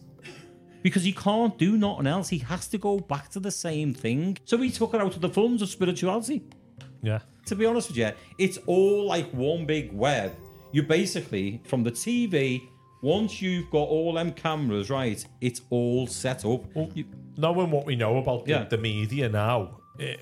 because 0.86 1.04
he 1.04 1.12
can't 1.12 1.58
do 1.58 1.78
nothing 1.78 2.06
else. 2.06 2.30
He 2.30 2.38
has 2.38 2.68
to 2.68 2.78
go 2.78 3.00
back 3.00 3.30
to 3.30 3.40
the 3.40 3.50
same 3.50 3.92
thing. 3.92 4.38
So 4.46 4.56
he 4.58 4.70
took 4.70 4.94
it 4.94 5.02
out 5.02 5.16
of 5.16 5.22
the 5.22 5.30
funds 5.30 5.64
of 5.64 5.70
spirituality. 5.70 6.44
yeah. 7.02 7.20
To 7.48 7.56
be 7.56 7.66
honest 7.66 7.90
with 7.90 7.98
you, 7.98 8.12
it's 8.38 8.60
all 8.68 9.06
like 9.06 9.28
one 9.32 9.66
big 9.66 9.92
web. 9.92 10.32
You 10.72 10.84
basically, 10.84 11.62
from 11.66 11.84
the 11.84 11.92
TV, 11.92 12.68
once 13.02 13.42
you've 13.42 13.70
got 13.70 13.84
all 13.88 14.14
them 14.14 14.32
cameras 14.32 14.90
right, 14.90 15.24
it's 15.42 15.62
all 15.70 16.08
set 16.08 16.44
up. 16.46 16.66
Well, 16.76 16.90
You- 16.94 17.06
knowing 17.38 17.72
what 17.72 17.86
we 17.86 17.96
know 17.96 18.18
about 18.18 18.46
the, 18.46 18.52
Yeah. 18.52 18.64
the 18.66 18.78
media 18.78 19.30
now, 19.30 19.78
it, 20.00 20.22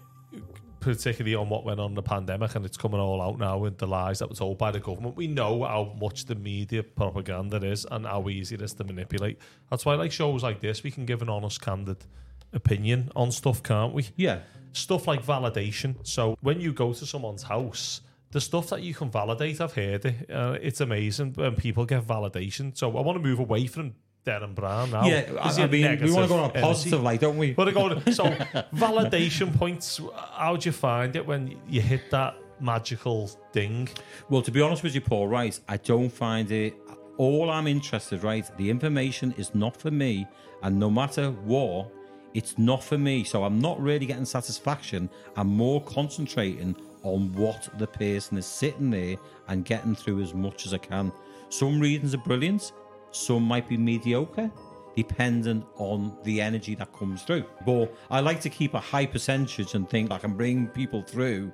particularly 0.79 1.33
on 1.33 1.47
what 1.47 1.63
went 1.63 1.79
on 1.79 1.91
in 1.91 1.95
the 1.95 2.01
pandemic, 2.03 2.55
and 2.55 2.65
it's 2.65 2.75
coming 2.75 2.99
all 2.99 3.21
out 3.21 3.39
now 3.39 3.57
with 3.57 3.77
the 3.77 3.87
lies 3.87 4.19
that 4.19 4.29
were 4.29 4.35
told 4.35 4.57
by 4.57 4.69
the 4.69 4.81
government. 4.81 5.15
We 5.15 5.27
know 5.27 5.63
how 5.63 5.95
much 5.99 6.25
the 6.25 6.35
media 6.35 6.83
propaganda 6.83 7.57
is 7.65 7.85
and 7.89 8.05
how 8.05 8.27
easy 8.27 8.55
it 8.55 8.61
is 8.61 8.73
to 8.73 8.83
manipulate. 8.83 9.37
That's 9.69 9.85
why, 9.85 9.95
like 9.95 10.11
shows 10.11 10.43
like 10.43 10.59
this, 10.59 10.83
we 10.83 10.91
can 10.91 11.05
give 11.05 11.21
an 11.21 11.29
honest, 11.29 11.61
candid 11.61 12.03
opinion 12.51 13.11
on 13.15 13.31
stuff, 13.31 13.63
can't 13.63 13.93
we? 13.93 14.07
Yeah. 14.17 14.39
Stuff 14.73 15.07
like 15.07 15.25
validation. 15.25 15.95
So 16.03 16.37
when 16.41 16.59
you 16.59 16.73
go 16.73 16.91
to 16.93 17.05
someone's 17.05 17.43
house, 17.43 18.01
the 18.33 18.41
stuff 18.41 18.69
that 18.69 18.81
you 18.81 18.93
can 18.93 19.09
validate, 19.11 19.61
I've 19.61 19.73
heard 19.73 20.05
it. 20.05 20.29
Uh, 20.29 20.57
it's 20.61 20.81
amazing 20.81 21.33
when 21.33 21.55
people 21.55 21.85
get 21.85 22.05
validation. 22.05 22.75
So 22.75 22.97
I 22.97 23.01
want 23.01 23.15
to 23.15 23.23
move 23.23 23.39
away 23.39 23.67
from 23.67 23.93
Derren 24.25 24.55
Brown 24.55 24.89
now. 24.89 25.05
Yeah, 25.05 25.31
I, 25.39 25.63
I 25.63 25.67
mean, 25.67 26.01
we 26.01 26.11
want 26.11 26.25
to 26.25 26.27
go 26.27 26.39
on 26.39 26.49
a 26.49 26.61
positive 26.61 26.93
energy? 26.93 27.05
light, 27.05 27.21
don't 27.21 27.37
we? 27.37 27.53
But 27.53 27.67
I 27.67 27.71
go 27.71 27.99
so 28.11 28.23
validation 28.75 29.55
points. 29.55 30.01
How 30.31 30.55
do 30.55 30.67
you 30.67 30.73
find 30.73 31.15
it 31.15 31.25
when 31.25 31.59
you 31.69 31.81
hit 31.81 32.09
that 32.09 32.35
magical 32.59 33.27
thing? 33.51 33.87
Well, 34.29 34.41
to 34.41 34.51
be 34.51 34.61
honest 34.61 34.81
with 34.81 34.95
you, 34.95 35.01
Paul, 35.01 35.27
right, 35.27 35.57
I 35.69 35.77
don't 35.77 36.09
find 36.09 36.51
it. 36.51 36.73
All 37.17 37.51
I'm 37.51 37.67
interested, 37.67 38.23
right, 38.23 38.49
the 38.57 38.67
information 38.67 39.35
is 39.37 39.53
not 39.53 39.77
for 39.77 39.91
me, 39.91 40.27
and 40.63 40.79
no 40.79 40.89
matter 40.89 41.29
what, 41.29 41.91
it's 42.33 42.57
not 42.57 42.83
for 42.83 42.97
me. 42.97 43.23
So 43.23 43.43
I'm 43.43 43.59
not 43.59 43.79
really 43.79 44.07
getting 44.07 44.25
satisfaction. 44.25 45.07
I'm 45.35 45.49
more 45.49 45.83
concentrating 45.83 46.75
on 47.03 47.31
what 47.33 47.69
the 47.77 47.87
person 47.87 48.37
is 48.37 48.45
sitting 48.45 48.89
there 48.89 49.17
and 49.47 49.65
getting 49.65 49.95
through 49.95 50.21
as 50.21 50.33
much 50.33 50.65
as 50.65 50.73
I 50.73 50.77
can. 50.77 51.11
Some 51.49 51.79
readings 51.79 52.13
are 52.13 52.19
brilliant, 52.19 52.71
some 53.11 53.43
might 53.43 53.69
be 53.69 53.77
mediocre, 53.77 54.49
dependent 54.95 55.65
on 55.75 56.17
the 56.23 56.41
energy 56.41 56.75
that 56.75 56.91
comes 56.93 57.23
through. 57.23 57.45
But 57.65 57.93
I 58.09 58.19
like 58.19 58.41
to 58.41 58.49
keep 58.49 58.73
a 58.73 58.79
high 58.79 59.05
percentage 59.05 59.75
and 59.75 59.89
think 59.89 60.11
I 60.11 60.17
can 60.17 60.33
bring 60.33 60.67
people 60.67 61.01
through 61.01 61.51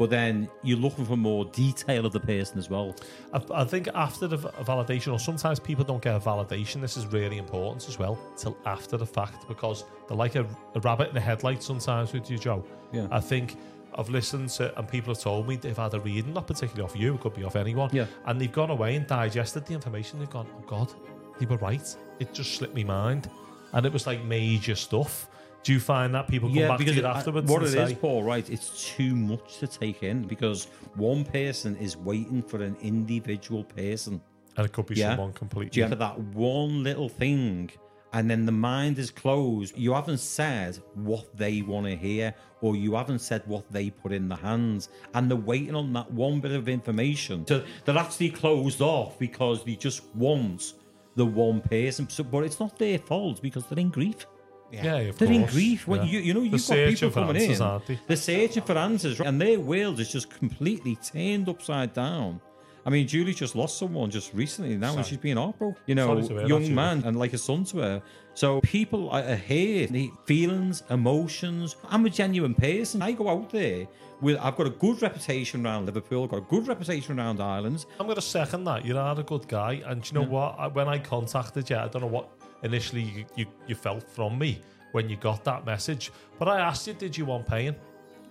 but 0.00 0.08
then 0.08 0.48
you're 0.62 0.78
looking 0.78 1.04
for 1.04 1.14
more 1.14 1.44
detail 1.44 2.06
of 2.06 2.14
the 2.14 2.20
person 2.20 2.58
as 2.58 2.70
well. 2.70 2.96
I, 3.34 3.42
I 3.52 3.64
think 3.64 3.86
after 3.94 4.26
the 4.26 4.38
validation, 4.38 5.12
or 5.12 5.18
sometimes 5.18 5.60
people 5.60 5.84
don't 5.84 6.00
get 6.00 6.16
a 6.16 6.18
validation. 6.18 6.80
This 6.80 6.96
is 6.96 7.06
really 7.06 7.36
important 7.36 7.86
as 7.86 7.98
well 7.98 8.18
till 8.34 8.56
after 8.64 8.96
the 8.96 9.04
fact 9.04 9.46
because 9.46 9.84
they're 10.08 10.16
like 10.16 10.36
a, 10.36 10.46
a 10.74 10.80
rabbit 10.80 11.08
in 11.08 11.14
the 11.14 11.20
headlights 11.20 11.66
sometimes 11.66 12.14
with 12.14 12.30
you, 12.30 12.38
Joe. 12.38 12.64
Yeah. 12.92 13.08
I 13.10 13.20
think 13.20 13.58
I've 14.00 14.08
listened 14.08 14.48
to 14.50 14.76
and 14.78 14.88
people 14.88 15.12
have 15.14 15.22
told 15.22 15.46
me 15.46 15.56
they've 15.56 15.76
had 15.76 15.92
a 15.94 16.00
reading, 16.00 16.32
not 16.32 16.46
particularly 16.46 16.82
off 16.82 16.96
you, 16.98 17.14
it 17.14 17.20
could 17.20 17.34
be 17.34 17.44
off 17.44 17.54
anyone. 17.54 17.90
Yeah. 17.92 18.06
And 18.26 18.40
they've 18.40 18.50
gone 18.50 18.70
away 18.70 18.96
and 18.96 19.06
digested 19.06 19.66
the 19.66 19.74
information. 19.74 20.18
They've 20.18 20.30
gone, 20.30 20.48
oh 20.56 20.64
God, 20.66 20.90
they 21.38 21.46
were 21.46 21.58
right. 21.58 21.96
It 22.18 22.32
just 22.32 22.54
slipped 22.54 22.74
me 22.74 22.82
mind, 22.84 23.30
and 23.74 23.84
it 23.86 23.92
was 23.92 24.06
like 24.06 24.24
major 24.24 24.74
stuff. 24.74 25.28
Do 25.62 25.74
you 25.74 25.80
find 25.80 26.14
that 26.14 26.26
people 26.26 26.48
come 26.48 26.68
back 26.68 26.78
to 26.78 26.84
you 26.92 27.04
I- 27.04 27.18
afterwards? 27.18 27.50
what 27.50 27.58
and 27.58 27.68
it 27.68 27.72
say, 27.72 27.82
is, 27.84 27.92
Paul, 27.92 28.22
right? 28.22 28.48
It's 28.48 28.94
too 28.96 29.14
much 29.14 29.58
to 29.58 29.66
take 29.66 30.02
in 30.02 30.22
because 30.22 30.68
one 30.96 31.22
person 31.24 31.76
is 31.76 31.98
waiting 31.98 32.42
for 32.42 32.62
an 32.62 32.76
individual 32.80 33.64
person. 33.64 34.22
and 34.56 34.66
it 34.66 34.72
could 34.72 34.86
be 34.86 34.94
Yeah. 34.96 35.10
someone 35.10 35.32
completely. 35.34 35.70
Do 35.70 35.80
you 35.80 35.86
have 35.86 35.98
that 35.98 36.18
one 36.18 36.82
little 36.82 37.08
thing, 37.08 37.70
and 38.12 38.30
then 38.30 38.44
the 38.46 38.52
mind 38.52 38.98
is 38.98 39.10
closed? 39.10 39.76
You 39.78 39.92
haven't 39.94 40.18
said 40.18 40.78
what 40.94 41.36
they 41.36 41.62
want 41.62 41.86
to 41.86 41.96
hear, 41.96 42.34
or 42.60 42.76
you 42.76 42.94
haven't 42.94 43.20
said 43.20 43.42
what 43.46 43.70
they 43.72 43.90
put 43.90 44.12
in 44.12 44.28
the 44.28 44.36
hands, 44.36 44.88
and 45.14 45.30
they're 45.30 45.36
waiting 45.36 45.74
on 45.74 45.92
that 45.94 46.10
one 46.12 46.40
bit 46.40 46.52
of 46.52 46.68
information. 46.68 47.46
So 47.46 47.64
they're 47.84 47.96
actually 47.98 48.30
closed 48.30 48.80
off 48.80 49.18
because 49.18 49.64
they 49.64 49.76
just 49.76 50.02
want 50.14 50.74
the 51.16 51.26
one 51.26 51.60
person. 51.60 52.08
So, 52.08 52.24
but 52.24 52.44
it's 52.44 52.60
not 52.60 52.78
their 52.78 52.98
fault 52.98 53.40
because 53.42 53.64
they're 53.66 53.78
in 53.78 53.90
grief. 53.90 54.26
yeah, 54.72 54.96
of 54.98 55.06
course. 55.08 55.18
They're 55.18 55.32
in 55.32 55.46
grief. 55.46 55.86
When 55.88 56.02
Yeah. 56.02 56.06
you 56.12 56.20
you 56.20 56.34
know 56.34 56.42
you've 56.42 56.52
got 56.52 56.58
people 56.60 56.76
searching 56.76 57.10
for 57.10 57.20
coming 57.20 57.36
answers, 57.36 57.60
in. 57.60 57.66
aren't 57.66 57.86
they? 57.86 57.98
They're 58.06 58.16
searching 58.16 58.62
for 58.62 58.78
answers, 58.78 59.20
and 59.20 59.40
their 59.40 59.58
world 59.58 59.98
is 60.00 60.10
just 60.12 60.30
completely 60.30 60.96
turned 60.96 61.48
upside 61.48 61.92
down. 61.94 62.40
I 62.86 62.90
mean, 62.90 63.06
Julie 63.06 63.34
just 63.34 63.54
lost 63.54 63.78
someone 63.78 64.10
just 64.10 64.32
recently 64.32 64.76
now, 64.76 64.96
and 64.96 65.04
she's 65.04 65.18
been 65.18 65.36
heartbroken. 65.36 65.82
You 65.86 65.94
know, 65.94 66.20
Sorry 66.22 66.40
that, 66.40 66.48
young 66.48 66.74
man 66.74 67.02
and 67.04 67.18
like 67.18 67.32
a 67.32 67.38
son 67.38 67.64
to 67.64 67.78
her. 67.78 68.02
So 68.34 68.60
people 68.60 69.10
are 69.10 69.34
here, 69.34 69.86
the 69.86 70.10
feelings, 70.24 70.82
emotions. 70.90 71.76
I'm 71.88 72.06
a 72.06 72.10
genuine 72.10 72.54
person. 72.54 73.02
I 73.02 73.12
go 73.12 73.28
out 73.28 73.50
there 73.50 73.86
with. 74.20 74.38
I've 74.38 74.56
got 74.56 74.66
a 74.66 74.70
good 74.70 75.02
reputation 75.02 75.66
around 75.66 75.86
Liverpool. 75.86 76.24
I've 76.24 76.30
Got 76.30 76.38
a 76.38 76.42
good 76.42 76.68
reputation 76.68 77.18
around 77.18 77.40
Ireland. 77.40 77.84
I'm 77.98 78.06
going 78.06 78.16
to 78.16 78.22
second 78.22 78.64
that. 78.64 78.84
You 78.84 78.96
are 78.96 79.18
a 79.18 79.22
good 79.22 79.46
guy, 79.48 79.82
and 79.86 80.06
you 80.06 80.18
know 80.18 80.26
what? 80.26 80.56
I, 80.58 80.68
when 80.68 80.88
I 80.88 80.98
contacted 80.98 81.68
you, 81.68 81.76
I 81.76 81.88
don't 81.88 82.02
know 82.02 82.08
what 82.08 82.30
initially 82.62 83.02
you, 83.02 83.24
you, 83.36 83.46
you 83.66 83.74
felt 83.74 84.02
from 84.08 84.38
me 84.38 84.60
when 84.92 85.08
you 85.08 85.16
got 85.16 85.44
that 85.44 85.64
message, 85.64 86.10
but 86.38 86.48
I 86.48 86.60
asked 86.60 86.86
you, 86.86 86.94
did 86.94 87.16
you 87.16 87.24
want 87.24 87.46
paying? 87.46 87.76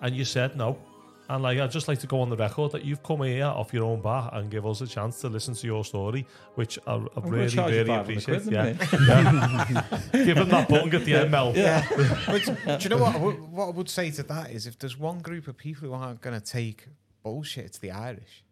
And 0.01 0.15
you 0.15 0.25
said 0.25 0.55
no. 0.57 0.77
And 1.30 1.45
uh, 1.45 1.47
like, 1.47 1.59
I'd 1.59 1.69
just 1.69 1.88
like 1.88 1.99
to 1.99 2.07
go 2.07 2.21
on 2.21 2.30
the 2.32 2.36
record 2.36 2.71
that 2.71 2.84
you've 2.84 3.03
come 3.03 3.21
here 3.21 3.45
off 3.45 3.71
your 3.71 3.84
own 3.84 4.01
bat 4.01 4.32
and 4.34 4.49
give 4.49 4.65
us 4.65 4.82
a 4.82 4.88
chance 4.88 5.21
to 5.21 5.30
listen 5.30 5.53
to 5.53 5.67
your 5.67 5.86
story, 5.86 6.25
which 6.55 6.80
I, 6.88 6.93
I 6.93 6.95
I'm 6.95 7.07
gonna 7.15 7.30
really, 7.30 7.57
really 7.57 7.93
appreciate. 7.93 8.41
quid 8.41 8.47
in 8.47 8.55
a 8.55 9.67
Yeah. 9.69 9.99
Give 10.25 10.38
him 10.38 10.49
that 10.49 10.67
bung 10.67 10.91
at 10.91 11.05
the 11.05 11.13
end, 11.13 11.30
Mel. 11.30 11.53
Yeah. 11.55 11.88
But 12.25 12.45
do 12.45 12.84
you 12.84 12.89
know 12.89 12.97
what? 12.97 13.15
I 13.15 13.19
would, 13.19 13.39
what 13.51 13.67
I 13.67 13.69
would 13.69 13.89
say 13.89 14.09
to 14.09 14.23
that 14.23 14.49
is, 14.49 14.65
if 14.65 14.80
there's 14.80 14.97
one 14.97 15.19
group 15.19 15.47
of 15.47 15.55
people 15.55 15.88
who 15.88 15.93
aren't 15.93 16.21
going 16.21 16.39
to 16.39 16.43
take 16.43 16.88
bullshit, 17.21 17.65
it's 17.65 17.77
the 17.77 17.91
Irish. 17.91 18.43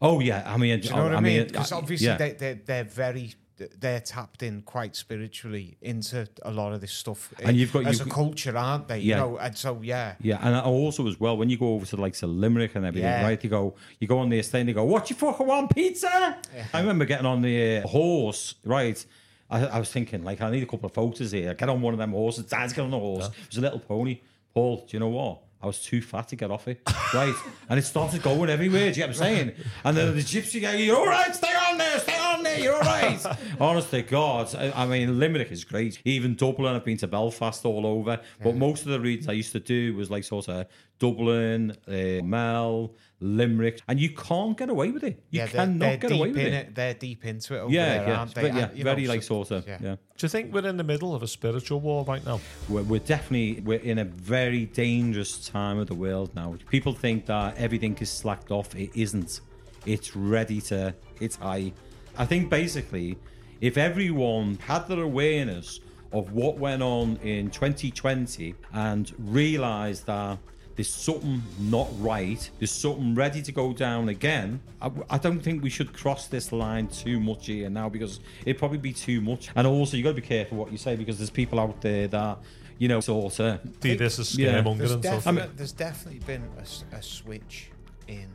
Oh 0.00 0.20
yeah, 0.20 0.44
I 0.46 0.56
mean, 0.56 0.80
Do 0.80 0.88
you 0.88 0.94
know 0.94 1.00
oh, 1.00 1.04
what 1.06 1.16
I, 1.16 1.20
mean? 1.20 1.46
Because 1.48 1.72
obviously 1.72 2.06
yeah. 2.06 2.16
they, 2.16 2.32
they're 2.32 2.60
they're 2.64 2.84
very 2.84 3.34
they're 3.78 4.00
tapped 4.00 4.42
in 4.42 4.62
quite 4.62 4.96
spiritually 4.96 5.76
into 5.82 6.28
a 6.42 6.50
lot 6.50 6.72
of 6.72 6.80
this 6.80 6.92
stuff. 6.92 7.32
And 7.42 7.56
you've 7.56 7.72
got- 7.72 7.86
as 7.86 7.98
you've 7.98 8.08
a 8.08 8.10
culture, 8.10 8.56
aren't 8.56 8.88
they? 8.88 8.98
Yeah. 8.98 9.16
You 9.16 9.20
know, 9.22 9.36
and 9.38 9.56
so 9.56 9.80
yeah. 9.82 10.14
Yeah, 10.20 10.38
and 10.42 10.56
also 10.56 11.06
as 11.08 11.18
well, 11.20 11.36
when 11.36 11.50
you 11.50 11.58
go 11.58 11.74
over 11.74 11.86
to 11.86 11.96
like 11.96 12.14
to 12.14 12.26
Limerick 12.26 12.74
and 12.74 12.84
everything, 12.86 13.08
Yeah. 13.08 13.22
right? 13.24 13.42
You 13.42 13.50
go, 13.50 13.74
you 13.98 14.06
go 14.08 14.18
on 14.18 14.28
the 14.28 14.38
estate 14.38 14.60
and 14.60 14.68
you 14.68 14.74
go, 14.74 14.84
"What 14.84 15.10
you 15.10 15.16
fucking 15.16 15.46
want, 15.46 15.74
pizza?" 15.74 16.38
I 16.72 16.80
remember 16.80 17.04
getting 17.04 17.26
on 17.26 17.42
the 17.42 17.78
uh, 17.78 17.86
horse, 17.88 18.54
right? 18.64 19.04
I, 19.50 19.66
I 19.66 19.78
was 19.80 19.90
thinking, 19.90 20.22
like, 20.22 20.40
I 20.40 20.50
need 20.50 20.62
a 20.62 20.66
couple 20.66 20.86
of 20.86 20.94
photos 20.94 21.32
here. 21.32 21.54
Get 21.54 21.68
on 21.68 21.80
one 21.82 21.92
of 21.92 21.98
them 21.98 22.12
horses. 22.12 22.46
Dad's 22.46 22.72
get 22.72 22.82
on 22.82 22.90
the 22.92 22.98
horse. 22.98 23.26
It 23.26 23.32
was 23.48 23.58
a 23.58 23.60
little 23.60 23.80
pony. 23.80 24.20
Paul, 24.54 24.76
do 24.78 24.84
you 24.96 25.00
know 25.00 25.08
what? 25.08 25.40
I 25.62 25.66
was 25.66 25.82
too 25.82 26.00
fat 26.00 26.28
to 26.28 26.36
get 26.36 26.50
off 26.50 26.68
it, 26.68 26.80
right? 27.12 27.34
and 27.68 27.78
it 27.78 27.82
started 27.82 28.22
going 28.22 28.48
everywhere. 28.48 28.84
Do 28.84 28.86
you 28.88 28.94
get 28.94 29.08
what 29.08 29.16
I'm 29.16 29.22
saying? 29.36 29.52
And 29.84 29.94
then 29.96 30.14
the 30.16 30.22
gypsy 30.22 30.60
guy, 30.62 30.76
"You're 30.76 30.96
all 30.96 31.06
right. 31.06 31.34
Stay 31.34 31.52
on 31.54 31.76
there. 31.76 31.98
Stay 31.98 32.16
on 32.50 32.56
there. 32.56 32.64
You're 32.64 32.74
all 32.74 32.80
right." 32.80 33.26
Honestly, 33.60 34.02
God, 34.02 34.54
I, 34.54 34.72
I 34.82 34.86
mean, 34.86 35.18
Limerick 35.18 35.50
is 35.50 35.64
great. 35.64 36.00
Even 36.04 36.34
Dublin, 36.34 36.74
I've 36.74 36.84
been 36.84 36.98
to 36.98 37.06
Belfast 37.08 37.64
all 37.64 37.86
over. 37.86 38.20
But 38.42 38.56
most 38.56 38.82
of 38.82 38.88
the 38.92 39.00
readings 39.00 39.28
I 39.28 39.32
used 39.32 39.52
to 39.52 39.60
do 39.60 39.94
was 39.94 40.10
like 40.10 40.24
sort 40.24 40.48
of 40.48 40.66
Dublin, 40.98 41.76
uh, 41.88 42.22
Mel, 42.24 42.94
Limerick, 43.20 43.80
and 43.88 43.98
you 43.98 44.10
can't 44.10 44.56
get 44.56 44.68
away 44.68 44.90
with 44.90 45.02
it. 45.04 45.22
You 45.30 45.40
yeah, 45.40 45.46
they're, 45.46 45.54
cannot 45.66 45.78
they're 45.78 45.96
get 45.96 46.08
deep 46.08 46.18
away 46.18 46.28
with 46.28 46.38
it. 46.38 46.52
it. 46.52 46.74
They're 46.74 46.94
deep 46.94 47.24
into 47.24 47.54
it 47.54 47.58
over 47.60 47.72
Yeah, 47.72 47.98
there, 47.98 48.08
yeah, 48.08 48.18
aren't 48.18 48.34
but 48.34 48.42
they? 48.42 48.48
yeah, 48.48 48.68
And, 48.68 48.78
you 48.78 48.84
very 48.84 49.04
know, 49.04 49.08
like 49.10 49.22
sort 49.22 49.50
of, 49.50 49.66
yeah. 49.66 49.78
Do 49.78 49.96
you 50.18 50.28
think 50.28 50.52
we're 50.52 50.66
in 50.66 50.76
the 50.76 50.84
middle 50.84 51.14
of 51.14 51.22
a 51.22 51.26
spiritual 51.28 51.80
war 51.80 52.04
right 52.04 52.24
now? 52.26 52.40
We're, 52.68 52.82
we're 52.82 53.00
definitely 53.00 53.62
we're 53.62 53.80
in 53.80 53.98
a 53.98 54.04
very 54.04 54.66
dangerous 54.66 55.48
time 55.48 55.78
of 55.78 55.86
the 55.86 55.94
world 55.94 56.34
now. 56.34 56.54
People 56.70 56.92
think 56.92 57.24
that 57.26 57.56
everything 57.56 57.96
is 58.00 58.10
slacked 58.10 58.50
off. 58.50 58.74
It 58.74 58.90
isn't. 58.94 59.40
It's 59.86 60.14
ready 60.14 60.60
to. 60.62 60.94
It's 61.20 61.36
high. 61.36 61.72
I 62.16 62.26
think 62.26 62.50
basically, 62.50 63.18
if 63.60 63.76
everyone 63.76 64.58
had 64.66 64.88
their 64.88 65.00
awareness 65.02 65.80
of 66.12 66.32
what 66.32 66.58
went 66.58 66.82
on 66.82 67.16
in 67.18 67.50
2020 67.50 68.54
and 68.72 69.12
realised 69.18 70.06
that 70.06 70.38
there's 70.76 70.88
something 70.92 71.42
not 71.58 71.88
right, 71.98 72.50
there's 72.58 72.70
something 72.70 73.14
ready 73.14 73.42
to 73.42 73.52
go 73.52 73.72
down 73.72 74.08
again. 74.08 74.60
I, 74.80 74.90
I 75.10 75.18
don't 75.18 75.40
think 75.40 75.62
we 75.62 75.70
should 75.70 75.92
cross 75.92 76.26
this 76.26 76.52
line 76.52 76.88
too 76.88 77.20
much 77.20 77.46
here 77.46 77.68
now 77.68 77.88
because 77.88 78.20
it'd 78.46 78.58
probably 78.58 78.78
be 78.78 78.92
too 78.92 79.20
much. 79.20 79.50
And 79.54 79.66
also, 79.66 79.96
you 79.96 80.02
got 80.02 80.10
to 80.10 80.14
be 80.14 80.22
careful 80.22 80.56
what 80.58 80.72
you 80.72 80.78
say 80.78 80.96
because 80.96 81.18
there's 81.18 81.30
people 81.30 81.60
out 81.60 81.80
there 81.82 82.08
that, 82.08 82.38
you 82.78 82.88
know, 82.88 83.00
sort 83.00 83.38
of. 83.40 83.80
Do 83.80 83.96
this 83.96 84.18
is 84.18 84.38
Yeah. 84.38 84.62
scaremongering 84.62 84.78
There's, 84.78 84.92
and 84.92 85.04
stuff. 85.04 85.24
definite, 85.24 85.56
there's 85.56 85.72
definitely 85.72 86.20
been 86.20 86.44
a 86.92 87.02
switch 87.02 87.70
in 88.08 88.26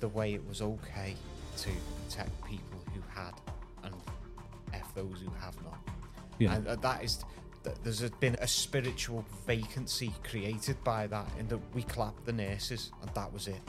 the 0.00 0.08
way 0.08 0.34
it 0.34 0.46
was 0.48 0.60
okay 0.60 1.14
to 1.58 1.70
protect 2.16 2.44
people 2.44 2.78
who 2.94 3.00
had 3.14 3.32
and 3.84 3.94
F 4.72 4.94
those 4.94 5.20
who 5.24 5.30
have 5.40 5.56
not. 5.64 5.78
Yeah. 6.38 6.54
And 6.54 6.66
uh, 6.66 6.76
that 6.76 7.04
is, 7.04 7.24
th- 7.64 7.76
there's 7.82 8.08
been 8.20 8.36
a 8.40 8.48
spiritual 8.48 9.24
vacancy 9.46 10.12
created 10.28 10.82
by 10.84 11.06
that, 11.08 11.28
in 11.38 11.48
that 11.48 11.60
we 11.74 11.82
clapped 11.82 12.24
the 12.26 12.32
nurses 12.32 12.92
and 13.02 13.10
that 13.14 13.32
was 13.32 13.48
it. 13.48 13.60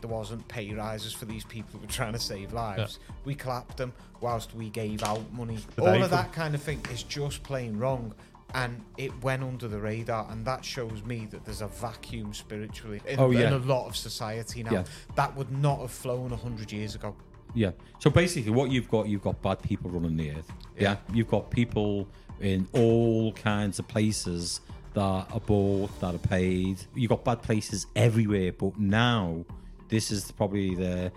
There 0.00 0.10
wasn't 0.10 0.46
pay 0.46 0.72
rises 0.72 1.12
for 1.12 1.24
these 1.24 1.44
people 1.44 1.72
who 1.72 1.78
were 1.80 1.92
trying 1.92 2.12
to 2.12 2.20
save 2.20 2.52
lives. 2.52 3.00
We 3.24 3.34
clapped 3.34 3.76
them 3.76 3.92
whilst 4.20 4.54
we 4.54 4.70
gave 4.70 5.02
out 5.02 5.32
money. 5.32 5.58
All 5.76 6.02
of 6.02 6.10
that 6.10 6.32
kind 6.32 6.54
of 6.54 6.62
thing 6.62 6.80
is 6.92 7.02
just 7.02 7.42
plain 7.42 7.76
wrong. 7.78 8.14
And 8.54 8.80
it 8.96 9.12
went 9.22 9.42
under 9.42 9.68
the 9.68 9.78
radar, 9.78 10.26
and 10.30 10.42
that 10.46 10.64
shows 10.64 11.02
me 11.04 11.26
that 11.32 11.44
there's 11.44 11.60
a 11.60 11.66
vacuum 11.66 12.32
spiritually 12.32 13.02
in, 13.06 13.18
Oh, 13.20 13.30
yeah. 13.30 13.48
in 13.48 13.52
a 13.52 13.58
lot 13.58 13.86
of 13.88 13.94
society 13.96 14.62
now. 14.62 14.70
Yeah. 14.72 14.84
That 15.16 15.36
would 15.36 15.50
not 15.52 15.80
have 15.80 15.90
flown 15.90 16.30
100 16.30 16.72
years 16.72 16.94
ago. 16.94 17.14
Yeah. 17.58 17.72
So 17.98 18.08
basically, 18.08 18.52
what 18.52 18.70
you've 18.70 18.88
got, 18.88 19.08
you've 19.08 19.22
got 19.22 19.42
bad 19.42 19.60
people 19.60 19.90
running 19.90 20.16
the 20.16 20.30
earth. 20.30 20.52
Yeah. 20.76 20.82
Yeah. 20.82 20.96
You've 21.12 21.28
got 21.28 21.50
people 21.50 22.06
in 22.40 22.68
all 22.72 23.32
kinds 23.32 23.80
of 23.80 23.88
places 23.88 24.60
that 24.94 25.00
are 25.02 25.40
bought, 25.44 25.98
that 26.00 26.14
are 26.14 26.18
paid. 26.18 26.80
You've 26.94 27.08
got 27.08 27.24
bad 27.24 27.42
places 27.42 27.88
everywhere, 27.96 28.52
but 28.52 28.78
now 28.78 29.44
this 29.88 30.12
is 30.12 30.30
probably 30.30 30.76
the. 30.76 31.10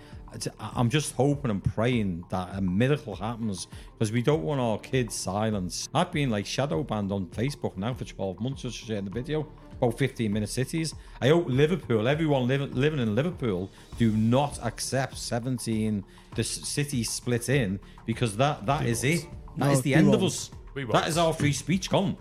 I'm 0.60 0.90
just 0.90 1.14
hoping 1.14 1.52
and 1.52 1.64
praying 1.64 2.24
that 2.30 2.56
a 2.56 2.62
miracle 2.62 3.16
happens 3.16 3.68
because 3.94 4.14
we 4.14 4.22
don't 4.22 4.44
want 4.44 4.62
our 4.62 4.80
kids 4.80 5.14
silenced. 5.14 5.90
I've 5.94 6.12
been 6.12 6.30
like 6.30 6.46
shadow 6.46 6.82
banned 6.82 7.12
on 7.12 7.28
Facebook 7.28 7.76
now 7.76 7.94
for 7.94 8.06
12 8.06 8.40
months 8.40 8.62
just 8.62 8.78
sharing 8.78 9.04
the 9.06 9.12
video 9.12 9.46
about 9.82 9.98
15 9.98 10.32
minute 10.32 10.50
cities. 10.50 10.94
I 11.22 11.30
hope 11.30 11.46
Liverpool, 11.48 12.08
everyone 12.08 12.48
liv- 12.48 12.76
living 12.76 13.00
in 13.00 13.16
Liverpool, 13.16 13.70
do 13.98 14.12
not 14.12 14.60
accept 14.64 15.18
17 15.18 16.04
the 16.36 16.44
city 16.44 17.04
split 17.04 17.50
in 17.50 17.80
because 18.06 18.38
that 18.38 18.66
that 18.66 18.86
is 18.86 19.04
it. 19.04 19.28
That 19.58 19.72
is 19.72 19.80
No, 19.80 19.82
the 19.82 19.90
we 19.90 19.94
end 19.96 20.14
of 20.14 20.24
us. 20.24 20.52
We 20.74 20.84
That 20.86 20.94
won't. 20.94 21.08
is 21.08 21.18
our 21.18 21.34
free 21.34 21.54
speech 21.54 21.90
gone. 21.90 22.16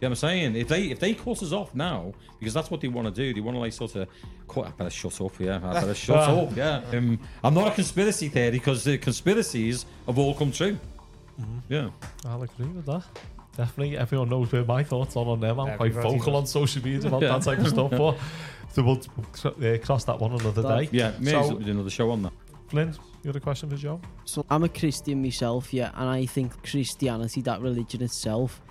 You 0.00 0.08
know 0.08 0.10
what 0.10 0.24
I'm 0.24 0.28
saying? 0.30 0.56
If 0.56 0.68
they 0.68 0.82
if 0.90 0.98
they 1.00 1.14
cut 1.14 1.42
us 1.42 1.52
off 1.52 1.74
now, 1.74 2.12
because 2.38 2.52
that's 2.54 2.70
what 2.72 2.80
they 2.80 2.88
want 2.88 3.06
to 3.06 3.14
do, 3.14 3.32
they 3.32 3.40
want 3.40 3.54
to 3.56 3.60
like 3.60 3.72
sort 3.72 3.94
of 3.96 4.08
cut. 4.48 4.66
I 4.66 4.70
better 4.70 4.90
shut 4.90 5.20
up, 5.20 5.38
yeah. 5.38 5.56
I 5.62 5.74
better 5.74 5.94
shut 5.94 6.16
up, 6.28 6.56
yeah. 6.56 6.82
Um, 6.92 7.18
I'm 7.42 7.54
not 7.54 7.68
a 7.68 7.70
conspiracy 7.70 8.28
theory 8.28 8.50
because 8.50 8.82
the 8.84 8.98
conspiracies 8.98 9.86
have 10.06 10.18
all 10.18 10.34
come 10.34 10.50
true. 10.52 10.76
Yeah. 11.68 11.90
I'll 12.26 12.42
agree 12.42 12.66
with 12.66 12.86
that. 12.86 13.04
Definitely, 13.56 13.98
everyone 13.98 14.30
knows 14.30 14.50
where 14.50 14.64
my 14.64 14.82
thoughts 14.82 15.14
are 15.16 15.26
on 15.26 15.40
them. 15.40 15.60
I'm 15.60 15.76
quite 15.76 15.90
Everybody 15.90 16.18
vocal 16.18 16.32
does. 16.32 16.40
on 16.40 16.46
social 16.46 16.82
media 16.82 17.06
about 17.08 17.22
Yeah. 17.22 17.28
that 17.38 17.42
type 17.42 17.58
of 17.58 17.68
stuff. 17.68 17.90
But 17.90 18.16
so 18.72 18.82
we'll 18.82 19.74
uh, 19.74 19.78
cross 19.78 20.04
that 20.04 20.18
one 20.18 20.32
another 20.32 20.62
day. 20.62 20.88
Yeah, 20.92 21.12
maybe 21.18 21.30
So- 21.32 21.48
so, 21.50 21.58
do 21.58 21.70
another 21.70 21.90
show 21.90 22.10
on 22.10 22.22
that. 22.22 22.32
Flynn, 22.68 22.94
you 23.22 23.28
had 23.28 23.36
a 23.36 23.40
question 23.40 23.68
for 23.68 23.76
Joe? 23.76 24.00
So 24.24 24.46
I'm 24.48 24.64
a 24.64 24.68
Christian 24.70 25.20
myself, 25.20 25.74
yeah, 25.74 25.90
and 25.94 26.08
I 26.08 26.24
think 26.24 26.62
Christianity, 26.66 27.42
that 27.42 27.60
religion 27.60 28.02
itself, 28.02 28.62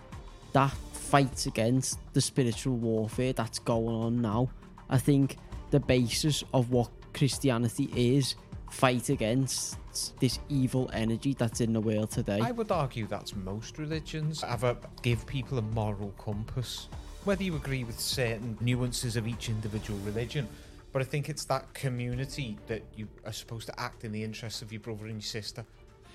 that 0.53 0.71
fights 0.93 1.45
against 1.45 1.99
the 2.13 2.21
spiritual 2.21 2.77
warfare 2.77 3.33
that's 3.33 3.59
going 3.59 3.93
on 3.95 4.21
now. 4.21 4.49
I 4.89 4.97
think 4.97 5.37
the 5.69 5.79
basis 5.79 6.43
of 6.53 6.71
what 6.71 6.89
Christianity 7.13 7.89
is 7.95 8.35
fight 8.71 9.09
against 9.09 9.77
this 10.19 10.39
evil 10.49 10.89
energy 10.93 11.33
that's 11.37 11.61
in 11.61 11.73
the 11.73 11.81
world 11.81 12.09
today. 12.09 12.39
I 12.41 12.51
would 12.51 12.71
argue 12.71 13.05
that's 13.05 13.35
most 13.35 13.77
religions. 13.77 14.41
Have 14.41 14.63
a 14.63 14.77
give 15.01 15.25
people 15.27 15.57
a 15.57 15.61
moral 15.61 16.13
compass. 16.17 16.87
Whether 17.25 17.43
you 17.43 17.55
agree 17.55 17.83
with 17.83 17.99
certain 17.99 18.57
nuances 18.61 19.15
of 19.17 19.27
each 19.27 19.49
individual 19.49 19.99
religion, 19.99 20.47
but 20.93 21.01
I 21.01 21.05
think 21.05 21.29
it's 21.29 21.45
that 21.45 21.71
community 21.73 22.57
that 22.67 22.81
you 22.95 23.07
are 23.25 23.33
supposed 23.33 23.67
to 23.67 23.79
act 23.79 24.03
in 24.03 24.11
the 24.11 24.23
interests 24.23 24.61
of 24.61 24.71
your 24.71 24.79
brother 24.81 25.05
and 25.05 25.15
your 25.15 25.21
sister. 25.21 25.63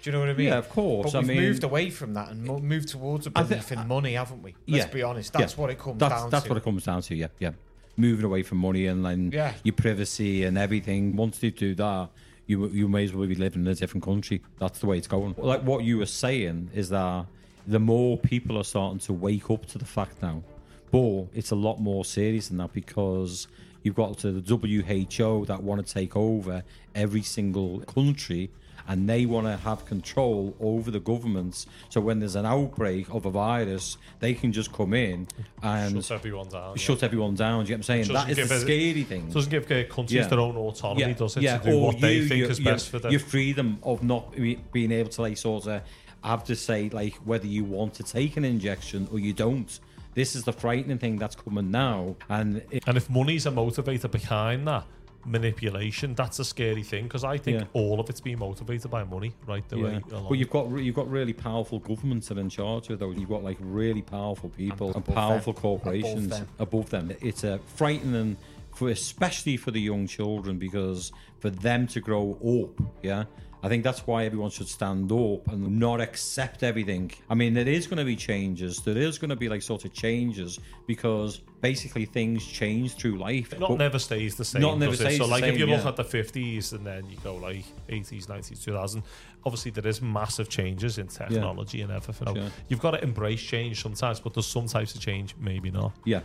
Do 0.02 0.10
you 0.10 0.12
know 0.12 0.20
what 0.20 0.30
I 0.30 0.34
mean? 0.34 0.48
Yeah, 0.48 0.58
of 0.58 0.68
course. 0.70 1.12
But 1.12 1.18
I 1.18 1.20
we've 1.20 1.28
mean, 1.28 1.40
moved 1.42 1.64
away 1.64 1.90
from 1.90 2.14
that 2.14 2.30
and 2.30 2.44
mo- 2.44 2.58
moved 2.58 2.88
towards 2.88 3.26
a 3.26 3.30
thi- 3.30 3.42
belief 3.42 3.72
in 3.72 3.86
money, 3.86 4.14
haven't 4.14 4.42
we? 4.42 4.54
Let's 4.66 4.86
Yeah. 4.86 4.92
be 4.92 5.02
honest. 5.02 5.32
Yeah. 5.34 5.40
That's 5.40 5.56
what 5.58 5.70
it 5.70 5.78
comes 5.78 5.98
that's 5.98 6.12
down 6.14 6.30
that's 6.30 6.44
to. 6.44 6.48
That's 6.48 6.48
what 6.48 6.58
it 6.58 6.64
comes 6.64 6.84
down 6.84 7.02
to. 7.02 7.14
Yeah, 7.14 7.28
yeah. 7.38 7.52
Moving 7.96 8.24
away 8.24 8.42
from 8.42 8.58
money 8.58 8.86
and 8.86 9.04
then 9.04 9.30
Yeah. 9.32 9.54
your 9.62 9.74
privacy 9.74 10.44
and 10.44 10.56
everything. 10.58 11.16
Once 11.16 11.42
you 11.42 11.50
do 11.50 11.74
that, 11.76 12.10
you 12.46 12.68
you 12.68 12.88
may 12.88 13.04
as 13.04 13.12
well 13.12 13.26
be 13.26 13.34
living 13.34 13.62
in 13.62 13.68
a 13.68 13.74
different 13.74 14.04
country. 14.04 14.42
That's 14.58 14.78
the 14.78 14.86
way 14.86 14.98
it's 14.98 15.08
going. 15.08 15.34
Like 15.38 15.62
what 15.62 15.84
you 15.84 15.98
were 15.98 16.06
saying 16.06 16.70
is 16.74 16.88
that 16.90 17.26
the 17.66 17.80
more 17.80 18.16
people 18.16 18.56
are 18.58 18.64
starting 18.64 19.00
to 19.00 19.12
wake 19.12 19.50
up 19.50 19.66
to 19.66 19.78
the 19.78 19.84
fact 19.84 20.22
now, 20.22 20.42
but 20.90 21.26
it's 21.34 21.50
a 21.50 21.56
lot 21.56 21.80
more 21.80 22.04
serious 22.04 22.48
than 22.48 22.58
that 22.58 22.72
because 22.72 23.48
you've 23.82 23.96
got 23.96 24.18
to 24.18 24.32
the 24.32 24.56
WHO 24.56 25.44
that 25.46 25.62
want 25.62 25.84
to 25.84 25.92
take 25.92 26.16
over 26.16 26.62
every 26.94 27.22
single 27.22 27.80
country 27.80 28.50
and 28.88 29.08
they 29.08 29.26
want 29.26 29.46
to 29.46 29.56
have 29.56 29.84
control 29.86 30.54
over 30.60 30.90
the 30.90 31.00
governments. 31.00 31.66
So 31.88 32.00
when 32.00 32.20
there's 32.20 32.36
an 32.36 32.46
outbreak 32.46 33.08
of 33.12 33.26
a 33.26 33.30
virus, 33.30 33.98
they 34.20 34.34
can 34.34 34.52
just 34.52 34.72
come 34.72 34.94
in 34.94 35.26
and 35.62 36.04
Shut 36.04 36.18
everyone 36.18 36.48
down. 36.48 36.76
shut 36.76 37.02
everyone 37.02 37.34
down. 37.34 37.64
Do 37.64 37.72
you 37.72 37.76
get 37.78 37.88
what 37.88 37.96
I'm 37.96 38.04
saying? 38.04 38.12
That 38.12 38.30
is 38.30 38.36
give 38.36 38.48
the 38.48 38.54
it- 38.56 38.60
scary 38.60 39.02
thing. 39.04 39.28
Doesn't 39.30 39.50
give 39.50 39.66
countries 39.88 40.12
Yeah. 40.12 40.26
their 40.28 40.40
own 40.40 40.56
autonomy, 40.56 41.14
does 41.14 41.36
it? 41.36 41.40
to 41.40 41.60
do 41.64 41.76
or 41.78 41.86
what 41.86 42.00
they 42.00 42.14
you- 42.16 42.28
think 42.28 42.38
your- 42.40 42.50
is 42.50 42.60
best 42.60 42.88
for 42.90 42.98
them. 42.98 43.10
Your 43.10 43.20
freedom 43.20 43.78
of 43.82 44.02
not 44.02 44.34
being 44.72 44.92
able 44.92 45.10
to 45.10 45.22
like 45.22 45.36
sort 45.36 45.66
of 45.66 45.82
have 46.22 46.44
to 46.44 46.56
say 46.56 46.88
like 46.88 47.14
whether 47.24 47.46
you 47.46 47.64
want 47.64 47.94
to 47.94 48.02
take 48.02 48.36
an 48.36 48.44
injection 48.44 49.08
or 49.12 49.18
you 49.18 49.32
don't. 49.32 49.78
This 50.14 50.34
is 50.34 50.44
the 50.44 50.52
frightening 50.52 50.98
thing 50.98 51.18
that's 51.18 51.36
coming 51.36 51.70
now, 51.70 52.16
and 52.30 52.62
it, 52.70 52.84
And 52.86 52.96
if 52.96 53.10
money's 53.10 53.44
a 53.46 53.50
motivator 53.50 54.10
behind 54.10 54.66
that 54.66 54.84
manipulation, 55.26 56.14
that's 56.14 56.38
a 56.38 56.44
scary 56.44 56.82
thing 56.82 57.04
because 57.04 57.24
I 57.24 57.36
think 57.38 57.60
Yeah. 57.60 57.66
all 57.72 58.00
of 58.00 58.08
it's 58.10 58.20
being 58.20 58.38
motivated 58.38 58.90
by 58.90 59.04
money, 59.04 59.32
right? 59.46 59.68
The 59.68 59.76
yeah. 59.76 59.82
way. 59.84 60.00
But 60.28 60.38
you've 60.38 60.50
got 60.50 60.70
re- 60.72 60.82
you've 60.84 60.94
got 60.94 61.10
really 61.10 61.32
powerful 61.32 61.78
governments 61.78 62.28
that 62.28 62.38
are 62.38 62.40
in 62.40 62.48
charge 62.48 62.88
of 62.90 62.98
those. 62.98 63.16
You've 63.16 63.28
got 63.28 63.42
like 63.44 63.58
really 63.60 64.02
powerful 64.02 64.50
people 64.50 64.88
and, 64.88 64.96
above 64.96 65.14
powerful 65.14 65.52
them. 65.52 65.62
corporations 65.62 66.26
Above 66.26 66.38
them. 66.38 66.48
above 66.58 66.90
them. 66.90 67.12
It's 67.20 67.44
a 67.44 67.58
frightening 67.74 68.36
for 68.74 68.90
especially 68.90 69.56
for 69.56 69.70
the 69.70 69.80
young 69.80 70.06
children 70.06 70.58
because 70.58 71.10
for 71.40 71.50
them 71.50 71.86
to 71.88 72.00
grow 72.00 72.32
up, 72.62 72.86
yeah. 73.02 73.24
I 73.62 73.68
think 73.68 73.82
that's 73.84 74.06
why 74.06 74.24
everyone 74.26 74.50
should 74.50 74.68
stand 74.68 75.10
up 75.10 75.48
and 75.48 75.80
not 75.80 76.00
accept 76.00 76.62
everything. 76.62 77.10
I 77.28 77.34
mean, 77.34 77.54
there 77.54 77.66
is 77.66 77.86
going 77.86 77.98
to 77.98 78.04
be 78.04 78.14
changes. 78.14 78.80
There 78.80 78.96
is 78.96 79.18
going 79.18 79.30
to 79.30 79.36
be 79.36 79.48
like 79.48 79.62
sort 79.62 79.84
of 79.84 79.92
changes 79.92 80.60
because 80.86 81.38
basically 81.62 82.04
things 82.04 82.46
change 82.46 82.94
through 82.94 83.18
life. 83.18 83.58
not 83.58 83.70
But- 83.70 83.78
never 83.78 83.98
stays 83.98 84.36
the 84.36 84.44
same. 84.44 84.62
Not 84.62 84.78
never 84.78 84.92
does 84.92 85.00
it? 85.00 85.04
stays 85.04 85.18
So, 85.18 85.24
the 85.24 85.30
like, 85.30 85.44
if 85.44 85.58
you 85.58 85.66
look 85.66 85.82
yeah. 85.82 85.88
at 85.88 85.96
the 85.96 86.04
50s 86.04 86.72
and 86.74 86.86
then 86.86 87.08
you 87.10 87.16
go 87.24 87.34
like 87.36 87.64
80s, 87.88 88.26
90s, 88.26 88.62
2000, 88.62 89.02
obviously 89.44 89.70
there 89.72 89.86
is 89.86 90.00
massive 90.02 90.48
changes 90.48 90.98
in 90.98 91.08
technology 91.08 91.80
and 91.80 91.90
everything. 91.90 92.34
Sure. 92.36 92.50
You've 92.68 92.80
got 92.80 92.92
to 92.92 93.02
embrace 93.02 93.40
change 93.40 93.82
sometimes, 93.82 94.20
but 94.20 94.34
there's 94.34 94.46
some 94.46 94.66
types 94.66 94.94
of 94.94 95.00
change 95.00 95.34
maybe 95.40 95.70
not. 95.70 95.92
yeah. 96.04 96.20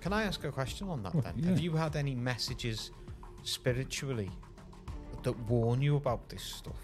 Can 0.00 0.12
I 0.12 0.22
ask 0.22 0.44
a 0.44 0.52
question 0.52 0.88
on 0.88 1.02
that 1.02 1.12
then? 1.20 1.34
yeah. 1.36 1.48
Have 1.48 1.58
you 1.58 1.72
had 1.72 1.96
any 1.96 2.14
messages 2.14 2.92
spiritually 3.42 4.30
that 5.26 5.38
warn 5.48 5.82
you 5.82 5.96
about 5.96 6.28
this 6.28 6.42
stuff? 6.42 6.74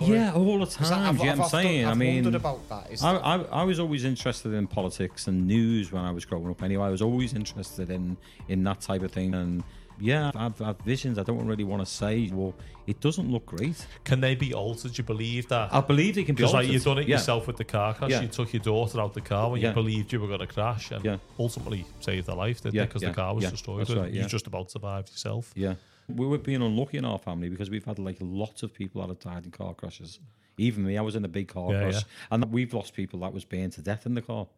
Or- 0.00 0.06
Yeah, 0.08 0.32
all 0.32 0.58
the 0.60 0.66
time. 0.66 0.92
I've- 1.08 1.18
do 1.18 1.24
you 1.24 1.30
I've, 1.30 1.38
I'm 1.38 1.44
often- 1.44 1.50
saying? 1.62 1.84
I've 1.84 1.92
I 1.92 1.94
mean, 1.94 2.34
about 2.34 2.68
that. 2.68 2.90
Is 2.92 3.02
I, 3.02 3.16
I, 3.16 3.34
I 3.60 3.62
was 3.64 3.78
always 3.80 4.04
interested 4.04 4.52
in 4.54 4.66
politics 4.68 5.26
and 5.26 5.46
news 5.46 5.90
when 5.92 6.04
I 6.04 6.12
was 6.12 6.24
growing 6.24 6.48
up. 6.50 6.62
Anyway, 6.62 6.84
I 6.84 6.90
was 6.90 7.02
always 7.02 7.34
interested 7.34 7.90
in 7.90 8.16
in 8.48 8.62
that 8.64 8.80
type 8.80 9.02
of 9.02 9.10
thing. 9.12 9.34
And 9.34 9.64
yeah, 10.00 10.30
I've, 10.36 10.62
I've 10.62 10.78
visions. 10.82 11.18
I 11.18 11.24
don't 11.24 11.44
really 11.46 11.64
want 11.64 11.82
to 11.84 11.86
say. 12.02 12.30
Well, 12.32 12.54
it 12.86 13.00
doesn't 13.00 13.28
look 13.30 13.44
great. 13.46 13.84
Can 14.04 14.20
they 14.20 14.36
be 14.36 14.54
altered? 14.54 14.96
You 14.96 15.02
believe 15.02 15.48
that? 15.48 15.74
I 15.74 15.80
believe 15.80 16.14
they 16.14 16.22
can 16.22 16.36
be 16.36 16.42
Because 16.42 16.54
like 16.54 16.68
you've 16.68 16.84
done 16.84 16.98
it 16.98 17.08
yeah. 17.08 17.16
yourself 17.16 17.48
with 17.48 17.56
the 17.56 17.64
car 17.64 17.92
crash, 17.94 18.12
Yeah. 18.12 18.20
you 18.22 18.28
took 18.28 18.52
your 18.52 18.62
daughter 18.62 19.00
out 19.00 19.12
the 19.14 19.20
car 19.20 19.50
when 19.50 19.60
Yeah. 19.60 19.68
you 19.70 19.74
believed 19.74 20.12
you 20.12 20.20
were 20.20 20.28
going 20.28 20.38
to 20.40 20.46
crash, 20.46 20.92
and 20.92 21.04
Yeah. 21.04 21.16
ultimately 21.38 21.84
saved 22.00 22.28
her 22.28 22.34
life, 22.34 22.60
didn't 22.62 22.76
Yeah, 22.76 22.82
it? 22.84 22.86
Because 22.86 23.02
yeah, 23.02 23.08
the 23.08 23.14
car 23.16 23.34
was 23.34 23.42
yeah, 23.44 23.50
destroyed. 23.50 23.80
that's 23.80 23.90
and 23.90 24.00
right, 24.02 24.12
You 24.12 24.22
just 24.26 24.46
about 24.46 24.70
survived 24.70 25.10
yourself. 25.10 25.52
Yeah, 25.56 25.74
we 26.08 26.26
were 26.26 26.38
being 26.38 26.62
unlucky 26.62 26.98
in 26.98 27.04
our 27.04 27.18
family 27.18 27.48
because 27.48 27.70
we've 27.70 27.84
had 27.84 27.98
like 27.98 28.16
lots 28.20 28.62
of 28.62 28.72
people 28.72 29.00
that 29.00 29.08
have 29.08 29.20
died 29.20 29.44
in 29.44 29.50
car 29.50 29.74
crashes. 29.74 30.20
Even 30.56 30.84
me, 30.84 30.98
I 30.98 31.02
was 31.02 31.14
in 31.14 31.24
a 31.24 31.28
big 31.28 31.48
car 31.48 31.72
Yeah, 31.72 31.82
crash, 31.82 31.94
yeah. 31.94 32.00
and 32.32 32.44
we've 32.52 32.74
lost 32.74 32.94
people 32.94 33.20
that 33.20 33.32
was 33.32 33.44
burned 33.44 33.72
to 33.74 33.82
death 33.82 34.06
in 34.06 34.14
the 34.14 34.22
car, 34.22 34.48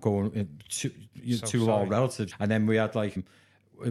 going 0.00 0.38
uh, 0.38 0.44
to, 0.68 0.90
So 1.36 1.46
to 1.46 1.70
our 1.70 1.86
relatives. 1.86 2.32
And 2.38 2.50
then 2.50 2.66
we 2.66 2.76
had 2.76 2.94
like 2.94 3.18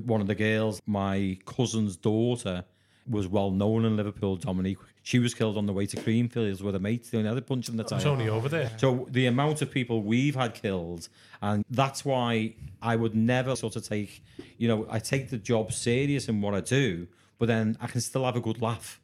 one 0.06 0.22
of 0.22 0.28
the 0.28 0.36
girls, 0.36 0.82
my 0.86 1.38
cousin's 1.46 1.98
daughter, 1.98 2.64
was 3.10 3.28
well 3.28 3.52
known 3.52 3.86
in 3.86 3.98
Liverpool. 3.98 4.38
Dominique, 4.38 4.78
she 5.08 5.20
was 5.20 5.34
killed 5.34 5.58
on 5.58 5.66
the 5.66 5.72
way 5.72 5.86
to 5.86 5.96
Creamfields 5.96 6.62
with 6.62 6.76
a 6.76 6.80
mate. 6.80 7.06
The 7.10 7.26
other 7.32 7.40
punch 7.40 7.70
in 7.70 7.78
the 7.78 7.84
It's 7.84 7.92
tire. 7.92 8.08
only 8.08 8.28
over 8.28 8.50
there. 8.50 8.70
So 8.76 9.08
the 9.10 9.28
amount 9.28 9.62
of 9.62 9.72
people 9.72 10.04
we've 10.04 10.36
had 10.36 10.54
killed, 10.54 11.08
and 11.42 11.64
that's 11.70 12.04
why 12.04 12.56
I 12.82 12.98
would 12.98 13.16
never 13.16 13.56
sort 13.56 13.78
of 13.78 13.88
take, 13.88 14.22
you 14.58 14.68
know, 14.68 14.86
I 14.90 15.00
take 15.00 15.30
the 15.30 15.38
job 15.38 15.72
serious 15.72 16.28
in 16.28 16.42
what 16.42 16.54
I 16.54 16.60
do, 16.60 17.08
but 17.38 17.46
then 17.46 17.78
I 17.80 17.88
can 17.88 18.02
still 18.02 18.26
have 18.26 18.36
a 18.36 18.42
good 18.42 18.62
laugh. 18.62 19.00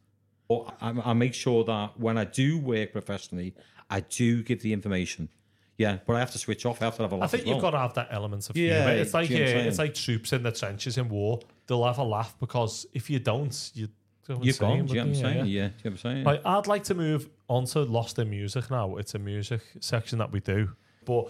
But 0.49 0.75
I, 0.81 0.93
I 1.05 1.13
make 1.13 1.33
sure 1.33 1.63
that 1.63 1.97
when 1.97 2.17
I 2.17 2.25
do 2.25 2.59
work 2.59 2.91
professionally, 2.91 3.55
I 3.89 4.01
do 4.01 4.43
give 4.43 4.61
the 4.61 4.73
information. 4.73 5.29
Yeah, 5.77 5.99
but 6.05 6.17
I 6.17 6.19
have 6.19 6.31
to 6.31 6.37
switch 6.37 6.65
off. 6.65 6.81
I 6.81 6.85
have 6.85 6.97
to 6.97 7.03
have 7.03 7.13
a 7.13 7.15
laugh. 7.15 7.29
I 7.29 7.31
think 7.31 7.47
you've 7.47 7.61
well. 7.61 7.71
got 7.71 7.77
to 7.77 7.79
have 7.79 7.93
that 7.93 8.09
element 8.11 8.49
of 8.49 8.57
Yeah. 8.57 8.89
It's 8.89 9.13
like 9.13 9.29
do 9.29 9.35
you 9.35 9.39
know 9.39 9.45
what 9.45 9.57
I'm 9.57 9.65
uh, 9.67 9.69
it's 9.69 9.79
like 9.79 9.93
troops 9.93 10.33
in 10.33 10.43
the 10.43 10.51
trenches 10.51 10.97
in 10.97 11.07
war. 11.07 11.39
They'll 11.67 11.85
have 11.85 11.97
a 11.97 12.03
laugh 12.03 12.35
because 12.41 12.85
if 12.91 13.09
you 13.09 13.19
don't, 13.19 13.71
you 13.73 13.87
insane, 14.29 14.77
gone. 14.77 14.85
Do 14.85 14.93
you 14.93 14.99
know 14.99 15.05
what 15.07 15.15
I'm 15.15 15.15
saying? 15.15 15.45
you? 15.45 15.59
Yeah. 15.61 15.67
Do 15.67 15.73
you 15.83 15.89
know 15.89 15.95
what 16.01 16.05
I'm 16.05 16.25
saying? 16.25 16.41
I'd 16.45 16.67
like 16.67 16.83
to 16.85 16.93
move 16.93 17.29
on 17.49 17.65
to 17.65 17.79
Lost 17.81 18.19
in 18.19 18.29
Music 18.29 18.69
now. 18.71 18.95
It's 18.97 19.15
a 19.15 19.19
music 19.19 19.61
section 19.79 20.19
that 20.19 20.31
we 20.31 20.39
do. 20.39 20.69
But 21.05 21.29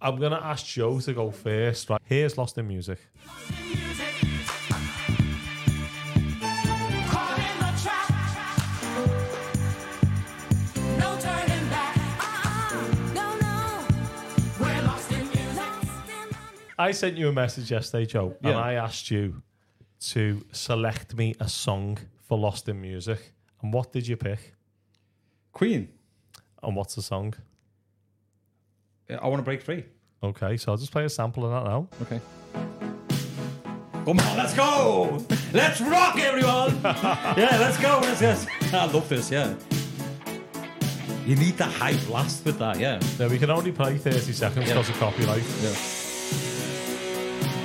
I'm 0.00 0.16
going 0.16 0.32
to 0.32 0.44
ask 0.44 0.66
Joe 0.66 1.00
to 1.00 1.12
go 1.12 1.30
first. 1.30 1.88
Right, 1.88 2.00
here's 2.04 2.36
Lost 2.36 2.58
in 2.58 2.68
Music. 2.68 2.98
Caught 7.08 7.38
in 7.38 7.58
the 7.58 7.72
trap. 7.82 8.10
No 10.98 11.18
turning 11.20 11.68
back. 11.70 11.96
No, 13.14 13.36
no. 13.38 13.86
We're 14.60 14.82
lost 14.82 15.10
in 15.12 15.26
music. 15.28 15.64
I 16.78 16.90
sent 16.92 17.16
you 17.16 17.28
a 17.28 17.32
message 17.32 17.70
yesterday, 17.70 18.06
Joe, 18.06 18.36
and 18.42 18.54
I 18.54 18.74
asked 18.74 19.10
you 19.10 19.42
to 20.10 20.44
select 20.52 21.16
me 21.16 21.34
a 21.40 21.48
song 21.48 21.98
for 22.26 22.38
Lost 22.38 22.68
in 22.68 22.80
Music. 22.80 23.32
And 23.62 23.72
what 23.72 23.92
did 23.92 24.06
you 24.06 24.16
pick? 24.16 24.54
Queen. 25.52 25.88
And 26.62 26.76
what's 26.76 26.94
the 26.94 27.02
song? 27.02 27.34
Uh, 29.08 29.14
I 29.14 29.28
want 29.28 29.38
to 29.38 29.44
break 29.44 29.62
free. 29.62 29.84
Okay, 30.22 30.56
so 30.56 30.72
I'll 30.72 30.78
just 30.78 30.92
play 30.92 31.04
a 31.04 31.08
sample 31.08 31.44
of 31.44 31.50
that 31.52 31.70
now. 31.70 31.88
Okay. 32.02 32.20
Come 34.04 34.20
on, 34.20 34.36
let's 34.36 34.54
go! 34.54 35.24
Let's 35.52 35.80
rock, 35.80 36.16
everyone! 36.18 36.80
yeah, 36.84 37.56
let's 37.60 37.76
go. 37.78 37.98
Let's, 38.02 38.20
yes. 38.20 38.46
I 38.72 38.84
love 38.86 39.08
this, 39.08 39.30
yeah. 39.30 39.54
You 41.24 41.34
need 41.34 41.56
the 41.56 41.64
high 41.64 41.96
blast 42.06 42.44
with 42.44 42.58
that, 42.60 42.78
yeah. 42.78 43.00
Yeah, 43.18 43.26
we 43.28 43.38
can 43.38 43.50
only 43.50 43.72
play 43.72 43.98
30 43.98 44.32
seconds 44.32 44.68
Yeah. 44.68 44.74
because 44.74 44.88
of 44.90 44.96
copyright. 44.98 45.42
yeah. 45.60 45.74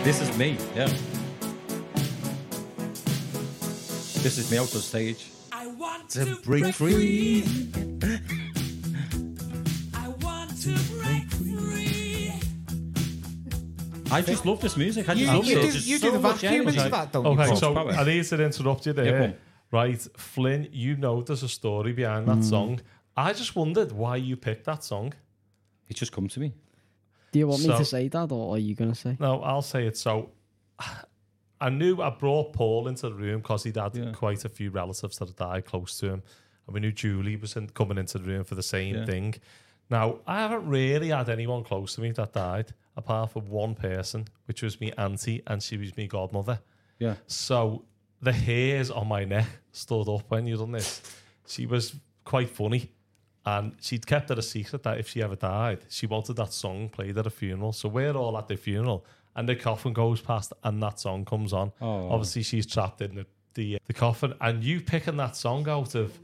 This 0.04 0.20
is 0.20 0.36
me, 0.36 0.58
yeah. 0.76 0.92
This 4.24 4.38
is 4.38 4.52
me 4.52 4.58
out 4.58 4.74
on 4.76 4.82
stage. 4.82 5.30
I 5.52 5.68
want 5.68 6.10
To 6.12 6.26
to 6.26 6.36
break 6.42 6.64
break 6.64 6.76
free. 6.76 7.42
free. 7.42 7.70
I 9.94 10.08
want 10.22 10.62
to 10.62 10.70
break 10.94 11.30
free. 11.32 12.32
I 14.12 14.22
just 14.22 14.46
love 14.46 14.62
this 14.62 14.78
music. 14.78 15.10
I 15.10 15.14
just 15.16 15.26
You, 15.26 15.38
love 15.38 15.46
you 15.46 15.58
it. 15.58 15.62
do, 15.62 15.66
It's 15.68 15.76
just 15.76 15.88
you 15.88 15.98
so 15.98 16.08
do 16.08 16.12
the 16.14 16.20
vacuum 16.20 16.54
energy. 16.54 16.78
into 16.78 16.90
that, 16.90 17.12
don't 17.12 17.26
Okay, 17.26 17.44
you? 17.46 17.48
Okay, 17.52 17.56
so 17.60 17.74
power. 17.74 17.92
I 17.92 18.04
need 18.04 18.24
to 18.26 18.44
interrupt 18.46 18.86
you 18.86 18.94
there. 18.94 19.24
on. 19.24 19.34
right, 19.72 20.02
Flynn, 20.18 20.68
you 20.72 20.96
know 20.98 21.22
there's 21.22 21.44
a 21.44 21.50
story 21.50 21.92
behind 21.94 22.28
that 22.28 22.38
mm. 22.38 22.44
song. 22.44 22.80
I 23.18 23.34
just 23.34 23.56
wondered 23.56 23.92
why 23.92 24.18
you 24.18 24.36
picked 24.38 24.66
that 24.66 24.84
song. 24.84 25.14
It 25.90 25.96
just 25.96 26.12
come 26.12 26.28
to 26.28 26.40
me. 26.40 26.54
Do 27.32 27.40
you 27.40 27.48
want 27.48 27.62
me 27.64 27.70
to 27.70 27.86
say 27.86 28.08
that, 28.10 28.32
or 28.32 28.56
are 28.56 28.60
you 28.60 28.76
going 28.76 28.92
to 28.92 28.98
say? 28.98 29.18
No, 29.20 29.42
I'll 29.42 29.62
say 29.62 29.88
it. 29.88 29.98
So 29.98 30.30
I 31.62 31.70
knew 31.70 32.02
I 32.02 32.10
brought 32.10 32.54
Paul 32.54 32.88
into 32.88 33.08
the 33.08 33.16
room 33.16 33.38
because 33.42 33.64
he'd 33.64 33.78
had 33.78 33.96
Yeah. 33.96 34.12
quite 34.12 34.44
a 34.46 34.50
few 34.50 34.72
relatives 34.72 35.18
that 35.20 35.28
had 35.30 35.38
died 35.38 35.66
close 35.66 35.98
to 36.00 36.08
him. 36.08 36.24
And 36.68 36.74
we 36.74 36.80
knew 36.80 36.92
Julie 36.92 37.36
was 37.38 37.56
in, 37.56 37.70
coming 37.70 37.98
into 37.98 38.18
the 38.18 38.24
room 38.26 38.44
for 38.44 38.56
the 38.56 38.64
same 38.64 38.96
Yeah. 38.96 39.06
thing. 39.06 39.36
Now, 39.90 40.20
I 40.26 40.40
haven't 40.40 40.68
really 40.68 41.10
had 41.10 41.30
anyone 41.30 41.64
close 41.64 41.96
to 41.96 42.02
me 42.02 42.12
that 42.12 42.34
died, 42.34 42.74
apart 42.98 43.32
from 43.32 43.48
one 43.50 43.76
person, 43.76 44.26
which 44.46 44.62
was 44.64 44.80
me 44.82 44.92
auntie, 44.98 45.42
and 45.48 45.62
she 45.62 45.78
was 45.78 45.96
my 45.98 46.06
godmother. 46.06 46.60
Yeah. 47.00 47.16
So 47.28 47.86
the 48.22 48.32
hairs 48.34 48.90
on 48.92 49.08
my 49.08 49.24
neck 49.26 49.48
stood 49.72 50.08
up 50.10 50.30
when 50.30 50.46
you 50.48 50.58
done 50.58 50.72
this. 50.72 51.02
She 51.48 51.66
was 51.66 51.96
quite 52.24 52.50
funny. 52.50 52.92
And 53.44 53.76
she'd 53.82 54.06
kept 54.06 54.30
it 54.30 54.38
a 54.38 54.42
secret 54.44 54.84
that 54.84 55.00
if 55.00 55.10
she 55.10 55.24
ever 55.24 55.36
died, 55.36 55.80
she 55.90 56.06
wanted 56.06 56.36
that 56.36 56.54
song 56.54 56.90
played 56.90 57.18
at 57.18 57.26
a 57.26 57.32
funeral. 57.32 57.74
So 57.74 57.90
we're 57.90 58.14
all 58.14 58.38
at 58.38 58.48
the 58.48 58.56
funeral, 58.56 59.04
and 59.36 59.48
the 59.48 59.56
coffin 59.56 59.94
goes 59.94 60.22
past, 60.22 60.54
and 60.64 60.82
that 60.84 61.00
song 61.00 61.26
comes 61.26 61.54
on. 61.54 61.72
Oh. 61.82 62.10
Obviously, 62.10 62.44
she's 62.44 62.66
trapped 62.66 63.02
in 63.02 63.16
the, 63.16 63.26
the 63.54 63.76
uh, 63.76 63.80
the 63.86 63.94
coffin, 63.94 64.34
and 64.42 64.64
you 64.64 64.82
picking 64.82 65.18
that 65.18 65.36
song 65.36 65.68
out 65.70 65.96
of 65.96 66.20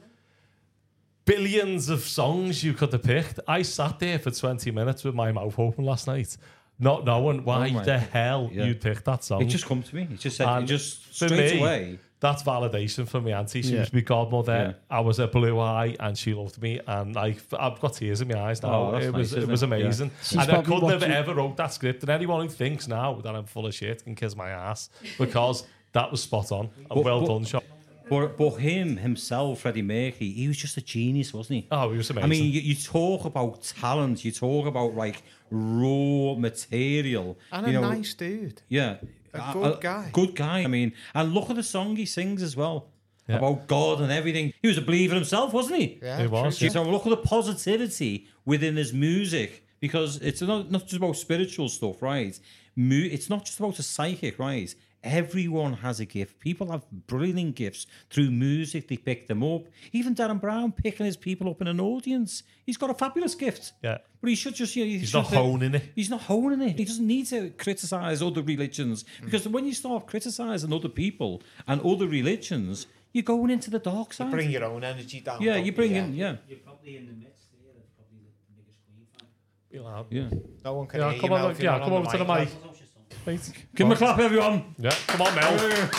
billions 1.26 1.90
of 1.90 2.02
songs 2.02 2.64
you 2.64 2.74
could 2.74 2.92
have 2.94 3.04
picked. 3.04 3.40
I 3.48 3.62
sat 3.62 4.00
there 4.00 4.20
for 4.20 4.32
twenty 4.32 4.72
minutes 4.72 5.04
with 5.04 5.16
my 5.16 5.32
mouth 5.32 5.58
open 5.60 5.84
last 5.84 6.08
night, 6.08 6.38
not 6.80 7.06
knowing 7.06 7.44
why 7.44 7.74
Oh 7.76 7.84
the 7.84 8.00
hell 8.00 8.50
Yeah. 8.52 8.66
you'd 8.66 8.82
picked 8.82 9.06
that 9.06 9.24
song. 9.24 9.42
It 9.42 9.46
just 9.48 9.66
come 9.66 9.84
to 9.84 9.96
me. 9.96 10.08
It 10.12 10.20
just 10.20 10.38
said, 10.38 10.64
it 10.64 10.66
just 10.66 11.14
straight 11.14 11.32
me, 11.56 11.60
away. 11.60 12.00
That's 12.20 12.42
validation 12.42 13.08
for 13.08 13.22
me 13.22 13.32
auntie. 13.32 13.62
She 13.62 13.74
Yeah. 13.74 13.82
was 13.82 13.94
my 13.94 14.00
godmother. 14.02 14.76
Yeah. 14.90 14.96
I 14.98 15.02
was 15.02 15.20
a 15.20 15.28
blue 15.28 15.60
eye, 15.60 15.96
and 16.00 16.18
she 16.18 16.34
loved 16.34 16.60
me. 16.62 16.80
And 16.88 17.14
like, 17.16 17.38
I've 17.60 17.80
got 17.80 17.94
tears 17.94 18.22
in 18.22 18.28
my 18.28 18.40
eyes 18.40 18.64
now. 18.64 18.74
Oh, 18.74 18.92
that's 18.92 19.06
it 19.06 19.14
was 19.14 19.34
nice, 19.34 19.44
it 19.44 19.48
was 19.50 19.62
amazing. 19.64 20.12
She's 20.24 20.40
and 20.40 20.52
I 20.52 20.62
couldn't 20.64 20.90
have 20.90 21.04
ever 21.04 21.36
wrote 21.36 21.58
that 21.58 21.74
script. 21.74 22.02
And 22.02 22.10
anyone 22.10 22.42
who 22.42 22.50
thinks 22.50 22.88
now 22.88 23.14
that 23.22 23.36
I'm 23.36 23.46
full 23.46 23.68
of 23.68 23.76
shit 23.76 24.04
can 24.04 24.16
kiss 24.16 24.36
my 24.36 24.50
ass 24.50 24.90
because 25.20 25.66
that 25.94 26.10
was 26.12 26.24
spot 26.24 26.52
on. 26.52 26.70
And 26.76 26.88
But- 26.90 27.04
well 27.04 27.20
but- 27.22 27.28
done, 27.28 27.46
shot. 27.46 27.64
But, 28.10 28.38
but 28.38 28.52
him, 28.52 28.96
himself, 28.96 29.60
Freddie 29.60 29.82
Mercury, 29.82 30.30
he 30.32 30.48
was 30.48 30.56
just 30.56 30.78
a 30.78 30.82
genius, 30.82 31.34
wasn't 31.34 31.64
he? 31.64 31.68
Oh, 31.70 31.92
he 31.92 31.98
was 31.98 32.10
amazing. 32.10 32.24
I 32.24 32.30
mean, 32.30 32.46
you, 32.54 32.62
you 32.62 32.74
talk 32.74 33.26
about 33.26 33.62
talent, 33.64 34.24
you 34.24 34.32
talk 34.32 34.66
about 34.66 34.96
like 34.96 35.24
raw 35.52 36.34
material. 36.36 37.38
And 37.52 37.68
you 37.68 37.78
a 37.78 37.82
know, 37.82 37.90
nice 37.92 38.14
dude. 38.14 38.62
Yeah. 38.70 38.96
A 39.34 39.54
good 39.54 39.82
guy. 39.82 40.10
Good 40.14 40.36
guy. 40.36 40.60
I 40.64 40.68
mean, 40.68 40.94
and 41.14 41.34
look 41.34 41.50
at 41.50 41.56
the 41.56 41.64
song 41.64 41.96
he 41.96 42.06
sings 42.06 42.42
as 42.44 42.56
well 42.56 42.88
Yeah. 43.28 43.38
about 43.38 43.68
God 43.68 44.02
and 44.02 44.12
everything. 44.12 44.54
He 44.62 44.68
was 44.68 44.78
a 44.78 44.82
believer 44.82 45.16
himself, 45.16 45.54
wasn't 45.54 45.80
he? 45.82 46.00
Yeah, 46.02 46.20
It 46.24 46.32
was, 46.32 46.58
true. 46.58 46.68
yeah. 46.68 46.74
So 46.74 46.84
look 46.84 47.06
at 47.06 47.10
the 47.10 47.18
positivity 47.18 48.28
within 48.46 48.76
his 48.78 48.94
music 48.94 49.64
because 49.80 50.18
it's 50.18 50.42
not, 50.42 50.72
not 50.72 50.82
just 50.84 50.94
about 50.96 51.16
spiritual 51.18 51.70
stuff, 51.70 52.02
right? 52.02 52.40
Mu- 52.76 53.10
it's 53.12 53.30
not 53.30 53.46
just 53.46 53.60
about 53.60 53.76
the 53.76 53.84
psychic, 53.84 54.40
right? 54.40 54.74
Everyone 55.04 55.74
has 55.74 56.00
a 56.00 56.06
gift. 56.06 56.40
People 56.40 56.72
have 56.72 56.84
brilliant 57.08 57.56
gifts 57.56 57.86
through 58.10 58.32
music. 58.32 58.88
They 58.88 58.98
pick 58.98 59.28
them 59.28 59.44
up. 59.44 59.64
Even 59.94 60.16
Derren 60.16 60.42
Brown 60.42 60.72
picking 60.72 61.06
his 61.06 61.16
people 61.16 61.50
up 61.50 61.62
in 61.62 61.68
an 61.68 61.80
audience. 61.80 62.44
He's 62.66 62.78
got 62.78 62.90
a 62.90 62.94
fabulous 62.94 63.36
gift. 63.36 63.74
Yeah. 63.84 64.00
But 64.20 64.30
he 64.30 64.36
should 64.36 64.56
just, 64.56 64.76
you 64.76 64.84
know, 64.84 64.90
he 64.90 64.98
He's 65.00 65.10
should 65.10 65.18
not 65.18 65.34
honing 65.34 65.76
it. 65.76 65.92
He's 65.96 66.10
not 66.10 66.22
honing 66.22 66.62
it. 66.68 66.78
He 66.78 66.84
doesn't 66.84 67.06
need 67.06 67.28
to 67.28 67.52
criticize 67.52 68.22
other 68.22 68.42
religions 68.42 69.04
mm. 69.22 69.26
because 69.26 69.48
when 69.48 69.66
you 69.66 69.74
start 69.74 70.08
criticizing 70.08 70.74
other 70.74 70.90
people 70.90 71.42
and 71.68 71.80
other 71.82 72.08
religions, 72.08 72.88
you're 73.14 73.24
going 73.24 73.52
into 73.52 73.70
the 73.70 73.80
dark 73.80 74.14
side. 74.14 74.32
Bring 74.32 74.50
your 74.50 74.66
own 74.66 74.84
energy 74.84 75.22
down. 75.22 75.42
yeah, 75.42 75.56
you 75.58 75.72
bring 75.72 75.96
in, 75.96 76.16
yeah, 76.16 76.38
You're 76.50 76.60
probably 76.60 76.98
in 76.98 77.06
the 77.06 77.14
midst 77.14 77.48
there 77.64 77.72
of 77.72 77.96
probably 77.96 78.20
the, 78.26 78.32
the 78.50 78.56
biggest 78.58 78.80
Queen 78.86 79.06
fan. 79.18 79.28
Be 79.72 79.80
loud. 79.80 80.08
yeah. 80.10 80.30
No 80.66 80.74
one 80.74 80.88
can 80.88 81.00
Yeah, 81.00 81.12
hear 81.12 81.22
come 81.22 81.30
you, 81.32 81.38
on, 81.38 81.56
yeah, 81.60 81.80
come 81.80 81.94
on 81.94 82.02
over 82.02 82.12
to 82.12 82.18
the 82.18 82.26
mic. 82.26 82.50
How's 82.64 82.82
your. 83.26 83.54
Give 83.76 83.88
him 83.88 83.94
a 83.94 83.96
clap, 83.96 84.20
everyone. 84.20 84.76
Yeah, 84.78 84.96
come 85.08 85.22
on, 85.22 85.36
Mel. 85.36 85.90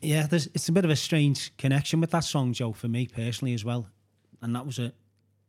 Yeah, 0.00 0.26
there's, 0.26 0.46
it's 0.54 0.68
a 0.68 0.72
bit 0.72 0.84
of 0.84 0.90
a 0.90 0.96
strange 0.96 1.56
connection 1.56 2.00
with 2.00 2.10
that 2.12 2.24
song, 2.24 2.52
Joe, 2.52 2.72
for 2.72 2.88
me 2.88 3.06
personally 3.06 3.52
as 3.52 3.64
well. 3.64 3.88
And 4.40 4.54
that 4.54 4.64
was 4.64 4.78
a, 4.78 4.92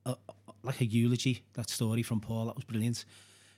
a 0.05 0.15
like 0.63 0.81
a 0.81 0.85
eulogy, 0.85 1.43
that 1.53 1.69
story 1.69 2.01
from 2.03 2.19
Paul. 2.19 2.45
That 2.47 2.55
was 2.55 2.65
brilliant. 2.65 3.05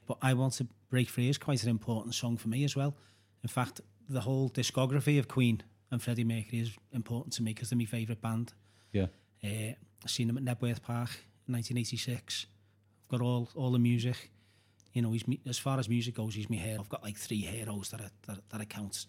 But 0.08 0.18
I 0.22 0.34
Want 0.34 0.54
to 0.54 0.68
Break 0.90 1.10
Free 1.10 1.30
is 1.30 1.38
quite 1.38 1.64
an 1.64 1.70
important 1.70 2.14
song 2.16 2.38
for 2.38 2.50
me 2.50 2.64
as 2.64 2.76
well. 2.76 2.96
In 3.44 3.50
fact, 3.50 3.80
the 4.10 4.22
whole 4.22 4.50
discography 4.50 5.18
of 5.18 5.28
Queen 5.28 5.64
and 5.90 6.02
Freddie 6.02 6.24
Mercury 6.26 6.60
is 6.60 6.72
important 6.92 7.34
to 7.34 7.44
me 7.44 7.54
because 7.54 7.70
they're 7.70 7.80
my 7.80 7.86
favourite 7.86 8.22
band. 8.22 8.54
Yeah. 8.92 9.08
Uh, 9.44 9.74
I 10.04 10.08
seen 10.08 10.28
them 10.28 10.38
at 10.38 10.44
Knebworth 10.44 10.82
Park 10.82 11.10
in 11.48 11.54
1986. 11.54 12.48
I've 13.04 13.08
got 13.08 13.22
all 13.22 13.50
all 13.56 13.72
the 13.72 13.80
music. 13.80 14.32
You 14.94 15.02
know, 15.02 15.12
he's 15.12 15.28
me, 15.28 15.40
as 15.48 15.58
far 15.58 15.80
as 15.80 15.88
music 15.88 16.16
goes, 16.16 16.36
he's 16.36 16.50
my 16.50 16.58
hero. 16.58 16.80
I've 16.82 16.90
got 16.90 17.04
like 17.04 17.18
three 17.18 17.42
heroes 17.42 17.90
that 17.90 18.02
I, 18.02 18.10
that, 18.28 18.40
that 18.50 18.62
I 18.62 18.66
count. 18.66 19.06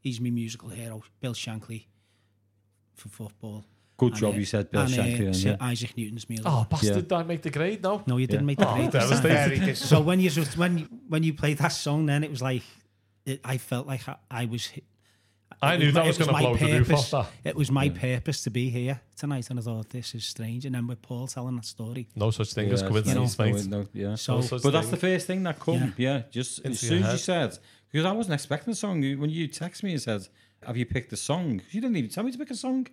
He's 0.00 0.20
my 0.20 0.30
musical 0.30 0.68
hero, 0.68 1.02
Bill 1.20 1.34
Shankly 1.34 1.86
for 2.94 3.08
football. 3.08 3.64
Good 3.96 4.12
And, 4.12 4.20
job 4.20 4.34
uh, 4.34 4.38
you 4.38 4.44
said 4.44 4.70
Bill 4.70 4.82
and, 4.82 4.92
uh, 4.92 4.96
Shankly. 4.96 5.26
and, 5.26 5.36
Sir 5.36 5.48
yeah. 5.60 5.66
Isaac 5.66 5.96
Newton's 5.96 6.28
meal. 6.28 6.42
Oh, 6.44 6.66
bastard, 6.68 6.94
did 7.08 7.12
I 7.12 7.22
make 7.22 7.42
the 7.42 7.50
grade? 7.50 7.82
No. 7.82 8.02
no, 8.06 8.16
you 8.16 8.26
didn't 8.26 8.42
Yeah. 8.42 8.46
make 8.46 8.58
the 8.58 8.68
Oh, 8.70 8.74
grade. 8.74 8.92
this 8.92 9.10
time. 9.10 9.22
Very 9.22 9.58
dis- 9.58 9.78
So 9.88 10.00
when 10.00 10.20
you 10.20 10.30
when 10.56 10.78
you, 10.78 10.88
when 11.08 11.22
you 11.22 11.34
played 11.34 11.58
that 11.58 11.68
song, 11.68 12.06
then 12.06 12.22
it 12.24 12.30
was 12.30 12.42
like 12.42 12.62
it, 13.26 13.40
I 13.44 13.58
felt 13.58 13.86
like 13.86 14.08
I, 14.08 14.16
I 14.30 14.44
was. 14.46 14.68
Hit- 15.64 15.72
I 15.72 15.74
it 15.74 15.78
knew 15.78 15.86
my- 15.86 15.90
that 15.92 16.06
was 16.06 16.16
it 16.16 16.18
going 16.20 16.26
to 16.28 16.32
my 16.32 16.40
blow 16.40 16.56
the 16.56 16.78
roof 16.78 16.88
purpose. 16.88 17.14
off 17.14 17.28
that. 17.42 17.48
It 17.50 17.56
was 17.56 17.70
my 17.70 17.88
purpose 17.88 18.42
to 18.44 18.50
be 18.50 18.70
here 18.70 19.00
tonight, 19.16 19.48
and 19.50 19.58
I 19.58 19.62
thought 19.62 19.90
this 19.90 20.14
is 20.14 20.24
strange. 20.24 20.64
And 20.66 20.74
then 20.74 20.86
with 20.86 21.02
Paul 21.02 21.26
telling 21.26 21.56
that 21.56 21.64
story, 21.64 22.08
No 22.16 22.30
such 22.30 22.52
thing 22.54 22.70
as 22.70 22.82
Yeah, 22.82 22.88
coincidence, 22.88 23.38
no, 23.38 23.44
mate. 23.44 23.66
no, 23.66 23.86
yeah. 23.92 24.14
So- 24.16 24.36
No 24.36 24.40
such 24.42 24.62
But 24.62 24.70
that's 24.72 24.88
the 24.88 24.96
first 24.96 25.26
thing 25.26 25.42
that 25.44 25.58
come. 25.60 25.94
Yeah, 25.96 26.22
just 26.30 26.58
Into 26.60 26.70
as 26.70 26.80
soon 26.80 27.02
as 27.02 27.12
you 27.12 27.18
said, 27.18 27.58
because 27.90 28.04
I 28.06 28.12
wasn't 28.12 28.34
expecting 28.34 28.72
the 28.72 28.76
song. 28.76 29.00
When 29.18 29.30
you 29.30 29.46
text 29.48 29.82
me 29.82 29.92
and 29.92 30.02
said, 30.02 30.26
"Have 30.66 30.76
you 30.76 30.86
picked 30.86 31.12
a 31.12 31.16
song?" 31.16 31.62
You 31.70 31.80
didn't 31.80 31.96
even 31.96 32.10
tell 32.10 32.24
me 32.24 32.32
to 32.32 32.38
pick 32.38 32.50
a 32.50 32.54
song. 32.56 32.86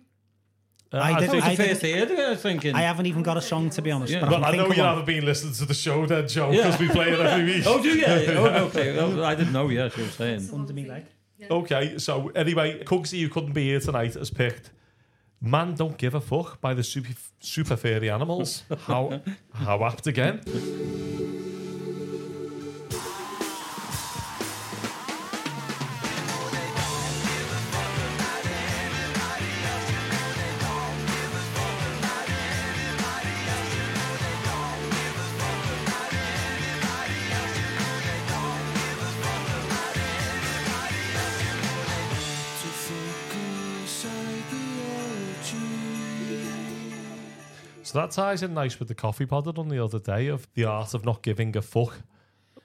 Uh, 0.94 0.98
I 0.98 1.12
I 1.14 1.20
did- 1.20 1.30
That 1.30 1.34
was 1.36 1.44
I 1.44 1.56
first 1.56 1.80
hear 1.80 2.02
of 2.02 2.10
it, 2.10 2.18
I 2.18 2.30
was 2.30 2.42
thinking. 2.42 2.74
I 2.74 2.82
haven't 2.82 3.06
even 3.06 3.22
got 3.22 3.38
a 3.38 3.40
song 3.40 3.70
to 3.70 3.80
be 3.80 3.90
honest. 3.90 4.12
Yeah. 4.12 4.20
But 4.20 4.30
well, 4.30 4.44
I, 4.44 4.48
I 4.48 4.56
know 4.56 4.64
think 4.64 4.76
you 4.76 4.82
of 4.82 4.86
one. 4.86 4.88
haven't 4.98 5.06
been 5.06 5.24
listening 5.24 5.54
to 5.54 5.64
the 5.64 5.72
show 5.72 6.04
then, 6.04 6.28
Joe, 6.28 6.50
Yeah. 6.50 6.64
because 6.66 6.80
we 6.80 6.88
play 6.90 7.10
it 7.12 7.18
every 7.18 7.44
week. 7.54 7.64
oh, 7.66 7.82
do 7.82 7.88
you? 7.88 7.94
Yeah. 7.94 8.24
oh, 8.36 8.64
okay. 8.66 8.98
I 8.98 9.34
didn't 9.34 9.54
know. 9.54 9.70
Yeah, 9.70 9.88
she 9.88 10.02
was 10.02 10.12
saying. 10.12 10.50
Under 10.52 10.72
me 10.74 10.84
leg. 10.86 11.06
Okay, 11.50 11.98
so 11.98 12.28
anyway, 12.34 12.82
Cugsy, 12.84 13.18
you 13.18 13.28
couldn't 13.28 13.52
be 13.52 13.64
here 13.64 13.80
tonight, 13.80 14.14
has 14.14 14.30
picked 14.30 14.70
Man 15.40 15.74
Don't 15.74 15.96
Give 15.98 16.14
a 16.14 16.20
Fuck 16.20 16.60
by 16.60 16.74
the 16.74 16.84
Super, 16.84 17.14
super 17.40 17.76
Furry 17.76 18.10
Animals. 18.10 18.62
How, 18.86 19.20
how 19.52 19.84
apt 19.84 20.06
again. 20.06 20.40
Ties 48.12 48.42
in 48.42 48.54
nice 48.54 48.78
with 48.78 48.88
the 48.88 48.94
coffee 48.94 49.26
pod 49.26 49.48
I 49.48 49.52
done 49.52 49.68
the 49.68 49.82
other 49.82 49.98
day 49.98 50.28
of 50.28 50.46
the 50.54 50.64
art 50.64 50.94
of 50.94 51.04
not 51.04 51.22
giving 51.22 51.56
a 51.56 51.62
fuck 51.62 51.98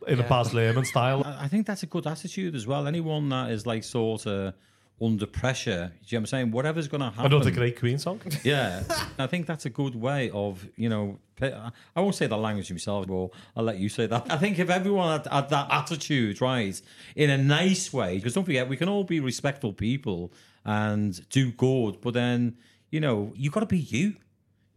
in 0.07 0.19
a 0.19 0.21
Yeah. 0.21 0.27
Baz 0.29 0.49
Luhrmann 0.53 0.85
style. 0.85 1.23
I 1.25 1.47
think 1.47 1.65
that's 1.65 1.83
a 1.83 1.87
good 1.87 2.05
attitude 2.07 2.55
as 2.55 2.67
well. 2.67 2.87
Anyone 2.87 3.29
that 3.29 3.51
is 3.51 3.65
like 3.65 3.83
sort 3.83 4.25
of 4.27 4.53
under 5.01 5.27
pressure. 5.27 5.91
Do 6.01 6.05
you 6.07 6.17
know 6.17 6.21
what 6.21 6.21
I'm 6.21 6.25
saying? 6.25 6.51
Whatever's 6.51 6.87
going 6.87 7.01
to 7.01 7.09
happen. 7.11 7.31
Another 7.31 7.51
great 7.51 7.77
Queen 7.79 7.99
song. 7.99 8.19
Yeah, 8.43 8.83
I 9.19 9.27
think 9.27 9.45
that's 9.45 9.65
a 9.65 9.69
good 9.69 9.95
way 9.95 10.29
of 10.31 10.65
you 10.75 10.89
know. 10.89 11.19
I 11.39 12.01
won't 12.01 12.15
say 12.15 12.25
the 12.25 12.35
language 12.37 12.71
myself, 12.71 13.05
but 13.05 13.29
I'll 13.55 13.63
let 13.63 13.77
you 13.77 13.89
say 13.89 14.07
that. 14.07 14.31
I 14.31 14.37
think 14.37 14.57
if 14.57 14.71
everyone 14.71 15.19
had, 15.19 15.27
had 15.31 15.49
that 15.49 15.67
attitude, 15.69 16.41
right, 16.41 16.81
in 17.15 17.29
a 17.29 17.37
nice 17.37 17.93
way, 17.93 18.15
because 18.15 18.33
don't 18.33 18.43
forget, 18.43 18.67
we 18.67 18.75
can 18.75 18.89
all 18.89 19.03
be 19.03 19.19
respectful 19.19 19.71
people 19.71 20.31
and 20.65 21.27
do 21.29 21.51
good, 21.51 22.01
but 22.01 22.15
then 22.15 22.57
you 22.89 22.99
know 22.99 23.33
you've 23.35 23.53
got 23.53 23.59
to 23.59 23.65
be 23.67 23.77
you. 23.77 24.15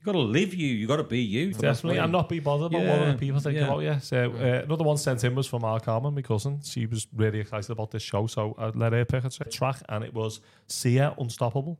You 0.01 0.07
got 0.07 0.13
to 0.13 0.19
live 0.19 0.55
you. 0.55 0.67
You 0.69 0.87
got 0.87 0.97
to 0.97 1.05
be 1.05 1.21
you. 1.21 1.53
Definitely, 1.53 1.99
and 1.99 2.11
not 2.11 2.31
be 2.31 2.41
bothered 2.41 2.73
about 2.73 2.79
what 2.87 2.87
Yeah, 2.87 3.03
other 3.09 3.19
people 3.19 3.39
think 3.39 3.57
yeah. 3.57 3.65
about 3.65 3.81
you. 3.81 3.99
So 4.01 4.33
uh, 4.33 4.65
another 4.65 4.83
one 4.83 4.97
sent 4.97 5.23
in 5.25 5.35
was 5.35 5.47
from 5.47 5.63
our 5.63 5.79
Carmen, 5.79 6.15
my 6.15 6.23
cousin. 6.23 6.61
She 6.65 6.87
was 6.87 7.07
really 7.15 7.41
excited 7.41 7.71
about 7.71 7.91
this 7.91 8.03
show, 8.03 8.27
so 8.27 8.55
I 8.57 8.69
let 8.69 8.95
her 8.95 9.05
pick 9.05 9.25
a 9.27 9.29
tra- 9.29 9.51
track, 9.51 9.83
and 9.91 10.03
it 10.03 10.15
was 10.15 10.41
Sia 10.69 11.15
Unstoppable. 11.19 11.79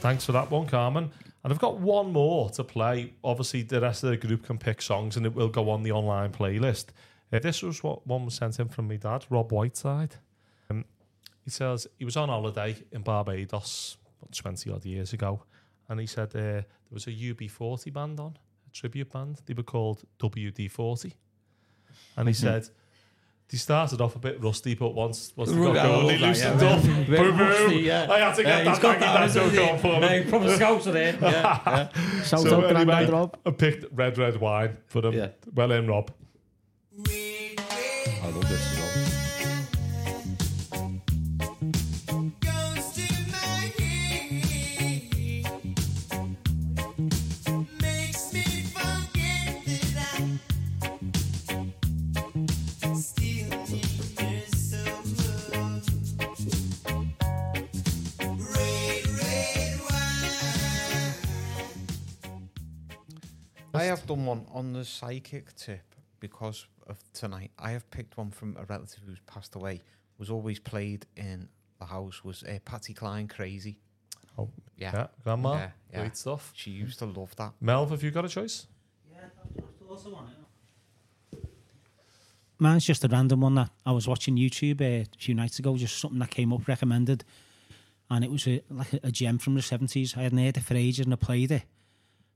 Thanks 0.00 0.24
for 0.24 0.32
that 0.32 0.50
one, 0.50 0.66
Carmen. 0.66 1.10
And 1.44 1.52
I've 1.52 1.58
got 1.58 1.78
one 1.78 2.10
more 2.10 2.48
to 2.50 2.64
play. 2.64 3.12
Obviously, 3.22 3.62
the 3.62 3.82
rest 3.82 4.02
of 4.02 4.08
the 4.08 4.16
group 4.16 4.46
can 4.46 4.56
pick 4.56 4.80
songs, 4.80 5.18
and 5.18 5.26
it 5.26 5.34
will 5.34 5.50
go 5.50 5.68
on 5.68 5.82
the 5.82 5.92
online 5.92 6.32
playlist. 6.32 6.86
Uh, 7.30 7.38
this 7.38 7.62
was 7.62 7.82
what 7.82 8.06
one 8.06 8.24
was 8.24 8.34
sent 8.34 8.58
in 8.58 8.68
from 8.68 8.88
my 8.88 8.96
dad, 8.96 9.26
Rob 9.28 9.52
Whiteside. 9.52 10.16
Um, 10.70 10.86
he 11.44 11.50
says 11.50 11.86
he 11.98 12.06
was 12.06 12.16
on 12.16 12.30
holiday 12.30 12.76
in 12.92 13.02
Barbados 13.02 13.98
about 14.22 14.32
20 14.32 14.70
odd 14.70 14.86
years 14.86 15.12
ago, 15.12 15.42
and 15.90 16.00
he 16.00 16.06
said 16.06 16.28
uh, 16.28 16.40
there 16.40 16.66
was 16.90 17.06
a 17.06 17.10
UB40 17.10 17.92
band 17.92 18.20
on, 18.20 18.38
a 18.66 18.70
tribute 18.72 19.12
band. 19.12 19.42
They 19.44 19.52
were 19.52 19.62
called 19.62 20.02
WD40. 20.18 21.12
And 22.16 22.26
he 22.26 22.32
said 22.32 22.70
they 23.50 23.58
started 23.58 24.00
off 24.00 24.14
a 24.14 24.18
bit 24.20 24.40
rusty, 24.42 24.74
but 24.74 24.94
once, 24.94 25.32
once 25.34 25.50
they 25.50 25.56
got 25.56 25.74
going, 25.74 25.90
love 25.90 26.06
they 26.08 26.18
loosened 26.18 26.60
yeah. 26.60 26.68
up. 26.68 26.82
Boom, 26.82 27.36
boom. 27.36 27.72
yeah. 27.82 28.06
I 28.08 28.18
had 28.18 28.34
to 28.36 28.42
get 28.44 28.64
Yeah, 28.64 28.72
that 28.72 28.80
got 28.80 29.00
back 29.00 29.00
that, 29.00 29.06
in 29.06 29.12
that 29.14 29.20
hasn't 29.20 29.44
joke 29.44 29.52
he? 29.52 29.70
on 29.70 29.78
for 29.78 30.00
me. 30.00 30.16
Yeah, 30.18 30.28
proper 30.30 30.54
scouts 30.54 30.86
are 30.86 30.92
there. 30.92 31.18
Yeah, 31.20 31.60
yeah. 31.66 32.22
Shout 32.22 32.40
So 32.40 32.64
out 32.64 32.76
anyway, 32.76 33.06
Rob. 33.10 33.36
I 33.44 33.50
picked 33.50 33.86
red, 33.92 34.16
red 34.18 34.36
wine 34.36 34.76
for 34.86 35.00
them. 35.00 35.14
Yeah. 35.14 35.28
Well 35.52 35.72
in, 35.72 35.88
Rob. 35.88 36.12
I 37.08 38.28
love 38.28 38.48
this 38.48 38.79
have 63.90 64.06
done 64.06 64.26
one 64.26 64.46
on 64.52 64.72
the 64.72 64.84
psychic 64.84 65.54
tip 65.54 65.94
because 66.20 66.66
of 66.86 66.98
tonight. 67.12 67.50
I 67.58 67.72
have 67.72 67.88
picked 67.90 68.16
one 68.16 68.30
from 68.30 68.56
a 68.56 68.64
relative 68.64 69.00
who's 69.06 69.20
passed 69.26 69.54
away. 69.54 69.82
Was 70.18 70.30
always 70.30 70.58
played 70.58 71.06
in 71.16 71.48
the 71.78 71.86
house. 71.86 72.24
Was 72.24 72.42
uh, 72.42 72.58
Patsy 72.64 72.94
Cline 72.94 73.28
crazy? 73.28 73.78
Oh, 74.38 74.48
Yeah. 74.76 74.90
Yeah, 74.94 75.06
grandma. 75.22 75.54
Yeah, 75.54 75.70
yeah. 75.92 76.00
Great 76.00 76.16
stuff. 76.16 76.52
She 76.54 76.70
used 76.70 76.98
to 77.00 77.06
love 77.06 77.34
that. 77.36 77.52
Melv, 77.62 77.90
have 77.90 78.02
you 78.02 78.10
got 78.10 78.24
a 78.24 78.28
choice? 78.28 78.66
Yeah, 79.10 79.26
mine's 82.58 82.84
just 82.84 83.04
a 83.04 83.08
random 83.08 83.40
one 83.40 83.54
that 83.54 83.70
I 83.84 83.92
was 83.92 84.06
watching 84.06 84.36
YouTube 84.36 84.80
uh, 84.80 85.04
a 85.04 85.18
few 85.18 85.34
nights 85.34 85.58
ago, 85.58 85.76
just 85.76 85.98
something 85.98 86.18
that 86.20 86.30
came 86.30 86.52
up 86.52 86.68
recommended. 86.68 87.24
And 88.10 88.24
it 88.24 88.30
was 88.30 88.46
a, 88.46 88.62
like 88.70 88.92
a, 88.92 89.00
a 89.04 89.10
gem 89.10 89.38
from 89.38 89.54
the 89.54 89.60
70s. 89.60 90.16
I 90.16 90.22
hadn't 90.22 90.38
heard 90.38 90.56
it 90.56 90.62
for 90.62 90.74
ages 90.74 91.06
and 91.06 91.12
I 91.12 91.16
played 91.16 91.50
it. 91.52 91.62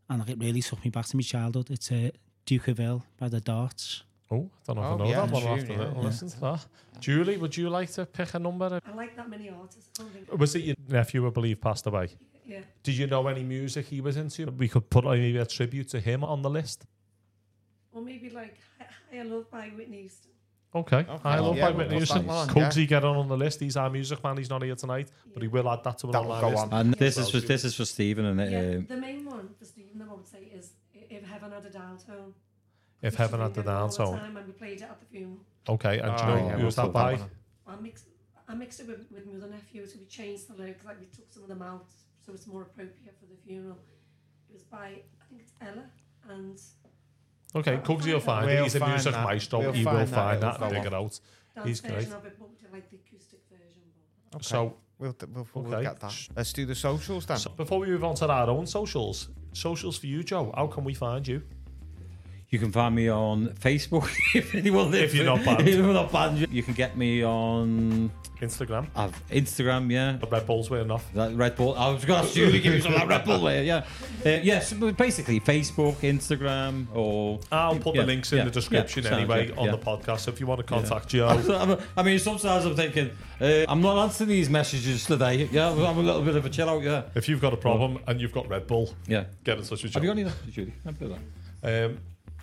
And 0.09 0.19
like, 0.21 0.31
it 0.31 0.39
really 0.39 0.63
took 0.63 0.85
me 0.85 0.91
back 0.91 1.07
to 1.07 1.17
my 1.17 1.23
childhood. 1.23 1.71
It's 1.71 1.91
uh, 1.91 2.11
Duke 2.47 2.69
of 2.69 2.81
Earl 2.81 3.05
by 3.19 3.29
the 3.29 3.41
Darts. 3.41 4.03
Oh, 4.31 4.51
I 4.69 4.73
don't 4.75 4.77
know 4.77 4.83
if 4.83 4.87
Oh, 4.91 4.95
I 4.95 4.99
know 4.99 5.05
yeah, 5.11 5.21
that 5.27 5.31
one 5.33 5.43
tune, 5.43 5.51
after 5.59 5.73
yeah, 5.73 5.79
that. 5.79 5.97
yeah. 5.97 6.03
Listen 6.03 6.29
to 6.29 6.41
that. 6.41 6.67
Julie, 7.01 7.37
would 7.37 7.57
you 7.57 7.69
like 7.71 7.91
to 7.93 8.07
pick 8.07 8.35
a 8.35 8.39
number? 8.39 8.81
I 8.87 8.95
like 8.95 9.17
that 9.17 9.29
many 9.29 9.51
artists. 9.51 9.91
I 9.99 10.03
don't 10.03 10.13
think. 10.13 10.39
Was 10.39 10.55
it 10.55 10.65
your 10.65 10.77
nephew, 10.89 11.27
I 11.27 11.31
believe, 11.31 11.61
passed 11.61 11.87
away? 11.87 12.09
Yeah. 12.47 12.61
Did 12.83 12.97
you 12.97 13.07
know 13.07 13.27
any 13.29 13.43
music 13.43 13.87
he 13.87 14.01
was 14.01 14.17
into? 14.17 14.47
We 14.47 14.69
could 14.69 14.89
put 14.91 15.05
maybe 15.05 15.37
a 15.39 15.47
tribute 15.47 15.89
to 15.91 16.01
him 16.01 16.23
on 16.25 16.43
the 16.43 16.51
list. 16.51 16.85
Or 17.93 18.03
maybe 18.03 18.29
like 18.31 18.57
I, 18.81 18.85
Higher 19.11 19.25
Love 19.25 19.51
by 19.51 19.69
Whitney 19.69 20.01
Houston. 20.01 20.31
Okay. 20.75 20.97
Okay. 20.97 21.19
I 21.25 21.39
love 21.39 21.57
Yeah, 21.57 21.71
by 21.71 21.77
Whitney 21.77 21.93
put 21.93 21.97
Houston. 21.99 22.27
that 22.27 22.29
one 22.29 22.37
on, 22.37 22.49
Kugsy 22.49 22.89
get 22.89 23.05
on 23.05 23.17
on 23.17 23.29
the 23.29 23.37
list. 23.37 23.61
He's 23.61 23.77
our 23.77 23.89
music 23.89 24.23
man. 24.25 24.37
He's 24.37 24.51
not 24.51 24.63
here 24.63 24.75
tonight, 24.75 25.09
but 25.33 25.41
he 25.43 25.49
will 25.49 25.69
add 25.71 25.85
that 25.85 25.99
to 25.99 26.09
an 26.09 26.17
online 26.17 26.41
go 26.41 26.49
list. 26.49 26.63
on. 26.65 26.73
And 26.73 26.95
this 26.95 27.17
is 27.17 27.31
for 27.31 27.39
this 27.41 27.65
is 27.65 27.77
for 27.77 27.85
Stephen 27.85 28.25
and 28.25 28.41
Yeah, 28.53 28.59
uh, 28.59 28.83
the 28.89 29.01
main 29.01 29.24
one 30.33 30.43
for 30.43 30.49
Stephen, 30.49 30.51
I 30.51 30.53
would 30.53 30.53
say, 30.53 30.59
is 30.59 30.73
If 31.11 31.25
Heaven 31.29 31.51
Had 31.53 31.67
a 31.67 31.71
Dial 31.71 31.97
Tone." 31.97 32.35
If 33.03 33.15
Heaven 33.17 33.41
Had 33.41 33.55
the 33.55 33.63
Dial 33.63 33.89
Tone. 33.89 34.13
the 34.15 34.19
time 34.21 34.37
And 34.37 34.47
we 34.47 34.53
played 34.53 34.81
it 34.81 34.83
at 34.83 35.01
the 35.01 35.07
funeral. 35.07 35.39
Okay, 35.69 35.99
and 35.99 36.17
do 36.17 36.23
Oh, 36.25 36.29
you 36.29 36.41
know 36.41 36.47
yeah, 36.47 36.51
who 36.53 36.57
we'll 36.59 36.67
was 36.67 36.77
that 36.77 36.93
by? 36.93 37.15
one. 37.15 37.31
I 37.67 37.77
mixed, 37.77 38.07
I 38.49 38.55
mixed 38.55 38.81
it 38.81 38.87
with, 38.87 39.07
with 39.11 39.27
my 39.27 39.37
other 39.39 39.49
nephew, 39.49 39.87
so 39.87 39.99
we 39.99 40.07
changed 40.07 40.49
the 40.49 40.55
lyrics, 40.55 40.85
like 40.85 41.01
we 41.01 41.07
took 41.07 41.31
some 41.33 41.43
of 41.43 41.49
them 41.49 41.63
out, 41.63 41.87
so 42.25 42.33
it's 42.33 42.47
more 42.47 42.63
appropriate 42.63 43.17
for 43.19 43.27
the 43.27 43.37
funeral. 43.47 43.79
It 44.51 44.53
was 44.55 44.63
by, 44.63 44.87
I 44.87 45.25
think 45.29 45.41
it's 45.43 45.53
Ella, 45.61 45.85
and 46.29 46.61
Okay, 47.57 47.77
Kugsy 47.79 48.13
will 48.13 48.21
find 48.21 48.51
it. 48.51 48.55
We'll 48.55 48.65
He's 48.65 48.75
a 48.75 48.81
find 48.81 48.93
music 48.93 49.13
that. 49.13 49.25
maestro. 49.27 49.61
We'll 49.61 49.73
he 49.73 49.85
will 49.85 49.93
find 50.07 50.09
that. 50.09 50.41
that 50.41 50.61
and 50.61 50.71
go 50.73 50.77
dig 50.77 50.87
it 50.87 50.95
out. 50.95 51.21
Dan's 51.55 51.69
He's 51.69 51.81
great. 51.81 52.07
of 52.13 52.27
it, 52.27 52.37
but 52.39 52.49
like 52.73 52.91
the 52.91 52.97
acoustic 52.97 53.41
version? 53.51 53.83
Okay. 54.35 54.43
So, 54.43 54.77
We'll, 54.99 55.15
we'll, 55.33 55.47
we'll 55.55 55.75
Okay. 55.75 55.83
get 55.85 56.01
that. 56.01 56.29
Let's 56.37 56.53
do 56.53 56.67
the 56.67 56.75
socials 56.75 57.27
then. 57.27 57.37
so 57.37 57.51
before 57.51 57.81
we 57.81 57.87
move 57.89 58.05
on 58.05 58.15
to 58.17 58.29
our 58.31 58.49
own 58.49 58.67
socials, 58.67 59.29
socials 59.55 59.97
for 59.97 60.07
you, 60.07 60.23
Joe. 60.23 60.53
How 60.55 60.67
can 60.67 60.85
we 60.85 60.95
find 60.95 61.27
you? 61.27 61.43
You 62.55 62.61
can 62.61 62.71
find 62.71 62.95
me 62.95 63.09
on 63.09 63.49
Facebook 63.49 64.09
if 64.37 64.55
anyone 64.55 64.95
If 64.95 65.13
you're 65.13 65.25
not 65.25 65.45
banned. 65.45 65.69
If 65.69 65.75
you're 65.75 65.93
not 65.93 66.13
banned, 66.13 66.47
you 66.53 66.63
can 66.63 66.73
get 66.73 66.97
me 66.97 67.25
on 67.25 68.13
Instagram. 68.41 68.87
I've 68.95 69.29
Instagram, 69.29 69.91
yeah. 69.91 70.19
The 70.21 70.29
Red 70.29 70.47
Bull's 70.47 70.71
wearing 70.71 70.93
off. 70.93 71.05
That 71.15 71.35
Red 71.35 71.57
Bull. 71.57 71.75
I 71.75 71.91
was 71.91 72.05
going 72.05 72.21
to 72.21 72.29
ask 72.29 72.37
you 72.37 72.53
to 72.53 72.61
give 72.61 72.73
me 72.73 72.81
some 72.81 72.95
of 72.95 73.01
that 73.01 73.09
Red 73.09 73.25
Bull 73.25 73.41
there, 73.41 73.65
yeah. 73.65 73.85
Uh, 74.25 74.39
yes, 74.41 74.73
but 74.73 74.97
basically 74.97 75.41
Facebook, 75.41 75.97
Instagram, 75.97 76.87
or 76.95 77.41
I'll 77.51 77.77
put 77.77 77.97
Yeah, 77.97 78.03
the 78.03 78.07
links 78.07 78.31
in 78.31 78.39
yeah, 78.39 78.45
the 78.45 78.53
description 78.53 79.03
yeah, 79.03 79.17
anyway 79.17 79.51
on 79.57 79.67
yeah. 79.67 79.73
the 79.73 79.79
podcast. 79.79 80.21
So 80.21 80.31
if 80.31 80.39
you 80.39 80.47
want 80.47 80.61
to 80.61 80.65
contact 80.65 81.09
Joe, 81.15 81.27
I'm- 81.27 82.05
mean, 82.05 82.21
sometimes 82.21 82.67
I'm 82.67 82.77
thinking, 82.77 83.11
uh, 83.41 83.65
I'm 83.69 83.83
not 83.83 84.01
answering 84.01 84.29
these 84.29 84.49
messages 84.49 85.07
today. 85.07 85.49
Yeah, 85.51 85.71
I'm 85.71 85.99
a 85.99 86.03
little 86.03 86.23
bit 86.23 86.37
of 86.37 86.47
a 86.47 86.51
chill 86.51 86.71
out. 86.71 86.85
Yeah, 86.85 87.03
if 87.17 87.29
you've 87.29 87.41
got 87.41 87.53
a 87.53 87.57
problem 87.57 87.99
and 88.07 88.21
you've 88.21 88.33
got 88.33 88.49
Red 88.49 88.69
Bull, 88.69 88.95
yeah. 89.09 89.25
get 89.43 89.59
in 89.59 89.65
touch 89.65 89.83
with 89.83 89.91
Joe. 89.91 89.99
Have 90.01 90.05
you 90.05 90.25
got 90.25 90.33
any 90.33 90.53
Judy? 90.53 90.73
You 90.85 90.93
got 90.93 91.19
that? 91.63 91.87
Um, 91.87 91.99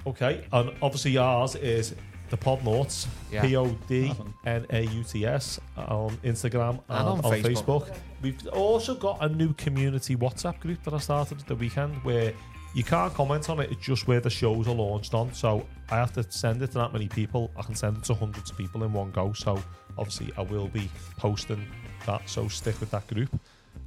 okay, 0.06 0.45
and 0.52 0.72
obviously 0.82 1.18
ours 1.18 1.56
is 1.56 1.95
the 2.30 2.38
Podnauts, 2.38 3.08
Yeah. 3.32 3.41
P 3.41 3.56
O 3.58 3.68
D 3.88 4.14
N 4.45 4.66
A 4.70 4.82
U 4.84 5.04
T 5.04 5.26
S 5.26 5.60
on 5.78 6.12
Instagram 6.24 6.80
and, 6.89 6.99
And 6.99 7.08
on 7.08 7.20
on, 7.20 7.32
Facebook. 7.32 7.88
Facebook. 7.88 7.97
We've 8.22 8.47
also 8.47 8.95
got 8.95 9.18
a 9.22 9.30
new 9.30 9.54
community 9.54 10.16
WhatsApp 10.16 10.60
group 10.60 10.82
that 10.84 10.93
I 10.93 10.99
started 10.99 11.39
at 11.39 11.47
the 11.47 11.56
weekend 11.56 11.95
where 12.04 12.34
you 12.74 12.84
can't 12.84 13.14
comment 13.14 13.49
on 13.49 13.60
it, 13.60 13.70
it's 13.70 13.82
just 13.86 14.08
where 14.08 14.22
the 14.22 14.30
shows 14.30 14.68
are 14.68 14.74
launched 14.74 15.14
on. 15.14 15.34
So 15.34 15.66
I 15.89 15.95
have 15.95 16.14
to 16.14 16.24
send 16.32 16.62
it 16.62 16.68
to 16.68 16.78
that 16.78 16.93
many 16.93 17.10
people. 17.10 17.52
I 17.58 17.64
can 17.64 17.76
send 17.76 17.97
it 17.97 18.04
to 18.06 18.14
hundreds 18.14 18.49
of 18.49 18.58
people 18.58 18.84
in 18.86 18.93
one 18.93 19.12
go. 19.12 19.34
So 19.34 19.62
obviously 19.97 20.32
I 20.38 20.41
will 20.41 20.70
be 20.70 20.89
posting 21.18 21.68
that. 22.06 22.30
So 22.30 22.47
stick 22.47 22.80
with 22.80 22.91
that 22.91 23.08
group. 23.08 23.38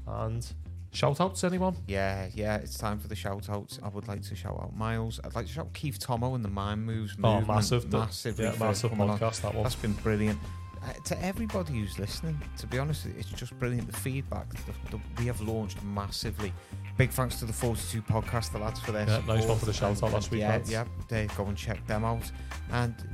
And 0.07 0.47
shout 0.95 1.21
outs 1.21 1.45
anyone? 1.45 1.77
Yeah, 1.87 2.29
yeah, 2.35 2.57
it's 2.57 2.79
time 2.79 2.99
for 2.99 3.09
the 3.09 3.15
shout 3.17 3.49
outs. 3.51 3.79
I 3.83 3.89
would 3.89 4.09
like 4.09 4.23
to 4.23 4.35
shout 4.35 4.59
out 4.61 4.75
Miles. 4.77 5.21
I'd 5.25 5.35
like 5.35 5.47
to 5.47 5.53
shout 5.53 5.67
out 5.67 5.73
Keith 5.75 5.99
Tomo 5.99 6.35
and 6.35 6.45
the 6.45 6.49
Mind 6.49 6.87
Moves. 6.87 7.17
Oh, 7.23 7.35
movement, 7.37 7.49
massive. 7.49 7.91
the- 7.91 7.99
massively 7.99 8.45
yeah, 8.47 8.55
massive 8.59 8.91
coming 8.91 9.11
on. 9.11 9.19
podcast, 9.19 9.43
that 9.43 9.55
one. 9.55 9.65
That's 9.65 9.75
been 9.75 9.93
brilliant. 9.95 10.39
Uh, 10.83 10.93
to 11.05 11.25
everybody 11.25 11.73
who's 11.73 11.99
listening, 11.99 12.39
to 12.59 12.67
be 12.67 12.79
honest, 12.79 13.07
it's 13.19 13.31
just 13.31 13.59
brilliant. 13.59 13.91
The 13.91 13.97
feedback 13.97 14.47
the, 14.51 14.97
the, 14.97 15.01
we 15.19 15.25
have 15.27 15.41
launched 15.41 15.83
massively. 15.83 16.53
Big 16.99 17.11
thanks 17.11 17.37
to 17.37 17.47
the 17.47 17.53
42 17.55 18.03
podcast, 18.03 18.53
the 18.53 18.59
lads, 18.59 18.81
for 18.81 18.93
their 18.93 19.07
Yeah, 19.09 19.17
support. 19.17 19.39
nice 19.39 19.49
one 19.49 19.59
for 19.59 19.65
the 19.67 19.73
shout 19.73 19.97
out 19.97 20.03
And- 20.03 20.13
last 20.13 20.31
week, 20.31 20.41
Yeah, 20.43 20.49
lads. 20.51 20.71
yeah, 20.71 20.85
they 21.09 21.27
go 21.39 21.47
and 21.47 21.57
check 21.57 21.85
them 21.87 22.05
out. 22.05 22.31
And 22.71 22.95
do 22.99 23.05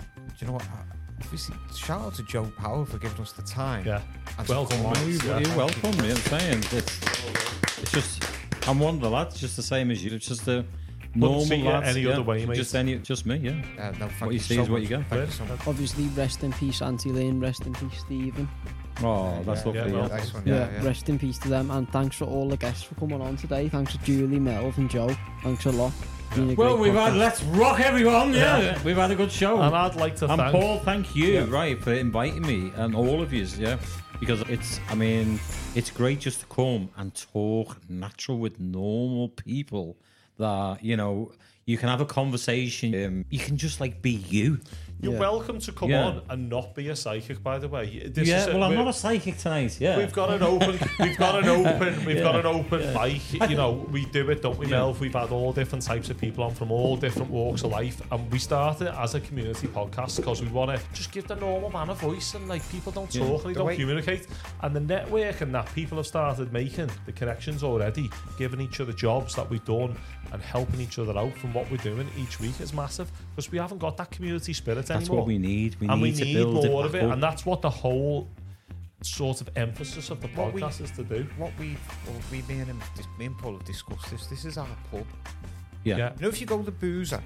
you 0.40 0.46
know 0.48 0.54
what? 0.54 0.66
obviously, 1.22 1.54
shout 1.76 2.00
out 2.00 2.14
to 2.14 2.22
Joe 2.24 2.50
Power 2.56 2.84
for 2.86 2.98
giving 2.98 3.20
us 3.20 3.32
the 3.32 3.42
time. 3.42 3.86
Yeah. 3.86 4.00
And 4.38 4.46
to 4.48 4.52
Well 4.52 4.66
come 4.66 4.82
done, 4.82 4.96
on. 4.96 5.06
mate. 5.06 5.22
You're, 5.22 5.40
Yeah. 5.42 5.56
welcome. 5.56 5.92
You 6.04 6.10
I'm 6.12 6.16
saying? 6.16 6.64
It's, 6.72 7.49
it's 7.82 7.92
just, 7.92 8.24
I'm 8.68 8.78
one 8.78 8.94
of 8.96 9.00
the 9.00 9.10
lads, 9.10 9.40
just 9.40 9.56
the 9.56 9.62
same 9.62 9.90
as 9.90 10.04
you. 10.04 10.12
It's 10.14 10.26
just 10.28 10.46
a 10.48 10.64
normal 11.14 11.40
see 11.44 11.56
you 11.56 11.64
lads. 11.68 11.88
any 11.88 12.00
yeah. 12.06 12.12
other 12.12 12.22
way, 12.22 12.46
mate. 12.46 12.56
Just 12.56 12.74
any, 12.74 12.96
just 12.98 13.26
me, 13.26 13.36
yeah. 13.36 13.50
Uh, 13.78 13.90
no, 13.98 14.08
thank 14.08 14.20
What 14.22 14.32
you 14.34 14.38
see 14.38 14.56
so 14.56 14.62
is 14.62 14.70
what 14.70 14.80
much. 14.82 14.90
you 14.90 14.96
get. 14.98 15.06
Thank 15.08 15.26
you 15.26 15.32
so 15.32 15.44
much. 15.46 15.66
Obviously, 15.66 16.04
rest 16.08 16.42
in 16.44 16.52
peace, 16.52 16.82
Auntie 16.82 17.10
Lynn. 17.12 17.40
Rest 17.40 17.66
in 17.66 17.74
peace, 17.74 17.98
Stephen. 18.00 18.48
Oh, 19.02 19.42
that's 19.44 19.60
Yeah, 19.64 19.66
lovely. 19.66 19.80
yeah, 19.80 19.86
Yeah, 19.86 19.92
well, 20.00 20.08
Nice 20.08 20.34
one. 20.34 20.42
Yeah, 20.46 20.54
Yeah, 20.54 20.70
yeah. 20.82 20.86
rest 20.86 21.08
in 21.08 21.18
peace 21.18 21.38
to 21.38 21.48
them. 21.48 21.70
And 21.70 21.90
thanks 21.90 22.16
for 22.16 22.26
all 22.26 22.48
the 22.48 22.56
guests 22.56 22.82
for 22.82 22.94
coming 22.96 23.20
on 23.22 23.36
today. 23.36 23.68
Thanks 23.68 23.92
to 23.92 23.98
Julie, 23.98 24.38
Melv, 24.38 24.76
and 24.76 24.90
Joe. 24.90 25.16
Thanks 25.42 25.64
a 25.66 25.70
lot. 25.72 25.92
Been 26.34 26.50
a 26.50 26.54
Well, 26.54 26.76
we've 26.78 26.92
had. 26.94 27.14
Let's 27.14 27.42
Rock, 27.44 27.80
everyone. 27.80 28.32
Yeah, 28.34 28.58
Yeah. 28.58 28.82
we've 28.84 28.96
had 28.96 29.10
a 29.10 29.16
good 29.16 29.32
show. 29.32 29.60
And 29.60 29.74
I'd 29.74 29.96
like 29.96 30.16
to 30.16 30.26
And 30.30 30.36
thank 30.40 30.52
Paul, 30.52 30.78
thank 30.80 31.16
you, 31.16 31.24
Yeah. 31.32 31.46
right, 31.48 31.82
for 31.82 31.92
inviting 31.94 32.42
me 32.42 32.72
and 32.76 32.94
all 32.94 33.20
of 33.22 33.32
you, 33.32 33.46
yeah, 33.58 33.78
because 34.20 34.42
it's, 34.42 34.78
I 34.90 34.94
mean, 34.94 35.40
it's 35.74 35.90
great 35.90 36.18
just 36.18 36.40
to 36.40 36.46
come 36.46 36.90
and 36.96 37.14
talk 37.14 37.78
natural 37.88 38.38
with 38.38 38.58
normal 38.58 39.28
people 39.28 39.96
that 40.38 40.82
you 40.82 40.96
know 40.96 41.32
you 41.66 41.78
can 41.78 41.88
have 41.88 42.00
a 42.00 42.06
conversation. 42.06 42.94
Um, 43.04 43.24
you 43.30 43.38
can 43.38 43.56
just 43.56 43.80
like 43.80 44.02
be 44.02 44.10
you. 44.10 44.60
You're 45.02 45.14
Yeah. 45.14 45.18
welcome 45.18 45.58
to 45.60 45.72
come 45.72 45.88
Yeah. 45.90 46.04
on 46.04 46.22
and 46.28 46.48
not 46.50 46.74
be 46.74 46.88
a 46.88 46.96
psychic, 46.96 47.42
by 47.42 47.58
the 47.58 47.68
way. 47.68 48.10
This 48.12 48.28
yeah, 48.28 48.40
is 48.42 48.46
well, 48.48 48.62
I'm 48.64 48.74
not 48.74 48.88
a 48.88 48.92
psychic 48.92 49.38
tonight. 49.38 49.78
Yeah, 49.80 49.96
We've 49.96 50.12
got 50.12 50.30
an 50.30 50.42
open. 50.42 50.78
We've 50.98 51.16
got 51.16 51.42
an 51.42 51.48
open. 51.48 52.04
We've 52.06 52.22
got 52.22 52.36
an 52.36 52.44
open 52.46 52.92
mic. 52.92 53.32
You 53.50 53.56
know, 53.56 53.86
we 53.90 54.04
do 54.06 54.28
it, 54.30 54.42
don't 54.42 54.58
we, 54.58 54.66
Yeah. 54.66 54.78
Melv? 54.80 55.00
We've 55.00 55.14
had 55.14 55.30
all 55.30 55.52
different 55.52 55.84
types 55.84 56.10
of 56.10 56.18
people 56.18 56.44
on 56.44 56.54
from 56.54 56.70
all 56.70 56.96
different 56.98 57.30
walks 57.30 57.62
of 57.64 57.70
life, 57.70 58.02
and 58.12 58.30
we 58.30 58.38
started 58.38 58.88
it 58.88 58.94
as 58.94 59.14
a 59.14 59.20
community 59.20 59.68
podcast 59.68 60.16
because 60.16 60.42
we 60.42 60.48
want 60.48 60.70
to 60.76 60.82
just 60.92 61.12
give 61.12 61.26
the 61.26 61.36
normal 61.36 61.70
man 61.70 61.88
a 61.88 61.94
voice, 61.94 62.34
and 62.34 62.46
like 62.48 62.68
people 62.70 62.92
don't 62.92 63.14
Yeah. 63.14 63.22
talk 63.26 63.44
and 63.44 63.50
they 63.50 63.54
The 63.54 63.58
don't 63.60 63.66
way- 63.68 63.76
communicate, 63.76 64.26
and 64.62 64.76
the 64.76 64.80
network 64.80 65.40
and 65.40 65.54
that 65.54 65.72
people 65.74 65.96
have 65.96 66.06
started 66.06 66.52
making, 66.52 66.90
the 67.06 67.12
connections 67.12 67.62
already, 67.62 68.10
giving 68.38 68.60
each 68.60 68.80
other 68.80 68.92
jobs 68.92 69.34
that 69.36 69.48
we've 69.48 69.64
done, 69.64 69.96
and 70.32 70.40
helping 70.42 70.80
each 70.80 70.98
other 70.98 71.16
out 71.18 71.32
from 71.36 71.52
what 71.54 71.70
we're 71.70 71.76
doing 71.78 72.08
each 72.18 72.38
week 72.40 72.60
is 72.60 72.72
massive 72.72 73.10
because 73.34 73.50
we 73.50 73.58
haven't 73.58 73.78
got 73.78 73.96
that 73.96 74.10
community 74.10 74.52
spirit 74.52 74.86
that's 74.86 74.90
anymore 74.90 75.18
what 75.18 75.26
we 75.26 75.38
need. 75.38 75.76
We 75.80 75.88
and 75.88 76.00
need 76.00 76.12
we 76.14 76.18
to 76.18 76.24
need 76.24 76.34
build 76.34 76.64
more 76.66 76.82
it 76.84 76.86
of 76.86 76.94
it, 76.94 77.04
up. 77.04 77.12
and 77.12 77.22
that's 77.22 77.44
what 77.44 77.62
the 77.62 77.70
whole 77.70 78.28
sort 79.02 79.40
of 79.40 79.48
emphasis 79.56 80.10
of 80.10 80.20
the 80.20 80.28
What 80.28 80.52
we- 80.52 80.60
podcast 80.60 80.80
is 80.82 80.90
to 80.92 81.04
do. 81.04 81.26
What 81.38 81.52
we, 81.58 81.76
well, 82.06 82.16
we, 82.30 82.42
me 82.42 82.58
and 82.60 82.66
him, 82.66 82.82
dis- 82.96 83.06
me 83.18 83.26
and 83.26 83.38
Paul 83.38 83.52
have 83.54 83.64
discussed 83.64 84.10
this. 84.10 84.26
This 84.26 84.44
is 84.44 84.58
our 84.58 84.66
pub. 84.90 85.06
yeah. 85.84 85.96
Yeah, 85.96 86.12
You 86.16 86.22
know, 86.22 86.28
if 86.28 86.40
you 86.40 86.46
go 86.46 86.62
to 86.62 86.70
Boozer, 86.70 87.22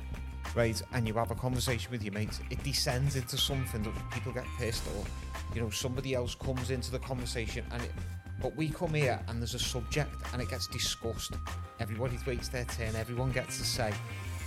right, 0.55 0.81
and 0.93 1.09
you 1.09 1.15
have 1.15 1.31
a 1.33 1.35
conversation 1.35 1.91
with 1.91 2.03
your 2.05 2.13
mates, 2.15 2.41
it 2.51 2.63
descends 2.63 3.17
into 3.17 3.37
something 3.37 3.83
that 3.83 3.93
people 4.13 4.33
get 4.33 4.45
pissed 4.57 4.85
or, 4.97 5.05
you 5.55 5.61
know, 5.63 5.71
somebody 5.71 6.15
else 6.15 6.35
comes 6.37 6.71
into 6.71 6.93
the 6.93 7.01
conversation 7.01 7.65
and 7.73 7.83
it, 7.83 7.91
but 8.41 8.55
we 8.57 8.69
come 8.69 8.95
here 8.95 9.21
and 9.29 9.41
there's 9.41 9.55
a 9.55 9.59
subject 9.59 10.11
and 10.33 10.43
it 10.43 10.49
gets 10.49 10.67
discussed. 10.67 11.33
Everybody 11.81 12.19
waits 12.27 12.49
their 12.49 12.65
turn, 12.65 12.95
everyone 12.97 13.33
gets 13.33 13.59
to 13.59 13.65
say, 13.65 13.93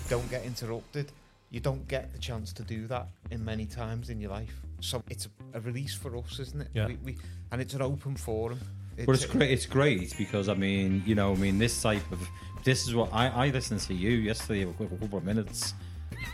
don't 0.09 0.29
get 0.29 0.43
interrupted. 0.45 1.11
You 1.49 1.61
don't 1.61 1.87
get 1.87 2.11
the 2.11 2.19
chance 2.19 2.51
to 2.53 2.63
do 2.63 2.87
that 2.87 3.07
in 3.31 3.43
many 3.43 3.65
times 3.65 4.09
in 4.09 4.19
your 4.19 4.31
life. 4.31 4.53
So 4.81 5.01
it's 5.09 5.27
a, 5.27 5.57
a 5.57 5.61
release 5.61 5.95
for 5.95 6.15
us, 6.17 6.39
isn't 6.39 6.61
it? 6.61 6.67
Yeah. 6.73 6.87
We, 6.87 6.95
we, 7.03 7.17
and 7.51 7.61
it's 7.61 7.73
an 7.73 7.81
open 7.81 8.17
forum. 8.17 8.59
But 9.05 9.15
it's 9.15 9.25
great. 9.25 9.51
It's 9.51 9.65
great 9.65 10.13
because 10.17 10.49
I 10.49 10.55
mean, 10.55 11.03
you 11.05 11.15
know, 11.15 11.31
I 11.31 11.35
mean, 11.35 11.57
this 11.57 11.81
type 11.81 12.11
of 12.11 12.19
this 12.63 12.87
is 12.87 12.95
what 12.95 13.13
I 13.13 13.27
I 13.27 13.49
listened 13.49 13.79
to 13.81 13.93
you 13.93 14.09
yesterday 14.09 14.65
for 14.65 14.83
a 14.83 14.87
couple 14.87 15.17
of 15.19 15.23
minutes. 15.23 15.73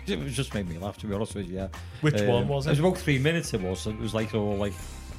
It 0.08 0.18
just 0.30 0.54
made 0.54 0.68
me 0.70 0.78
laugh 0.78 0.98
to 1.00 1.08
be 1.08 1.14
honest 1.14 1.36
with 1.36 1.48
you. 1.50 1.56
Yeah. 1.56 1.68
Which 2.02 2.22
Um, 2.22 2.28
one 2.28 2.48
was 2.48 2.66
It 2.66 2.70
It 2.70 2.72
was 2.72 2.80
about 2.80 2.98
three 2.98 3.20
minutes. 3.20 3.54
It 3.54 3.62
was. 3.62 3.86
It 3.86 3.98
was 4.00 4.14
like 4.14 4.34
all 4.34 4.56
like 4.56 4.74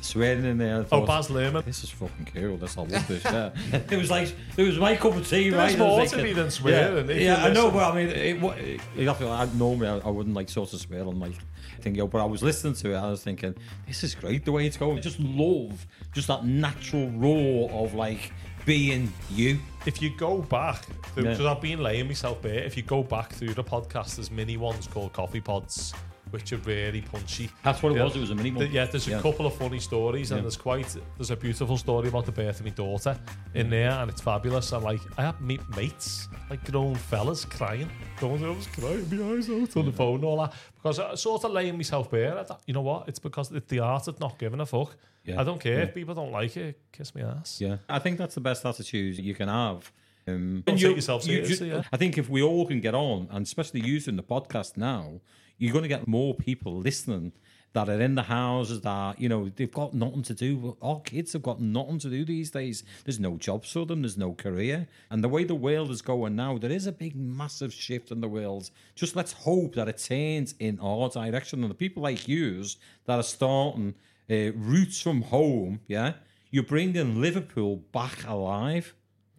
swearing 0.04 0.44
in 0.44 0.58
there. 0.58 0.76
I 0.76 0.78
Oh, 0.80 0.84
thought, 0.84 1.06
Baz 1.06 1.28
Luhrmann. 1.28 1.64
This 1.64 1.82
is 1.84 1.90
fucking 1.90 2.28
cool. 2.34 2.56
This 2.56 2.76
I 2.76 2.80
love 2.82 3.08
this. 3.08 3.24
Yeah. 3.24 3.50
it 3.90 3.96
was 3.96 4.10
like 4.10 4.34
it 4.56 4.62
was 4.62 4.78
my 4.78 4.94
cup 4.96 5.16
of 5.16 5.28
tea. 5.28 5.50
There's 5.50 5.54
right? 5.54 5.68
I 5.68 5.72
was 5.72 5.76
more 5.78 6.00
to 6.02 6.08
thinking- 6.08 6.24
me 6.24 6.32
than 6.34 6.50
swearing, 6.50 7.10
if 7.10 7.20
Yeah, 7.20 7.44
I 7.44 7.52
know. 7.52 7.70
But 7.70 7.92
I 7.92 7.94
mean, 7.96 8.08
it, 8.08 8.40
what, 8.40 8.58
it, 8.58 8.80
you 8.96 9.10
I, 9.10 9.46
normally 9.56 9.88
I, 9.88 9.98
I 9.98 10.10
wouldn't 10.10 10.34
like 10.34 10.48
sort 10.48 10.72
of 10.72 10.80
swear 10.80 11.02
on 11.04 11.18
like 11.18 11.34
thing, 11.80 11.94
but 12.06 12.18
I 12.20 12.24
was 12.24 12.42
listening 12.42 12.74
to 12.74 12.90
it. 12.92 12.94
and 12.96 13.06
I 13.06 13.10
was 13.10 13.22
thinking, 13.22 13.54
this 13.86 14.04
is 14.04 14.14
great 14.14 14.44
the 14.44 14.52
way 14.52 14.66
it's 14.66 14.76
going. 14.76 15.00
Just 15.02 15.18
love 15.20 15.86
just 16.12 16.28
that 16.28 16.44
natural 16.44 17.08
raw 17.10 17.82
of 17.82 17.94
like 17.94 18.32
being 18.64 19.12
you. 19.30 19.58
If 19.86 20.00
you 20.00 20.10
go 20.16 20.38
back, 20.38 20.82
Yeah. 21.16 21.22
because 21.24 21.40
I've 21.44 21.60
been 21.60 21.82
laying 21.82 22.06
myself 22.06 22.40
bare, 22.40 22.62
if 22.64 22.76
you 22.76 22.82
go 22.82 23.02
back 23.02 23.32
through 23.32 23.52
the 23.54 23.64
podcast, 23.64 24.16
there's 24.16 24.30
mini 24.30 24.56
ones 24.56 24.86
called 24.86 25.12
Coffee 25.12 25.40
Pods, 25.42 25.92
which 26.34 26.52
are 26.52 26.58
really 26.58 27.00
punchy. 27.00 27.48
That's 27.62 27.82
what 27.82 27.92
it 27.92 27.96
Yeah. 27.96 28.04
was. 28.04 28.16
It 28.16 28.20
was 28.20 28.30
a 28.30 28.34
mini 28.34 28.50
one. 28.50 28.70
Yeah, 28.70 28.84
there's 28.84 29.06
a 29.08 29.12
Yeah. 29.12 29.22
couple 29.22 29.46
of 29.46 29.54
funny 29.56 29.78
stories, 29.80 30.30
and 30.32 30.38
Yeah. 30.38 30.42
there's 30.42 30.56
quite 30.58 30.94
there's 31.16 31.30
a 31.30 31.36
beautiful 31.36 31.78
story 31.78 32.08
about 32.08 32.26
the 32.26 32.32
birth 32.32 32.58
of 32.60 32.66
my 32.66 32.72
daughter 32.72 33.18
in 33.54 33.70
there, 33.70 33.90
and 33.92 34.10
it's 34.10 34.20
fabulous. 34.20 34.72
And 34.72 34.84
like, 34.84 35.00
I 35.16 35.22
have 35.22 35.40
meet 35.40 35.62
mates, 35.76 36.28
like 36.50 36.62
grown 36.70 36.96
fellas, 36.96 37.44
crying, 37.44 37.88
going, 38.20 38.44
I 38.44 38.50
was 38.50 38.66
crying 38.66 39.06
my 39.10 39.32
eyes 39.32 39.48
out 39.48 39.76
on 39.76 39.86
the 39.86 39.92
phone 39.92 40.16
and 40.16 40.24
all 40.24 40.38
that, 40.42 40.52
because 40.74 40.98
I 40.98 41.14
sort 41.14 41.44
of 41.44 41.52
laying 41.52 41.76
myself 41.76 42.10
bare. 42.10 42.38
I 42.38 42.42
thought, 42.42 42.62
you 42.66 42.74
know 42.74 42.82
what? 42.82 43.08
It's 43.08 43.18
because 43.20 43.50
it's 43.52 43.68
the 43.70 43.78
art 43.78 44.08
of 44.08 44.18
not 44.20 44.38
giving 44.38 44.60
a 44.60 44.66
fuck. 44.66 44.96
Yeah. 45.24 45.40
I 45.40 45.44
don't 45.44 45.60
care 45.60 45.78
Yeah. 45.78 45.84
if 45.84 45.94
people 45.94 46.14
don't 46.14 46.32
like 46.32 46.56
it. 46.56 46.78
Kiss 46.92 47.14
me 47.14 47.22
ass. 47.22 47.60
Yeah, 47.60 47.76
I 47.88 47.98
think 48.00 48.18
that's 48.18 48.34
the 48.34 48.42
best 48.42 48.66
attitude 48.66 49.18
you 49.18 49.34
can 49.34 49.48
have. 49.48 49.90
Um, 50.26 50.34
Don't 50.34 50.40
and 50.40 50.64
take 50.66 50.80
you- 50.80 50.94
yourself 50.96 51.26
you- 51.26 51.42
you- 51.42 51.66
yeah. 51.66 51.82
I 51.92 51.98
think 51.98 52.16
if 52.16 52.30
we 52.30 52.42
all 52.42 52.66
can 52.66 52.80
get 52.80 52.94
on, 52.94 53.28
and 53.30 53.44
especially 53.44 53.80
using 53.80 54.16
the 54.16 54.22
podcast 54.22 54.74
now, 54.78 55.20
you're 55.58 55.72
going 55.72 55.82
to 55.82 55.88
get 55.88 56.08
more 56.08 56.34
people 56.34 56.76
listening 56.76 57.32
that 57.74 57.88
are 57.88 58.00
in 58.00 58.14
the 58.14 58.22
houses 58.22 58.80
that 58.82 59.20
you 59.20 59.28
know 59.28 59.50
they've 59.56 59.72
got 59.72 59.92
nothing 59.92 60.22
to 60.22 60.34
do. 60.34 60.76
Our 60.80 61.00
kids 61.00 61.32
have 61.32 61.42
got 61.42 61.60
nothing 61.60 61.98
to 62.00 62.08
do 62.08 62.24
these 62.24 62.50
days. 62.50 62.84
There's 63.04 63.20
no 63.20 63.36
jobs 63.36 63.72
for 63.72 63.84
them. 63.84 64.02
There's 64.02 64.16
no 64.16 64.32
career, 64.32 64.88
and 65.10 65.22
the 65.22 65.28
way 65.28 65.44
the 65.44 65.54
world 65.54 65.90
is 65.90 66.00
going 66.00 66.36
now, 66.36 66.56
there 66.56 66.70
is 66.72 66.86
a 66.86 66.92
big, 66.92 67.16
massive 67.16 67.74
shift 67.74 68.10
in 68.10 68.20
the 68.20 68.28
world. 68.28 68.70
Just 68.94 69.16
let's 69.16 69.32
hope 69.32 69.74
that 69.74 69.88
it 69.88 69.98
turns 69.98 70.54
in 70.60 70.78
our 70.80 71.08
direction, 71.10 71.62
and 71.62 71.70
the 71.70 71.74
people 71.74 72.02
like 72.02 72.28
yous 72.28 72.76
that 73.06 73.18
are 73.18 73.24
starting 73.24 73.94
uh, 74.30 74.52
roots 74.54 75.00
from 75.00 75.22
home. 75.22 75.80
Yeah, 75.88 76.14
you're 76.50 76.62
bringing 76.62 77.20
Liverpool 77.20 77.82
back 77.92 78.26
alive. 78.26 78.94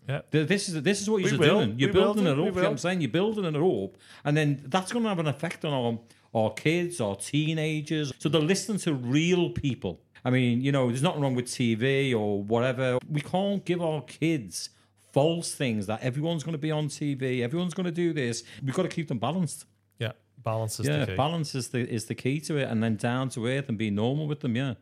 Yeah. 0.08 0.22
This 0.30 0.70
is 0.70 0.82
this 0.84 1.02
is 1.02 1.10
what 1.10 1.22
you're 1.24 1.38
doing. 1.38 1.76
You're 1.80 1.90
We 1.90 1.94
building 1.94 2.26
do. 2.26 2.30
it 2.32 2.48
up. 2.48 2.56
You 2.56 2.62
know 2.62 2.70
I'm 2.70 2.78
saying 2.78 3.02
you're 3.02 3.10
building 3.10 3.46
it 3.46 3.56
up, 3.56 3.98
and 4.24 4.38
then 4.38 4.62
that's 4.68 4.92
going 4.92 5.04
to 5.04 5.10
have 5.10 5.20
an 5.20 5.28
effect 5.28 5.66
on 5.66 5.74
our 5.74 6.00
our 6.34 6.52
kids, 6.54 7.00
our 7.00 7.16
teenagers. 7.16 8.14
So 8.20 8.30
they're 8.30 8.42
listening 8.42 8.78
to 8.80 8.94
real 8.94 9.50
people. 9.52 10.02
I 10.24 10.30
mean, 10.32 10.62
you 10.62 10.72
know, 10.72 10.88
there's 10.88 11.04
nothing 11.04 11.22
wrong 11.22 11.36
with 11.36 11.46
TV 11.46 12.14
or 12.14 12.42
whatever. 12.44 12.98
We 13.10 13.22
can't 13.22 13.64
give 13.64 13.82
our 13.82 14.02
kids 14.02 14.70
false 15.14 15.56
things 15.56 15.88
that 15.88 16.02
everyone's 16.02 16.44
going 16.44 16.54
to 16.54 16.60
be 16.60 16.72
on 16.72 16.90
TV, 16.90 17.42
everyone's 17.42 17.74
going 17.74 17.86
to 17.86 17.92
do 17.92 18.12
this. 18.12 18.44
We've 18.62 18.74
got 18.76 18.84
to 18.84 18.90
keep 18.90 19.08
them 19.08 19.18
balanced. 19.20 19.66
Yeah, 19.98 20.12
balance 20.44 20.80
is 20.80 20.88
yeah, 20.88 21.00
the 21.00 21.06
key. 21.08 21.16
balance 21.16 21.56
is 21.56 21.70
the 21.70 21.90
is 21.90 22.06
the 22.06 22.16
key 22.16 22.42
to 22.42 22.58
it, 22.58 22.70
and 22.70 22.84
then 22.84 22.98
down 22.98 23.30
to 23.30 23.48
earth 23.48 23.70
and 23.70 23.78
be 23.78 23.90
normal 23.90 24.28
with 24.28 24.42
them. 24.42 24.56
Yeah, 24.58 24.74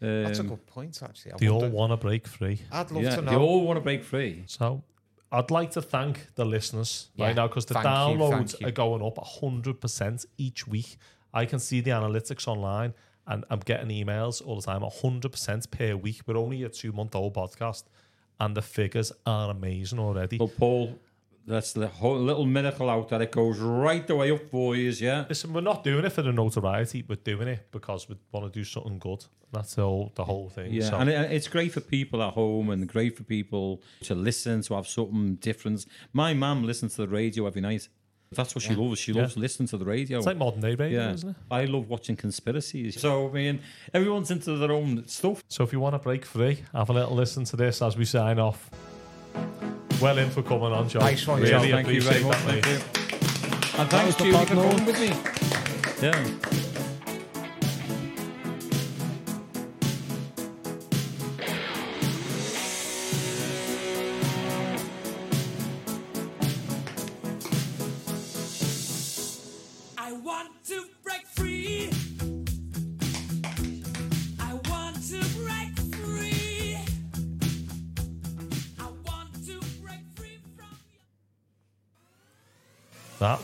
That's 0.00 0.38
a 0.38 0.42
Um, 0.42 0.48
good 0.48 0.66
point, 0.66 1.00
actually. 1.02 1.32
I 1.32 1.36
They 1.38 1.48
all 1.48 1.68
want 1.68 1.92
to 1.92 1.96
break 1.96 2.26
free. 2.28 2.60
I'd 2.70 2.90
love 2.90 3.02
yeah. 3.02 3.16
to 3.16 3.22
They 3.22 3.32
know. 3.32 3.40
all 3.42 3.66
want 3.66 3.76
to 3.78 3.80
break 3.82 4.04
free. 4.04 4.44
So 4.46 4.82
I'd 5.32 5.50
like 5.50 5.72
to 5.72 5.82
thank 5.82 6.34
the 6.36 6.44
listeners 6.44 7.10
Yeah, 7.16 7.26
right 7.26 7.36
now 7.36 7.48
because 7.48 7.66
the 7.66 7.74
thank 7.74 7.86
downloads 7.86 8.50
thank 8.52 8.60
you. 8.60 8.66
are 8.68 8.70
going 8.70 9.02
up 9.02 9.16
100% 9.16 10.26
each 10.38 10.66
week. 10.66 10.96
I 11.34 11.44
can 11.46 11.58
see 11.58 11.80
the 11.80 11.90
analytics 11.90 12.46
online 12.48 12.94
and 13.26 13.44
I'm 13.50 13.60
getting 13.60 13.88
emails 13.88 14.40
all 14.46 14.56
the 14.56 14.62
time 14.62 14.80
100% 14.82 15.70
per 15.70 15.96
week. 15.96 16.20
We're 16.26 16.38
only 16.38 16.62
a 16.62 16.68
two 16.68 16.92
month 16.92 17.14
old 17.14 17.34
podcast 17.34 17.84
and 18.40 18.56
the 18.56 18.62
figures 18.62 19.12
are 19.26 19.50
amazing 19.50 19.98
already. 19.98 20.38
Well, 20.38 20.48
Paul, 20.56 20.98
that's 21.48 21.72
the 21.72 21.88
whole 21.88 22.18
little 22.18 22.44
miracle 22.46 22.88
out 22.90 23.08
that 23.08 23.20
it 23.22 23.32
goes 23.32 23.58
right 23.58 24.06
the 24.06 24.14
way 24.16 24.30
up 24.30 24.48
for 24.50 24.76
you. 24.76 24.90
Yeah. 24.90 25.24
Listen, 25.28 25.52
we're 25.52 25.60
not 25.62 25.82
doing 25.84 26.04
it 26.04 26.10
for 26.10 26.22
the 26.22 26.32
notoriety. 26.32 27.04
We're 27.08 27.16
doing 27.16 27.48
it 27.48 27.68
because 27.72 28.08
we 28.08 28.16
want 28.32 28.52
to 28.52 28.58
do 28.58 28.64
something 28.64 28.98
good. 28.98 29.24
That's 29.52 29.74
the 29.76 29.82
whole, 29.82 30.12
the 30.14 30.24
whole 30.24 30.50
thing. 30.50 30.72
Yeah, 30.72 30.90
So- 30.90 30.98
and 30.98 31.08
it, 31.08 31.32
it's 31.32 31.48
great 31.48 31.72
for 31.72 31.80
people 31.80 32.22
at 32.22 32.34
home 32.34 32.70
and 32.70 32.86
great 32.86 33.16
for 33.16 33.24
people 33.24 33.82
to 34.02 34.14
listen, 34.14 34.60
to 34.62 34.74
have 34.74 34.86
something 34.86 35.36
different. 35.36 35.86
My 36.12 36.34
mum 36.34 36.64
listens 36.64 36.94
to 36.96 37.02
the 37.02 37.08
radio 37.08 37.46
every 37.46 37.62
night. 37.62 37.88
That's 38.30 38.54
what 38.54 38.62
she 38.62 38.74
loves. 38.74 38.98
She 39.00 39.12
Yeah. 39.12 39.22
loves 39.22 39.38
listening 39.38 39.68
to 39.68 39.78
the 39.78 39.86
radio. 39.86 40.18
it's 40.18 40.26
like 40.26 40.36
modern 40.36 40.60
day 40.60 40.74
radio, 40.74 41.00
yeah, 41.00 41.12
isn't 41.14 41.30
it? 41.30 41.36
I 41.50 41.64
love 41.64 41.88
watching 41.88 42.14
conspiracies. 42.14 43.00
So 43.00 43.30
I 43.30 43.32
mean, 43.32 43.60
everyone's 43.94 44.30
into 44.30 44.54
their 44.58 44.70
own 44.72 45.06
stuff. 45.08 45.42
So 45.48 45.64
if 45.64 45.72
you 45.72 45.80
want 45.80 45.94
to 45.94 45.98
break 45.98 46.26
free, 46.26 46.58
have 46.74 46.90
a 46.90 46.92
little 46.92 47.14
listen 47.16 47.44
to 47.44 47.56
this 47.56 47.80
as 47.80 47.96
we 47.96 48.04
sign 48.04 48.38
off. 48.38 48.70
Well 50.00 50.18
in 50.18 50.30
for 50.30 50.42
coming 50.42 50.72
on, 50.72 50.88
John. 50.88 51.02
Nice 51.02 51.26
one, 51.26 51.40
really 51.40 51.50
John. 51.50 51.60
Thank 51.82 51.88
you 51.88 52.00
very 52.02 52.22
appreciate 52.22 52.26
much. 52.26 52.44
that, 52.44 52.54
mate. 52.54 52.64
Thank 52.64 53.74
you. 53.74 53.80
And 53.80 53.90
That 53.90 54.06
was 54.06 54.14
thanks 54.14 54.16
the 54.16 54.24
Julie 54.24 54.36
pod 54.38 54.48
for 54.48 54.54
note. 54.54 54.70
coming 54.70 54.86
with 54.86 55.00
me. 55.00 55.08
Yeah. 56.06 56.77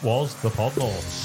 Was 0.05 0.35
the 0.43 0.51
Podnauts. 0.51 1.24